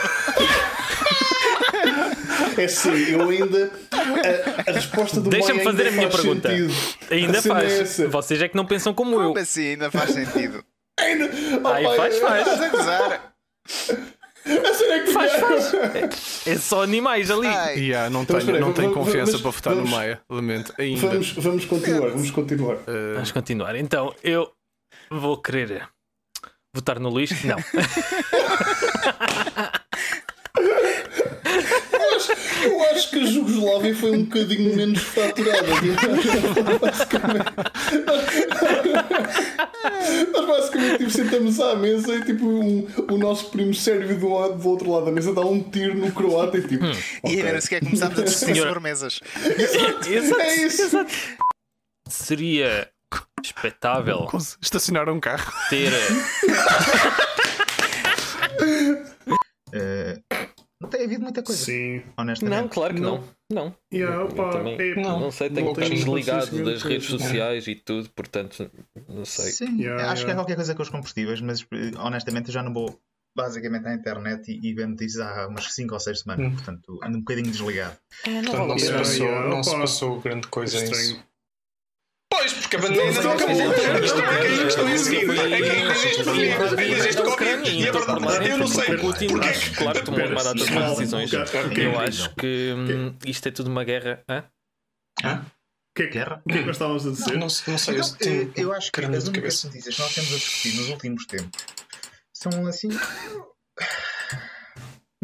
[2.57, 3.71] É sim, eu ainda.
[3.91, 6.49] A, a resposta do Deixa-me fazer ainda a minha faz pergunta.
[6.49, 6.73] Sentido.
[7.11, 7.99] Ainda A cena faz.
[7.99, 8.07] é.
[8.07, 9.27] Vocês é que não pensam como eu.
[9.29, 10.65] Como assim ainda faz sentido?
[10.99, 11.25] Ainda.
[11.73, 12.47] Aí Opa, faz, faz.
[12.47, 13.30] Estás a gozar?
[13.67, 16.47] A cena é que Faz, faz.
[16.47, 17.47] É só animais ali.
[17.79, 20.73] Yeah, não Então, tenho, não tenho vamos- confiança vamos- para votar no vamos- Maia, lamento.
[20.79, 21.07] Ainda.
[21.07, 22.77] Vamos, vamos continuar, vamos continuar.
[23.13, 23.75] Vamos continuar.
[23.75, 24.51] Então, eu
[25.11, 25.87] vou querer
[26.73, 27.29] votar no Luís?
[27.43, 27.57] Não.
[32.63, 35.63] Eu acho que a Jugoslávia foi um bocadinho menos faturada.
[36.79, 37.45] basicamente.
[40.31, 44.57] Nós basicamente tipo, sentamos à mesa e tipo um- o nosso primo sérvio do, lado-
[44.61, 46.85] do outro lado da mesa dá um tiro no croata e tipo.
[46.85, 46.89] E
[47.23, 47.41] ok.
[47.43, 49.19] ainda sequer começámos a discutir Senhora- sobremesas.
[50.07, 50.41] Exato.
[50.41, 51.05] É isso.
[52.09, 52.89] Seria
[53.43, 55.51] expectável Cons- Estacionar um carro.
[55.69, 55.91] ter.
[59.73, 60.19] Eh,
[60.81, 62.01] não tem havido muita coisa, Sim.
[62.17, 62.69] honestamente.
[62.69, 63.23] claro que não.
[63.51, 63.75] Não.
[63.93, 67.67] Yeah, Eu opa, também é, não, sei, tenho não que estar desligado das redes sociais
[67.67, 68.69] e tudo, portanto,
[69.07, 69.51] não sei.
[69.51, 70.35] Sim, Yeah, acho que é yeah.
[70.35, 72.99] qualquer coisa com os combustíveis, mas eh, honestamente eu já não vou
[73.35, 77.17] basicamente à internet e, e ver notícias há umas 5 ou 6 semanas, portanto ando
[77.17, 77.97] um bocadinho desligado.
[78.23, 80.83] Portanto, não, se Yeah, passou, yeah, não se passou grande coisa.
[80.83, 81.23] Estranho.
[82.41, 83.55] Pois, porque a bandeira Não, não não, acabou.
[83.57, 83.73] não, não,
[84.03, 85.25] Isto não, é que isto não, é seguinte.
[85.25, 87.69] não, É que ainda existe perigo, ainda existe Covid.
[87.71, 90.55] E a verdade, eu não sei Putin, porque é acho, claro que tomou uma data
[90.55, 91.31] de decisões.
[91.33, 94.23] Eu acho que hum, isto é tudo uma guerra.
[95.23, 95.45] Hã?
[95.93, 96.41] O que é que- Guerra?
[96.45, 97.33] o que é que nós estávamos a dizer?
[97.33, 99.67] Não, não sei, Então, eu tenho eh, eu acho que as únicas cabeça.
[99.67, 101.63] notícias que nós temos a discutir nos últimos tempos
[102.33, 102.87] são assim.
[102.89, 102.99] Como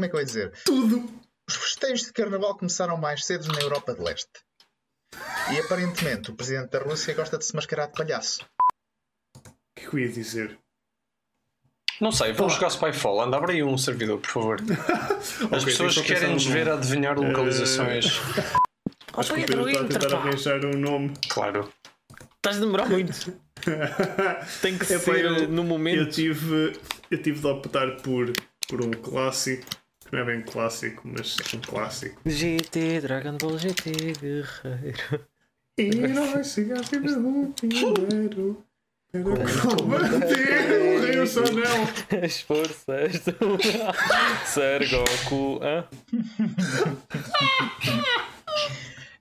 [0.05, 0.51] é que eu ia dizer?
[0.65, 1.09] Tudo.
[1.49, 4.29] Os festejos de carnaval começaram mais cedo na Europa de Leste.
[5.53, 8.45] E aparentemente o presidente da Rússia gosta de se mascarar de palhaço.
[9.35, 9.41] O
[9.75, 10.57] que é que eu ia dizer?
[12.01, 13.21] Não sei, vamos jogar Spyfall.
[13.21, 14.57] Anda, abre aí um servidor, por favor.
[15.09, 18.05] As Ok, pessoas eu querem nos no ver a adivinhar localizações.
[19.17, 21.13] Acho que o Pedro está a tentar arranjar um nome.
[21.29, 21.71] Claro.
[22.35, 23.33] Estás a demorar muito.
[24.61, 26.11] Tem que É, ser eu- no Eu momento.
[26.11, 26.79] tive,
[27.09, 28.31] eu tive de optar por,
[28.67, 29.65] por um clássico,
[30.07, 32.21] que não é bem clássico, mas um clássico.
[32.25, 35.27] GT, Dragon Ball GT, guerreiro.
[35.77, 38.63] E nós chegaste um primeiro.
[39.11, 42.23] Para combater o Rei Sonel.
[42.23, 43.57] As forças do
[44.45, 45.59] Ser Goku.
[45.63, 45.85] hã?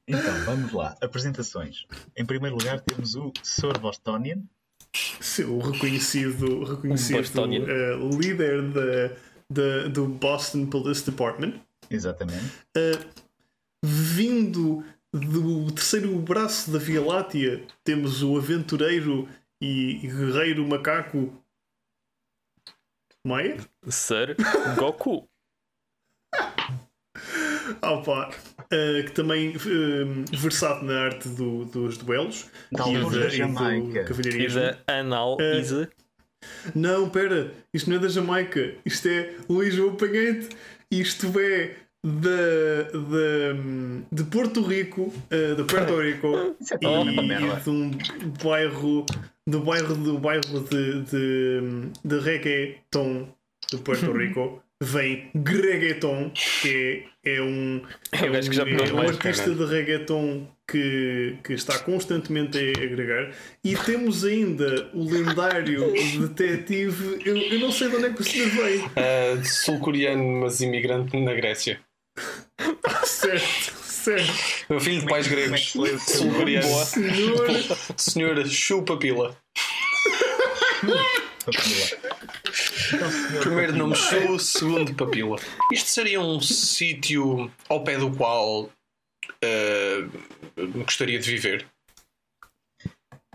[0.09, 0.97] Então, vamos lá.
[1.01, 1.85] Apresentações.
[2.17, 3.79] Em primeiro lugar temos o Sr.
[3.79, 4.43] Bostonian.
[5.21, 9.17] Seu reconhecido, reconhecido eh, líder da,
[9.51, 11.60] da, do Boston Police Department.
[11.90, 12.44] Exatamente.
[12.77, 12.98] Uh,
[13.85, 19.28] vindo do terceiro braço da Via Láctea, temos o aventureiro
[19.60, 21.32] e guerreiro macaco
[23.27, 23.56] Maia.
[23.89, 24.36] Ser
[24.77, 25.28] Goku.
[27.82, 28.28] Opa,
[28.60, 33.10] uh, que também um, versado na arte do- dos duelos Da e da- da e
[33.10, 34.01] do Jamaica.
[34.01, 34.78] E da
[35.40, 35.90] Eh, Isa.
[36.75, 40.49] Não, pera, isto não é da Jamaica, isto é Luís João Panhete,
[40.91, 47.71] isto é da, da, de Porto Rico, eh, de Puerto Rico, Isso é e de
[47.71, 47.91] um
[48.45, 49.07] bairro,
[49.47, 51.61] do bairro, do bairro de, de,
[52.05, 53.29] de reggaeton
[53.71, 54.63] de Porto Rico.
[54.81, 57.81] Vem Gregueton, que é, é um,
[58.13, 63.32] é gajo um, é um artista de reggaeton que, que está constantemente a agregar.
[63.62, 67.20] E temos ainda o lendário detetive.
[67.24, 68.90] Eu, eu não sei de onde é que o senhor veio.
[68.97, 71.80] Ah, Sul-coreano, mas imigrante na Grécia.
[73.05, 74.32] Certo, certo.
[74.68, 75.74] Meu filho de pais gregos.
[75.76, 76.84] É Sul-coreano.
[76.84, 77.48] Senhor,
[77.97, 79.36] Senhora Chupa Pila.
[83.40, 85.36] Primeiro Papila, nome Chu, segundo Papila.
[85.72, 88.70] Isto seria um sítio ao pé do qual
[89.43, 90.09] ah,
[90.85, 91.69] gostaria de viver.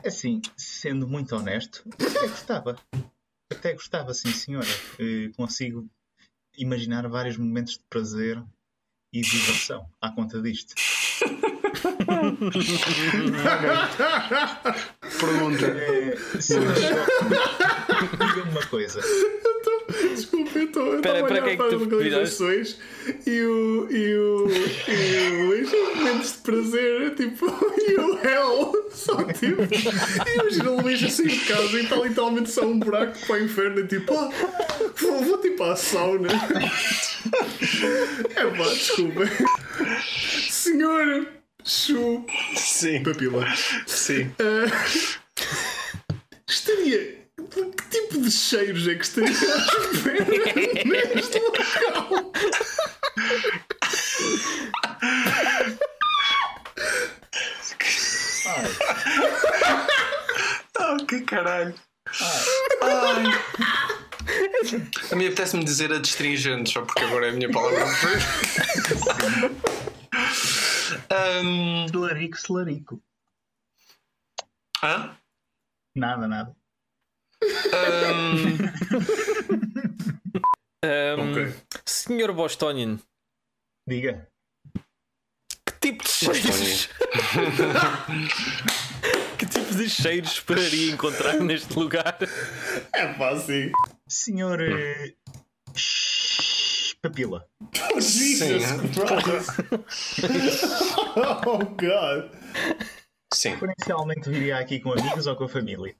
[0.03, 2.79] Assim, sendo muito honesto, até gostava.
[3.51, 4.67] Até gostava, sim, senhora.
[4.99, 5.87] Eh, consigo
[6.57, 8.43] imaginar vários momentos de prazer
[9.13, 10.73] e diversão à conta disto.
[15.19, 15.67] Pergunta.
[16.41, 19.01] Choque, diga-me uma coisa.
[20.61, 22.77] Eu estou a olhar para é para as localizações
[23.25, 24.47] e o, e o,
[24.87, 27.45] e o Luís, momentos de prazer, tipo,
[27.77, 32.51] e o hell, só tipo, e imagina o Luís assim de casa e está literalmente
[32.51, 34.29] só um buraco para o inferno, e tipo, ah,
[34.97, 36.29] vou, vou tipo à sauna.
[38.35, 39.21] É pá, desculpa.
[40.49, 41.27] Senhor
[41.63, 42.25] Chu
[42.55, 43.03] Sim.
[43.03, 43.45] Papila.
[43.85, 44.31] Sim.
[44.39, 44.65] Ah,
[46.47, 47.20] estaria.
[47.51, 52.31] Que tipo de cheiros é que estaria à espera neste local?
[60.79, 61.75] Oh, que caralho.
[62.81, 63.25] Ai.
[65.11, 68.25] A mim apetece-me dizer adstringente, só porque agora é a minha palavra preferida.
[71.09, 73.03] Ahm, Celarico, celarico.
[74.83, 75.15] hã?
[75.95, 76.55] Nada, nada.
[77.73, 78.57] Ahm,
[80.83, 81.53] Ahm, Ok.
[81.85, 82.99] Senhor Bostonian,
[83.87, 84.27] Diga.
[85.65, 86.89] que tipo de cheiros?
[89.37, 92.17] que tipo de cheiros esperaria encontrar neste lugar?
[92.93, 93.71] É fácil.
[94.07, 94.59] Senhor.
[94.61, 95.13] eh,
[97.01, 97.47] Papila.
[97.93, 98.63] Oh, Jesus
[98.93, 99.49] Christ.
[101.47, 102.31] oh, God.
[103.33, 103.57] sim.
[103.57, 105.95] Potencialmente viria aqui com amigos ou com a família.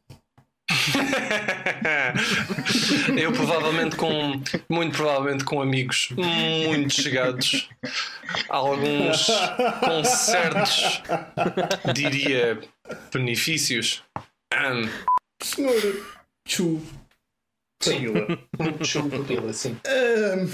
[3.18, 4.42] Eu provavelmente com.
[4.70, 7.70] Muito provavelmente com amigos muito chegados.
[8.50, 9.28] Alguns
[9.80, 11.02] com certos.
[11.94, 12.60] diria.
[13.14, 14.04] benefícios.
[14.54, 14.90] Ahm,
[15.42, 15.94] Senhora
[16.48, 16.82] Chu
[19.10, 19.54] Papila.
[19.64, 19.78] Sim.
[19.86, 20.50] Ahm,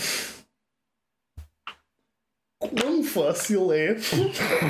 [2.60, 3.96] Quão fácil é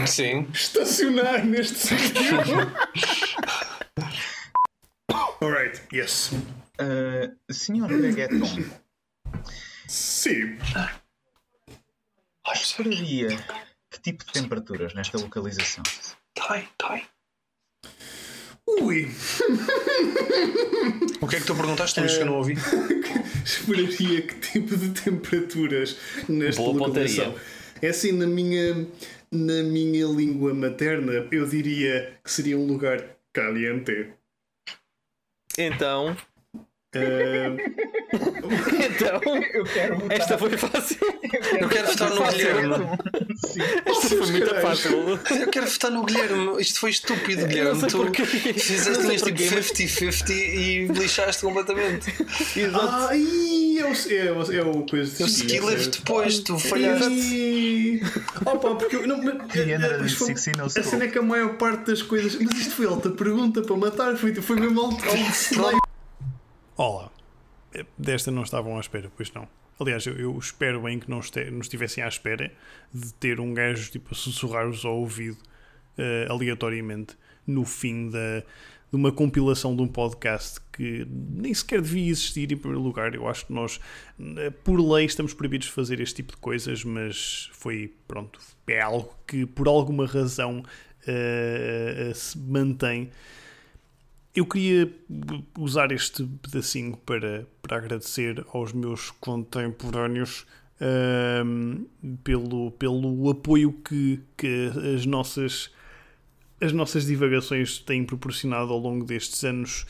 [0.06, 0.46] Sim.
[0.54, 2.38] estacionar neste sítio?
[5.42, 6.32] Alright, yes.
[6.80, 8.46] Uh, senhor Reggaeton,
[9.88, 10.58] Sim.
[12.54, 13.38] esperaria
[13.92, 15.84] que tipo de temperaturas nesta localização?
[16.34, 17.04] Tai, tai.
[18.82, 19.08] Ui.
[21.20, 22.54] O que é que tu perguntaste, Luís, que eu não ouvi?
[23.44, 25.98] Esperaria que tipo de temperaturas
[26.30, 27.32] nesta Boa localização?
[27.32, 27.48] pontaria.
[27.82, 28.88] É assim, na minha,
[29.32, 33.04] na minha língua materna, eu diria que seria um lugar
[33.34, 34.14] caliente.
[35.58, 36.16] Então,
[36.96, 37.58] Ahm,
[38.14, 39.20] Então,
[39.54, 40.12] Eu quero votar.
[40.18, 40.98] esta foi fácil.
[41.60, 42.86] Eu quero votar no Guilherme.
[43.86, 45.20] Esta foi muito fácil.
[45.42, 46.62] Eu quero votar no Guilherme.
[46.62, 47.88] Isto foi estúpido, Eu Guilherme.
[47.88, 48.26] Tu porquê.
[48.26, 52.14] fizeste este tipo porquê, mas- 50-50 e lixaste completamente.
[52.74, 56.58] ah, ih, é o, é, o, é o coisa de Eu segui levo depois, tu
[56.58, 57.10] falhaste.
[57.10, 58.02] Ih,
[58.46, 59.06] Opa, porque eu.
[59.08, 61.22] Não, mas, The end of the isto foi- 16 no a cena é que a
[61.22, 62.36] maior parte das coisas.
[62.40, 65.87] Mas isto foi alta pergunta para matar, foi, foi mesmo alto, alto.
[66.80, 67.12] Olá,
[67.98, 69.48] desta não estavam à espera, pois não.
[69.80, 72.52] Aliás, eu, eu espero bem que não, este, não estivessem à espera
[72.94, 75.40] de ter um gajo tipo, a sussurrar-vos ao ouvido
[75.98, 77.18] eh, aleatoriamente
[77.48, 78.42] no fim da,
[78.92, 83.16] de uma compilação de um podcast que nem sequer devia existir em primeiro lugar.
[83.16, 83.80] Eu acho que nós,
[84.38, 88.80] eh, por lei, estamos proibidos de fazer este tipo de coisas, mas foi, pronto, é
[88.82, 90.64] algo que por alguma razão
[91.08, 93.10] eh, se mantém.
[94.38, 94.88] Eu queria
[95.58, 100.46] usar este pedacinho para, para agradecer aos meus contemporâneos
[100.80, 101.86] ahm,
[102.24, 105.72] pelo, pelo apoio que, que as nossas
[106.62, 109.88] as nossas divagações têm proporcionado ao longo destes anos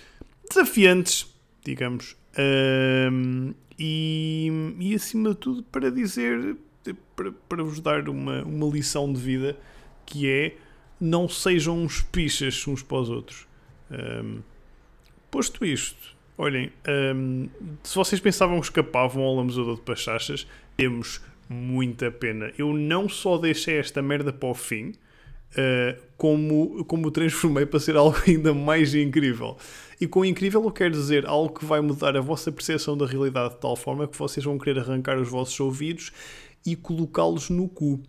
[0.48, 1.28] desafiantes,
[1.62, 2.16] digamos.
[2.38, 4.50] Ahm, e,
[4.80, 6.56] e acima de tudo para dizer,
[7.18, 9.60] para, para vos dar uma, uma lição de vida
[10.06, 10.56] que é
[11.02, 13.47] não sejam uns pichas uns para os outros.
[13.92, 14.40] Um,
[15.32, 16.72] posto isto, olhem,
[17.16, 17.50] um,
[17.84, 22.52] se vocês pensavam que escapavam ao lamesador de pachachas, temos muita pena.
[22.58, 24.94] Eu não só deixei esta merda para o fim,
[25.52, 29.58] uh, como, como transformei para ser algo ainda mais incrível.
[30.00, 33.56] E com incrível eu quero dizer algo que vai mudar a vossa percepção da realidade
[33.56, 36.12] de tal forma que vocês vão querer arrancar os vossos ouvidos
[36.66, 38.00] e colocá-los no cu.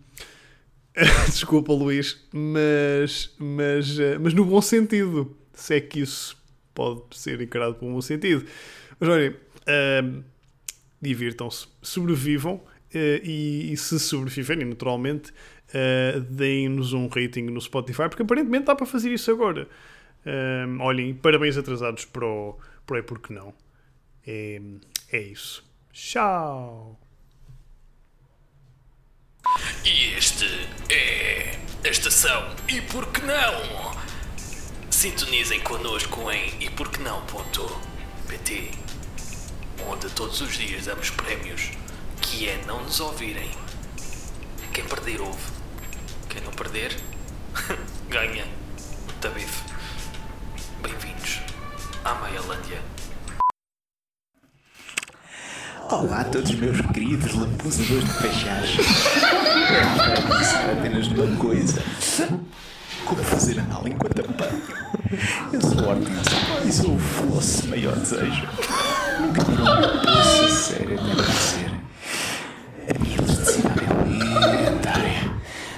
[1.27, 5.35] Desculpa, Luís, mas, mas, eh, mas no bom sentido.
[5.59, 6.37] Se é que isso
[6.73, 8.45] pode ser encarado por um bom sentido.
[8.99, 9.35] Mas olhem,
[9.67, 10.21] ahm,
[11.01, 12.61] divirtam-se, sobrevivam
[12.93, 15.33] eh, e, e se sobreviverem, naturalmente,
[15.73, 19.67] eh, deem-nos um rating no Spotify, porque aparentemente dá para fazer isso agora.
[20.25, 23.53] Ahm, olhem, parabéns atrasados para o, para o É Porque Não.
[24.25, 24.61] É,
[25.11, 25.63] é isso.
[25.91, 26.99] Tchau!
[29.85, 30.45] E este
[30.89, 33.98] é a estação E Por Que Não?
[34.99, 38.71] Sintonizem connosco em eporquenão.pt
[39.89, 41.71] Onde todos os dias damos prémios
[42.19, 43.49] que é não nos ouvirem.
[44.73, 45.39] Quem perder ouve.
[46.27, 46.93] Quem não perder
[48.11, 48.45] ganha
[49.21, 49.63] tabife.
[50.83, 51.39] Bem-vindos
[52.03, 52.81] à Maialândia.
[55.89, 58.83] Olá a todos meus queridos lambuzadores de peixagem.
[60.03, 61.81] Quero pensar apenas numa coisa.
[63.09, 64.61] Como fazer anal enquanto apanho.
[65.51, 66.29] Eu sou ordenança
[66.63, 68.47] e sou o vosso maior desejo.
[69.19, 71.71] Nunca tive uma poça séria de acontecer.
[72.87, 75.31] A minha elasticidade é lendária.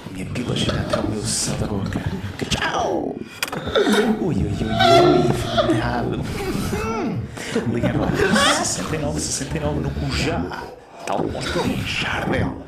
[0.06, 2.00] A minha pila chega até ao meu céu da boca.
[2.50, 3.16] Tchau!
[4.20, 6.20] Ui, ui, ui, ui, vulnerável.
[7.72, 8.12] Liga agora
[8.62, 10.64] 69 69 no Cujá.
[11.06, 12.66] Tal como os pudim, Chardel.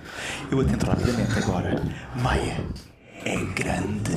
[0.50, 1.82] Eu atento rapidamente agora.
[2.16, 2.56] Maia
[3.24, 4.12] é grande.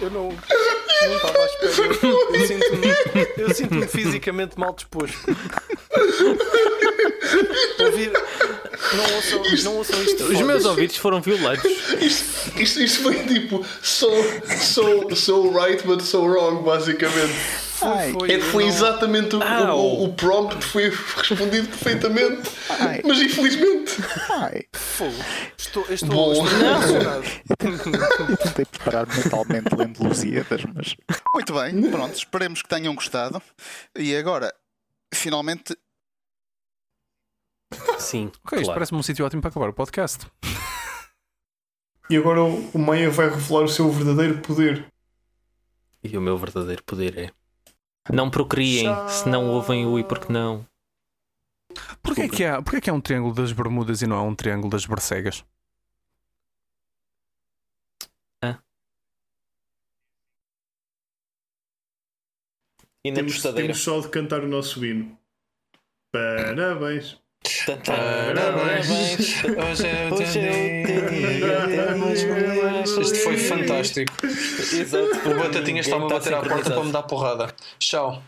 [0.00, 1.98] Eu não não estava à espera.
[2.02, 2.88] Eu, eu sinto-me
[3.36, 5.18] eu sinto-me fisicamente mal disposto.
[7.78, 8.12] Ouvir.
[8.92, 10.24] Não ouçam, não ouçam isto.
[10.24, 11.64] Os meus ouvidos foram violados.
[11.64, 14.08] Isto, isto, isto foi tipo so,
[14.58, 17.65] so, so right but so wrong, basicamente.
[17.76, 19.78] Foi, foi, É, foi não- exatamente o, Au.
[19.78, 22.50] o, o prompt foi respondido perfeitamente.
[22.70, 23.02] Ai.
[23.04, 23.92] Mas infelizmente.
[24.30, 25.12] Ai, Fogo.
[25.58, 26.32] Estou, estou, Bom.
[26.44, 27.24] estou emocionado.
[28.30, 30.96] eu tentei preparar mentalmente lendo Lusíadas, mas.
[31.34, 33.42] Muito bem, pronto, esperemos que tenham gostado.
[33.94, 34.54] E agora,
[35.14, 35.76] finalmente,
[37.98, 38.74] Sim, Ok, isto claro.
[38.74, 40.26] parece-me um sítio ótimo para acabar o podcast.
[42.08, 44.86] E agora o, o Maia vai revelar o seu verdadeiro poder.
[46.04, 47.30] E o meu verdadeiro poder é.
[48.12, 50.66] Não procriem, se não ouvem o e porque não.
[52.02, 54.70] Porquê que, há, porquê que é um triângulo das Bermudas e não é um triângulo
[54.70, 55.44] das Barcegas?
[63.06, 65.16] E na Temos, temos só de cantar o nosso hino.
[66.10, 67.16] Parabéns.
[67.84, 69.44] Parabéns.
[69.44, 70.82] Hoje é o teu dia.
[72.84, 74.12] Isto foi fantástico.
[74.24, 75.28] Exato.
[75.28, 77.54] O Batatinha está-me a Ninguém bater à porta para me dar porrada.
[77.78, 78.22] Tchau.